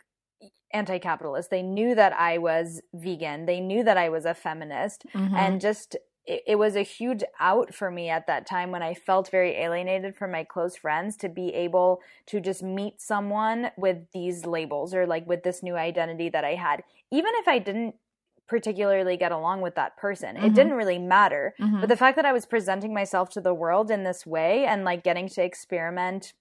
[0.72, 1.50] anti capitalist.
[1.50, 3.46] They knew that I was vegan.
[3.46, 5.04] They knew that I was a feminist.
[5.14, 5.34] Mm-hmm.
[5.34, 5.96] And just
[6.26, 9.52] it, it was a huge out for me at that time when I felt very
[9.56, 14.94] alienated from my close friends to be able to just meet someone with these labels
[14.94, 16.82] or like with this new identity that I had.
[17.10, 17.94] Even if I didn't
[18.48, 20.36] particularly get along with that person.
[20.36, 20.54] It Mhm.
[20.54, 21.54] didn't really matter.
[21.58, 21.80] Mhm.
[21.80, 24.84] But the fact that I was presenting myself to the world in this way and
[24.84, 26.32] like getting to experiment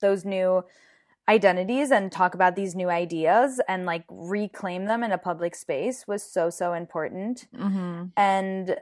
[0.00, 0.64] those new
[1.28, 6.06] identities and talk about these new ideas and like reclaim them in a public space
[6.06, 7.46] was so so important.
[7.56, 8.04] Mm-hmm.
[8.16, 8.76] And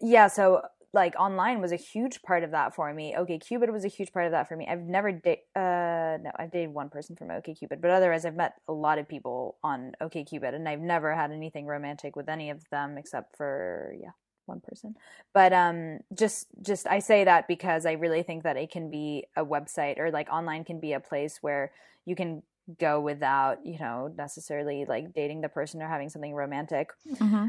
[0.00, 3.14] yeah, so like online was a huge part of that for me.
[3.16, 4.66] Okay, Cupid was a huge part of that for me.
[4.68, 8.54] I've never date uh no, I've dated one person from OkCupid, but otherwise I've met
[8.66, 12.68] a lot of people on OkCupid and I've never had anything romantic with any of
[12.70, 14.10] them except for yeah,
[14.46, 14.96] one person.
[15.32, 19.26] But um just just I say that because I really think that it can be
[19.36, 21.72] a website or like online can be a place where
[22.04, 22.42] you can
[22.78, 27.46] go without, you know, necessarily like dating the person or having something romantic Mm-hmm.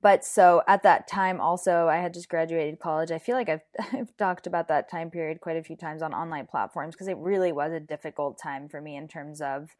[0.00, 3.62] but so at that time also i had just graduated college i feel like i've,
[3.92, 7.16] I've talked about that time period quite a few times on online platforms because it
[7.16, 9.70] really was a difficult time for me in terms of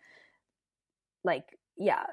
[1.23, 1.45] like
[1.77, 2.05] yeah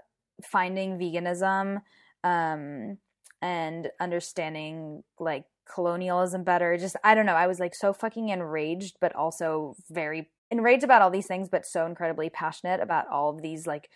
[0.44, 1.82] finding veganism
[2.24, 2.98] um
[3.42, 8.96] and understanding like colonialism better just i don't know i was like so fucking enraged
[9.02, 13.42] but also very enraged about all these things but so incredibly passionate about all of
[13.42, 13.90] these like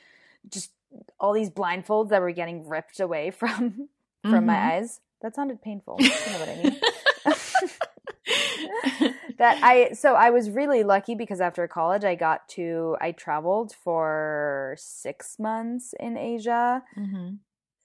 [0.50, 0.72] just
[1.20, 3.88] all these blindfolds that were getting ripped away from
[4.22, 4.48] from Mhm.
[4.48, 6.76] my eyes that sounded painful you know what i mean
[9.38, 13.74] that I so I was really lucky because after college I got to I traveled
[13.74, 16.84] for 6 months in Asia.
[16.98, 17.38] Mhm.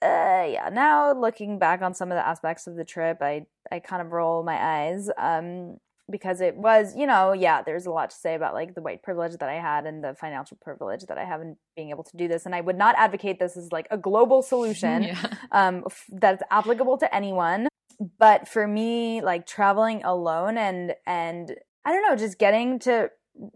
[0.07, 3.79] Uh yeah, now looking back on some of the aspects of the trip, I I
[3.81, 5.79] kind of roll my eyes um
[6.09, 9.03] because it was, you know, yeah, there's a lot to say about like the white
[9.03, 12.17] privilege that I had and the financial privilege that I have in being able to
[12.17, 15.17] do this and I would not advocate this as like a global solution Yeah.
[15.51, 17.67] um, f- that's applicable to anyone.
[18.19, 21.55] But for me, like traveling alone and and
[21.85, 23.11] I don't know, just getting to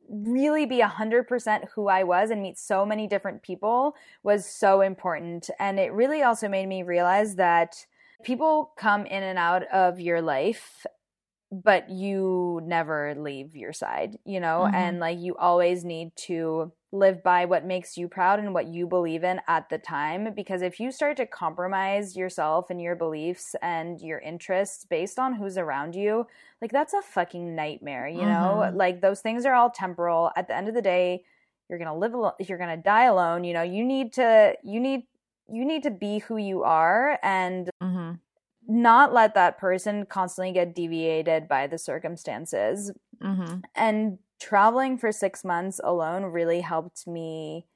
[0.09, 4.47] really be a hundred percent who I was and meet so many different people was
[4.47, 5.51] so important.
[5.59, 7.87] And it really also made me realize that
[8.23, 10.87] people come in and out of your life
[11.53, 14.75] but you never leave your side, you know, Mhm.
[14.75, 18.87] and like you always need to live by what makes you proud and what you
[18.87, 20.35] believe in at the time.
[20.35, 25.35] Because if you start to compromise yourself and your beliefs and your interests based on
[25.35, 26.27] who's around you,
[26.61, 28.69] like that's a fucking nightmare, you know?
[28.69, 28.75] Mhm.
[28.75, 30.33] Like those things are all temporal.
[30.37, 31.25] At the end of the day,
[31.69, 35.07] you're gonna live alone, you're gonna die alone, you know, you need to, you need,
[35.49, 38.21] you need to be who you are and Mhm.
[38.67, 42.93] not let that person constantly get deviated by the circumstances.
[43.21, 43.65] Mhm.
[43.75, 47.67] And traveling for six months alone really helped me,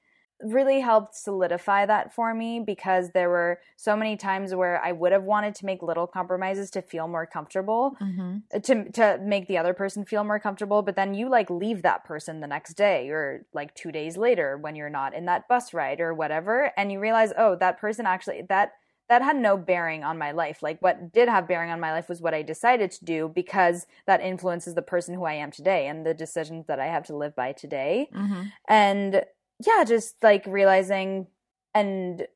[0.43, 5.13] really helped solidify that for me because there were so many times where I would
[5.13, 8.43] have wanted to make little compromises to feel more comfortable, Mhm.
[8.65, 10.83] to to make the other person feel more comfortable.
[10.83, 14.57] But then you like leave that person the next day or like two days later
[14.59, 18.07] when you're not in that bus ride or whatever, and you realize, oh, that person
[18.07, 18.73] actually that
[19.09, 20.63] that had no bearing on my life.
[20.63, 23.87] Like what did have bearing on my life was what I decided to do because
[24.07, 27.17] that influences the person who I am today and the decisions that I have to
[27.17, 28.09] live by today.
[28.15, 28.53] Mhm.
[28.69, 29.25] And
[29.65, 31.27] yeah, just like realizing
[31.75, 32.27] and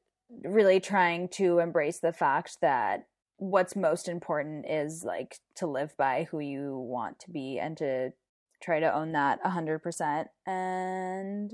[0.45, 3.07] really trying to embrace the fact that
[3.39, 8.13] what's most important is like to live by who you want to be and to
[8.61, 11.53] try to own that 100% and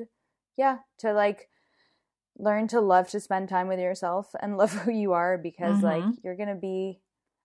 [0.57, 1.49] yeah to like
[2.39, 6.02] learn to love to spend time with yourself and love who you are because like
[6.05, 6.16] Mhm.
[6.23, 7.01] you're gonna be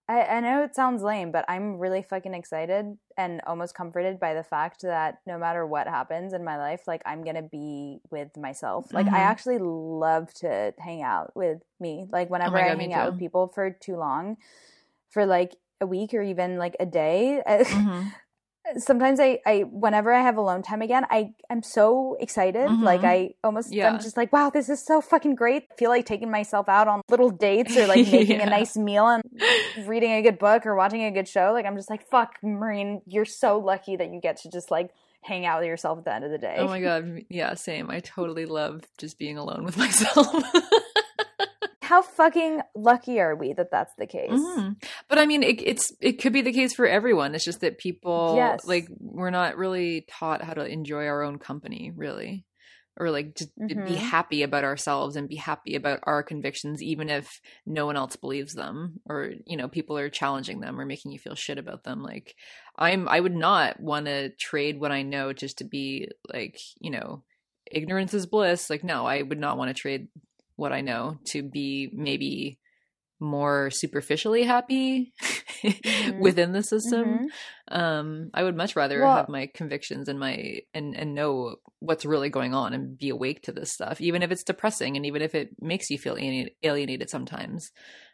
[0.08, 4.34] I, I know it sounds lame but i'm really fucking excited and almost comforted by
[4.34, 8.36] the fact that no matter what happens in my life like i'm gonna be with
[8.36, 9.30] myself like i Mhm.
[9.30, 13.12] actually love to hang out with me like whenever my i God, me hang out
[13.12, 14.38] with people for too long
[15.12, 18.12] for like a week or even like a day Mhm.
[18.78, 22.70] Sometimes I, I whenever I have alone time again, I I'm so excited.
[22.72, 23.06] Like Mhm.
[23.08, 23.90] I almost Yeah.
[23.92, 25.68] I'm just like, wow, this is so fucking great.
[25.72, 28.48] I feel like taking myself out on little dates or like making Yeah.
[28.48, 29.24] a nice meal and
[29.88, 31.52] reading a good book or watching a good show.
[31.54, 34.92] Like I'm just like, fuck, Marine, you're so lucky that you get to just like
[35.22, 36.56] hang out with yourself at the end of the day.
[36.60, 37.90] Oh my god, yeah, same.
[37.90, 40.28] I totally love just being alone with myself.
[41.90, 44.30] How fucking lucky are we that that's the case?
[44.32, 44.76] Mhm.
[45.08, 47.34] But I mean, it, it's it could be the case for everyone.
[47.34, 48.64] It's just that people Yes.
[48.68, 52.46] like we're not really taught how to enjoy our own company, really,
[52.96, 53.98] or like just to be Mhm.
[53.98, 57.28] happy about ourselves and be happy about our convictions, even if
[57.66, 61.18] no one else believes them, or you know, people are challenging them or making you
[61.18, 62.04] feel shit about them.
[62.04, 62.36] Like,
[62.78, 66.92] I'm I would not want to trade what I know just to be like, you
[66.92, 67.24] know,
[67.72, 68.70] ignorance is bliss.
[68.70, 70.08] Like, no, I would not want to trade
[70.60, 72.60] what I know to be maybe
[73.22, 75.14] more superficially happy
[75.64, 76.20] Mhm.
[76.20, 77.28] within the system.
[77.70, 77.76] Mhm.
[77.76, 82.06] Um, I would much rather Well- have my convictions and my and and know what's
[82.06, 85.22] really going on and be awake to this stuff, even if it's depressing and even
[85.22, 86.18] if it makes you feel
[86.64, 87.72] alienated sometimes.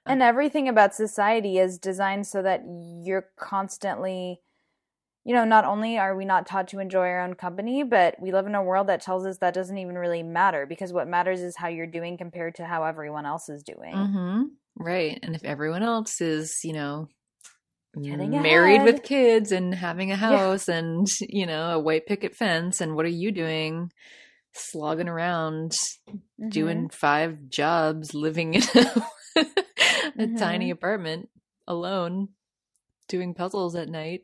[0.08, 2.62] And everything about society is designed so that
[3.04, 4.42] you're constantly,
[5.26, 8.32] you know, not only are we not taught to enjoy our own company, but we
[8.32, 11.42] live in a world that tells us that doesn't even really matter because what matters
[11.42, 13.94] is how you're doing compared to how everyone else is doing.
[13.94, 14.44] hmm
[14.78, 17.08] Right, and if everyone else is, you know.
[17.98, 22.94] Married with kids and having a house and you know a white picket fence and
[22.94, 23.90] what are you doing
[24.54, 25.74] slogging around
[26.40, 26.50] Mhm.
[26.50, 29.06] doing five jobs, living in a,
[29.38, 30.38] a Mhm.
[30.38, 31.30] tiny apartment
[31.68, 32.30] alone,
[33.08, 34.22] doing puzzles at night.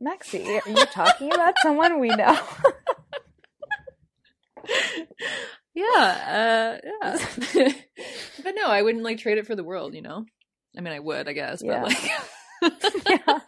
[0.00, 2.38] Mexie, are you talking about someone we know?
[5.74, 7.72] Yeah, uh, yeah.
[8.44, 10.24] but no, I wouldn't like trade it for the world, you know.
[10.76, 11.82] I mean, I would, I guess, Yeah.
[11.82, 11.90] but
[12.62, 13.04] like.
[13.08, 13.38] yeah.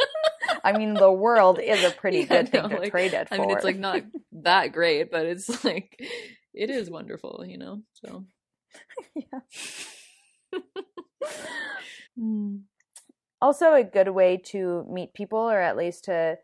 [0.64, 3.28] I mean, the world is a pretty Yeah, good thing no, to like, trade it
[3.28, 3.34] for.
[3.36, 4.02] I mean, it's like not
[4.42, 5.96] that great, but it's like
[6.52, 7.82] it is wonderful, you know.
[7.94, 8.24] So
[9.14, 9.40] yeah.
[12.18, 12.60] mm.
[13.40, 16.38] Also, a good way to meet people, or at least to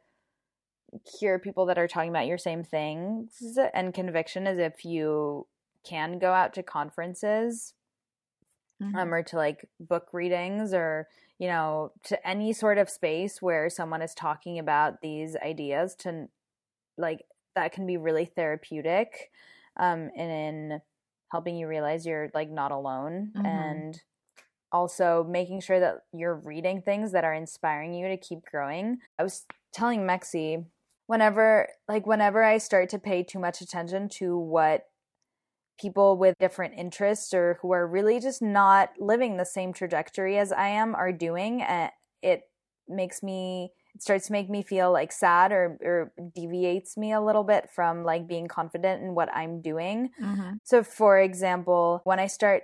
[1.19, 5.47] hear people that are talking about your same things and conviction, is if you
[5.85, 7.75] can go out to conferences
[8.83, 8.97] mm-hmm.
[8.97, 11.09] um, or to like book readings or
[11.39, 16.29] you know to any sort of space where someone is talking about these ideas to
[16.99, 17.25] like
[17.55, 19.31] that can be really therapeutic
[19.79, 20.81] um, in
[21.31, 23.47] helping you realize you're like not alone mm-hmm.
[23.47, 24.03] and
[24.73, 28.99] also making sure that you're reading things that are inspiring you to keep growing.
[29.19, 30.65] I was telling Mexie
[31.07, 34.87] whenever like whenever I start to pay too much attention to what
[35.81, 40.53] people with different interests or who are really just not living the same trajectory as
[40.53, 41.65] I am are doing,
[42.23, 42.43] it
[42.89, 47.21] makes me it starts to make me feel like sad or, or deviates me a
[47.21, 50.11] little bit from like being confident in what I'm doing.
[50.21, 50.55] Mm-hmm.
[50.65, 52.63] So, for example, when I start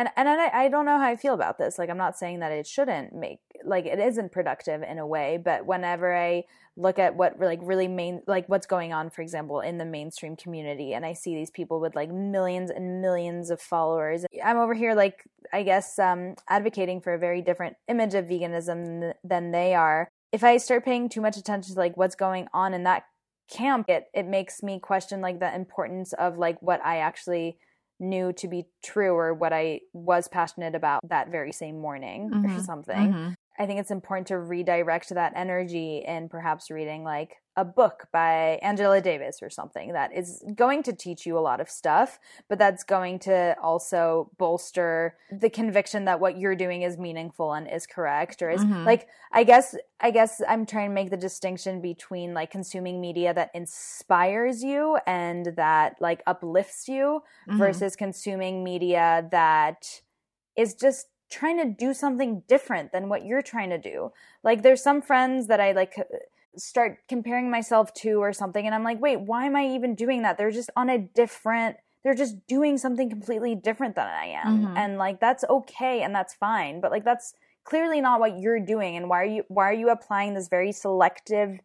[0.00, 1.78] and and I, I don't know how I feel about this.
[1.78, 5.38] Like I'm not saying that it shouldn't make like it isn't productive in a way,
[5.42, 6.44] but whenever I
[6.76, 10.36] look at what like really main like what's going on for example in the mainstream
[10.36, 14.74] community and I see these people with like millions and millions of followers, I'm over
[14.74, 19.74] here like I guess um advocating for a very different image of veganism than they
[19.74, 20.08] are.
[20.32, 23.04] If I start paying too much attention to like what's going on in that
[23.50, 27.58] camp, it it makes me question like the importance of like what I actually
[28.00, 32.56] knew to be true or what I was passionate about that very same morning mm-hmm.
[32.56, 33.12] or something.
[33.12, 33.30] Mm-hmm.
[33.60, 38.58] I think it's important to redirect that energy in perhaps reading like a book by
[38.62, 42.18] Angela Davis or something that is going to teach you a lot of stuff,
[42.48, 47.70] but that's going to also bolster the conviction that what you're doing is meaningful and
[47.70, 48.86] is correct or is mm-hmm.
[48.86, 53.34] like I guess I guess I'm trying to make the distinction between like consuming media
[53.34, 57.58] that inspires you and that like uplifts you mm-hmm.
[57.58, 60.00] versus consuming media that
[60.56, 64.12] is just trying to do something different than what you're trying to do.
[64.42, 65.94] Like there's some friends that I like
[66.56, 70.22] start comparing myself to or something and I'm like, "Wait, why am I even doing
[70.22, 74.64] that?" They're just on a different they're just doing something completely different than I am.
[74.64, 74.76] Mm-hmm.
[74.76, 77.34] And like that's okay and that's fine, but like that's
[77.64, 80.72] clearly not what you're doing and why are you why are you applying this very
[80.72, 81.60] selective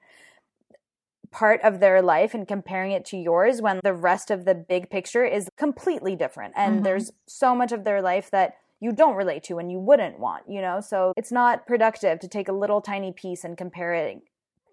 [1.31, 4.89] part of their life and comparing it to yours when the rest of the big
[4.89, 6.83] picture is completely different and mm-hmm.
[6.83, 8.55] there's so much of their life that
[8.85, 10.79] you don't relate to and you wouldn't want, you know?
[10.79, 14.21] So it's not productive to take a little tiny piece and compare it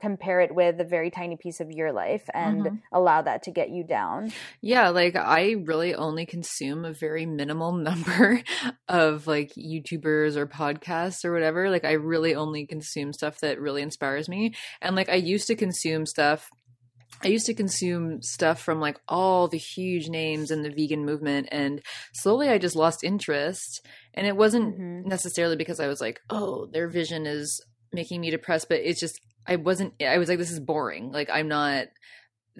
[0.02, 2.74] compare it with a very tiny piece of your life and mm-hmm.
[2.93, 4.32] allow that to get you down.
[4.60, 8.43] Yeah, like I really only consume a very minimal number
[8.89, 11.70] of like YouTubers or podcasts or whatever.
[11.70, 14.55] Like I really only consume stuff that really inspires me.
[14.80, 16.51] And like I used to consume stuff
[17.24, 21.49] I used to consume stuff from like all the huge names in the vegan movement,
[21.53, 21.81] and
[22.12, 23.85] slowly I just lost interest.
[24.15, 25.09] And it wasn't mm-hmm.
[25.09, 29.20] necessarily because I was like, oh, their vision is making me depressed, but it's just,
[29.47, 31.12] I wasn't, I was like, this is boring.
[31.12, 31.86] Like, I'm not.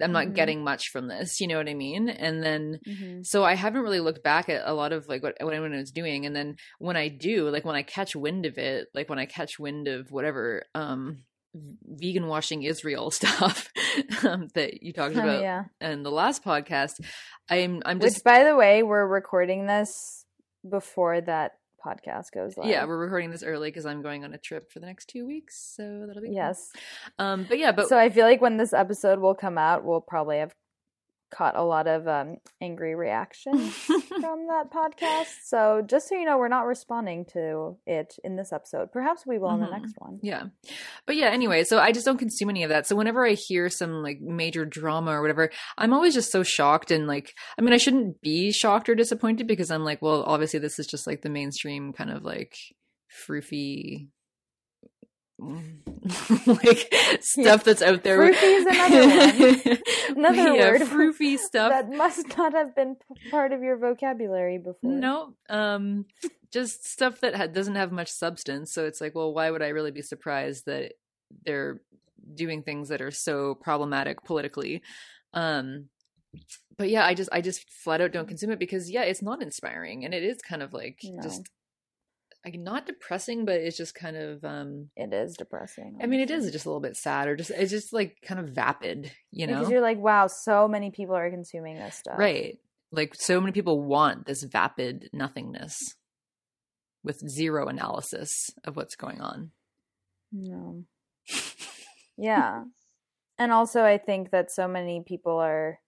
[0.01, 0.33] I'm not mm-hmm.
[0.33, 2.09] getting much from this, you know what I mean?
[2.09, 3.21] And then, mm-hmm.
[3.21, 5.91] so I haven't really looked back at a lot of like what, what anyone was
[5.91, 6.25] doing.
[6.25, 9.27] And then when I do, like when I catch wind of it, like when I
[9.27, 11.19] catch wind of whatever, um,
[11.55, 13.69] vegan washing Israel stuff
[14.23, 15.63] um, that you talked oh, about yeah.
[15.81, 16.93] in the last podcast.
[17.49, 20.25] I'm I'm just Which by the way, we're recording this
[20.67, 21.53] before that
[21.85, 22.67] podcast goes live.
[22.67, 25.25] Yeah, we're recording this early because I'm going on a trip for the next two
[25.25, 26.69] weeks, so that'll be yes.
[27.17, 27.27] Cool.
[27.27, 30.01] Um, but yeah, but so I feel like when this episode will come out, we'll
[30.01, 30.53] probably have
[31.33, 35.33] caught a lot of um, angry reactions from that podcast.
[35.43, 38.91] So just so you know, we're not responding to it in this episode.
[38.91, 39.55] Perhaps we will mm-hmm.
[39.55, 39.81] in the mm-hmm.
[39.81, 40.19] next one.
[40.21, 40.43] Yeah,
[41.05, 41.27] but yeah.
[41.27, 42.87] Anyway, so I just don't consume any of that.
[42.87, 46.91] So whenever I hear some like major drama or whatever, I'm always just so shocked
[46.91, 50.59] and like, I mean, I shouldn't be shocked or disappointed because I'm like, well, obviously
[50.59, 52.55] this is just like the mainstream kind of like
[53.27, 54.07] froofy
[56.47, 58.19] like stuff that's out there.
[58.19, 59.77] Froofy is another one.
[60.17, 60.81] Another yeah, word.
[60.83, 62.97] Froofy stuff that must not have been
[63.31, 64.91] part of your vocabulary before.
[64.91, 66.05] No, um,
[66.51, 68.71] just stuff that ha- doesn't have much substance.
[68.73, 70.93] So it's like, well, why would I really be surprised that
[71.45, 71.81] they're
[72.35, 74.83] doing things that are so problematic politically?
[75.33, 75.89] Um,
[76.77, 79.41] but yeah, I just I just flat out don't consume it because yeah, it's not
[79.41, 81.21] inspiring and it is kind of like no.
[81.23, 81.49] just
[82.45, 85.99] like not depressing, but it's just kind of um it is depressing.
[86.01, 88.39] I mean, it is just a little bit sad, or just it's just like kind
[88.39, 89.59] of vapid, you know?
[89.59, 92.57] Because you're like, wow, so many people are consuming this stuff, right?
[92.91, 95.77] Like so many people want this vapid nothingness
[97.03, 99.51] with zero analysis of what's going on.
[100.31, 100.83] No.
[102.17, 102.63] yeah,
[103.37, 105.79] and also I think that so many people are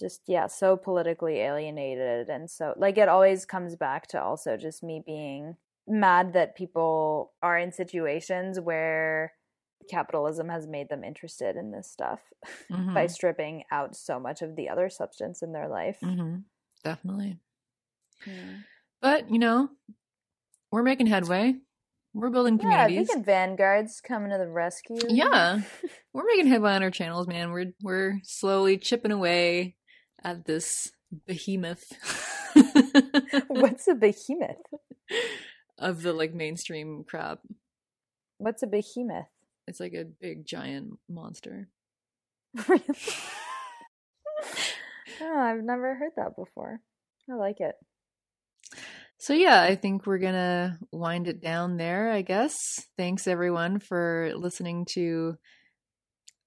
[0.00, 4.82] just yeah so politically alienated and so like it always comes back to also just
[4.82, 5.56] me being
[5.86, 9.34] mad that people are in situations where
[9.90, 12.32] capitalism has made them interested in this stuff
[12.70, 12.78] Mhm.
[12.94, 16.02] by stripping out so much of the other substance in their life.
[16.02, 16.44] hmm
[16.84, 17.40] Definitely.
[18.26, 18.64] Mm.
[19.00, 19.70] But, you know,
[20.70, 21.54] we're making headway.
[22.14, 22.78] We're building communities.
[22.78, 23.08] Yeah, communities.
[23.08, 24.98] vegan vanguards coming to the rescue.
[25.08, 25.60] Yeah.
[26.14, 27.50] we're making headway on our channels, man.
[27.50, 29.76] We're we're slowly chipping away
[30.22, 30.90] at this
[31.26, 31.92] behemoth
[33.48, 34.56] What's a behemoth?
[35.78, 37.40] of the like mainstream crap.
[38.38, 39.26] What's a behemoth?
[39.66, 41.68] It's like a big giant monster.
[42.68, 42.82] Really?
[45.20, 46.80] oh, I've never heard that before.
[47.30, 47.74] I like it.
[49.24, 52.10] So yeah, I think we're gonna wind it down there.
[52.12, 52.54] I guess.
[52.98, 55.38] Thanks everyone for listening to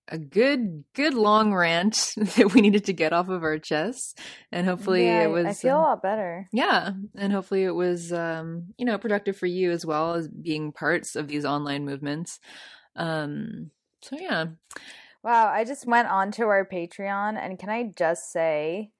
[0.09, 4.13] a good, good long rant that we needed to get off of our chests,
[4.51, 5.47] and hopefully Yeah, it was.
[5.47, 6.47] I feel a lot better.
[6.53, 10.71] yeah, and hopefully it was, um, you know, productive for you as well as being
[10.71, 12.37] parts of these online movements.
[12.95, 13.71] Um,
[14.03, 14.45] so yeah,
[15.23, 18.91] Wow, I just went onto our Patreon and can I just say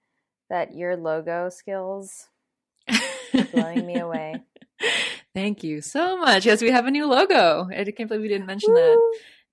[0.50, 2.30] that your logo skills
[3.46, 4.44] blowing me away.
[5.34, 6.46] Thank you so much.
[6.46, 7.68] Yes, we have a new logo.
[7.70, 8.98] I can't believe we didn't mention that.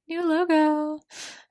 [0.08, 1.00] New logo.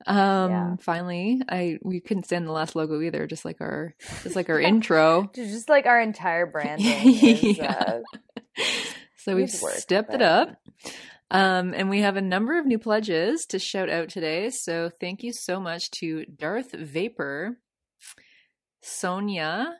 [0.05, 0.76] Um Yeah.
[0.80, 4.60] finally, I we couldn't stand the last logo either, just like our just like our
[4.72, 5.30] intro.
[5.34, 6.85] Just like our entire branding
[7.23, 8.01] is Yeah.
[8.57, 8.64] uh,
[9.18, 10.55] So we've work, stepped it up.
[11.31, 14.51] Um, and we have a number of new pledges to shout out today.
[14.51, 17.57] So thank you so much to Darth Vapor,
[18.81, 19.77] Sonia,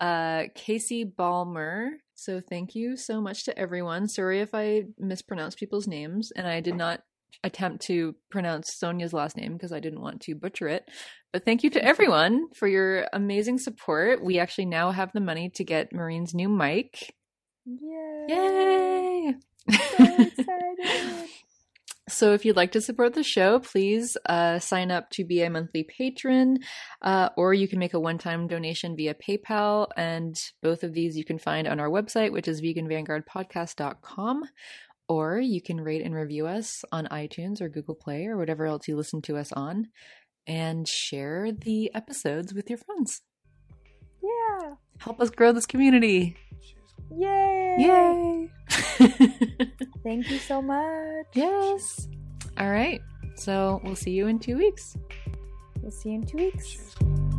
[0.00, 1.90] uh, Casey Balmer.
[2.14, 4.08] So thank you so much to everyone.
[4.08, 7.00] Sorry if I mispronounced people's names, and I did not
[7.42, 10.88] attempt to pronounce Sonia's last name because I didn't want to butcher it.
[11.32, 14.22] But thank you to everyone for your amazing support.
[14.22, 17.12] We actually now have the money to get Marine's new mic.
[17.66, 18.26] Yay!
[18.28, 19.34] Yay!
[19.70, 21.28] So excited.
[22.08, 25.48] So if you'd like to support the show, please uh, sign up to be a
[25.48, 26.58] monthly patron,
[27.00, 29.88] uh, or you can make a one-time donation via PayPal.
[29.96, 34.42] And both of these you can find on our website, which is veganvanguardpodcast.com.
[35.08, 38.86] Or you can rate and review us on iTunes or Google Play or whatever else
[38.86, 39.88] you listen to us on,
[40.46, 43.22] and share the episodes with your friends.
[44.22, 44.74] Yeah!
[44.98, 46.36] Help us grow this community.
[47.10, 47.76] Yay!
[47.78, 48.50] Yay!
[50.02, 51.26] Thank you so much.
[51.34, 52.08] yes.
[52.58, 53.00] All right.
[53.36, 54.96] So we'll see you in two weeks.
[55.80, 56.72] We'll see you in two weeks.
[56.72, 57.33] Cheers.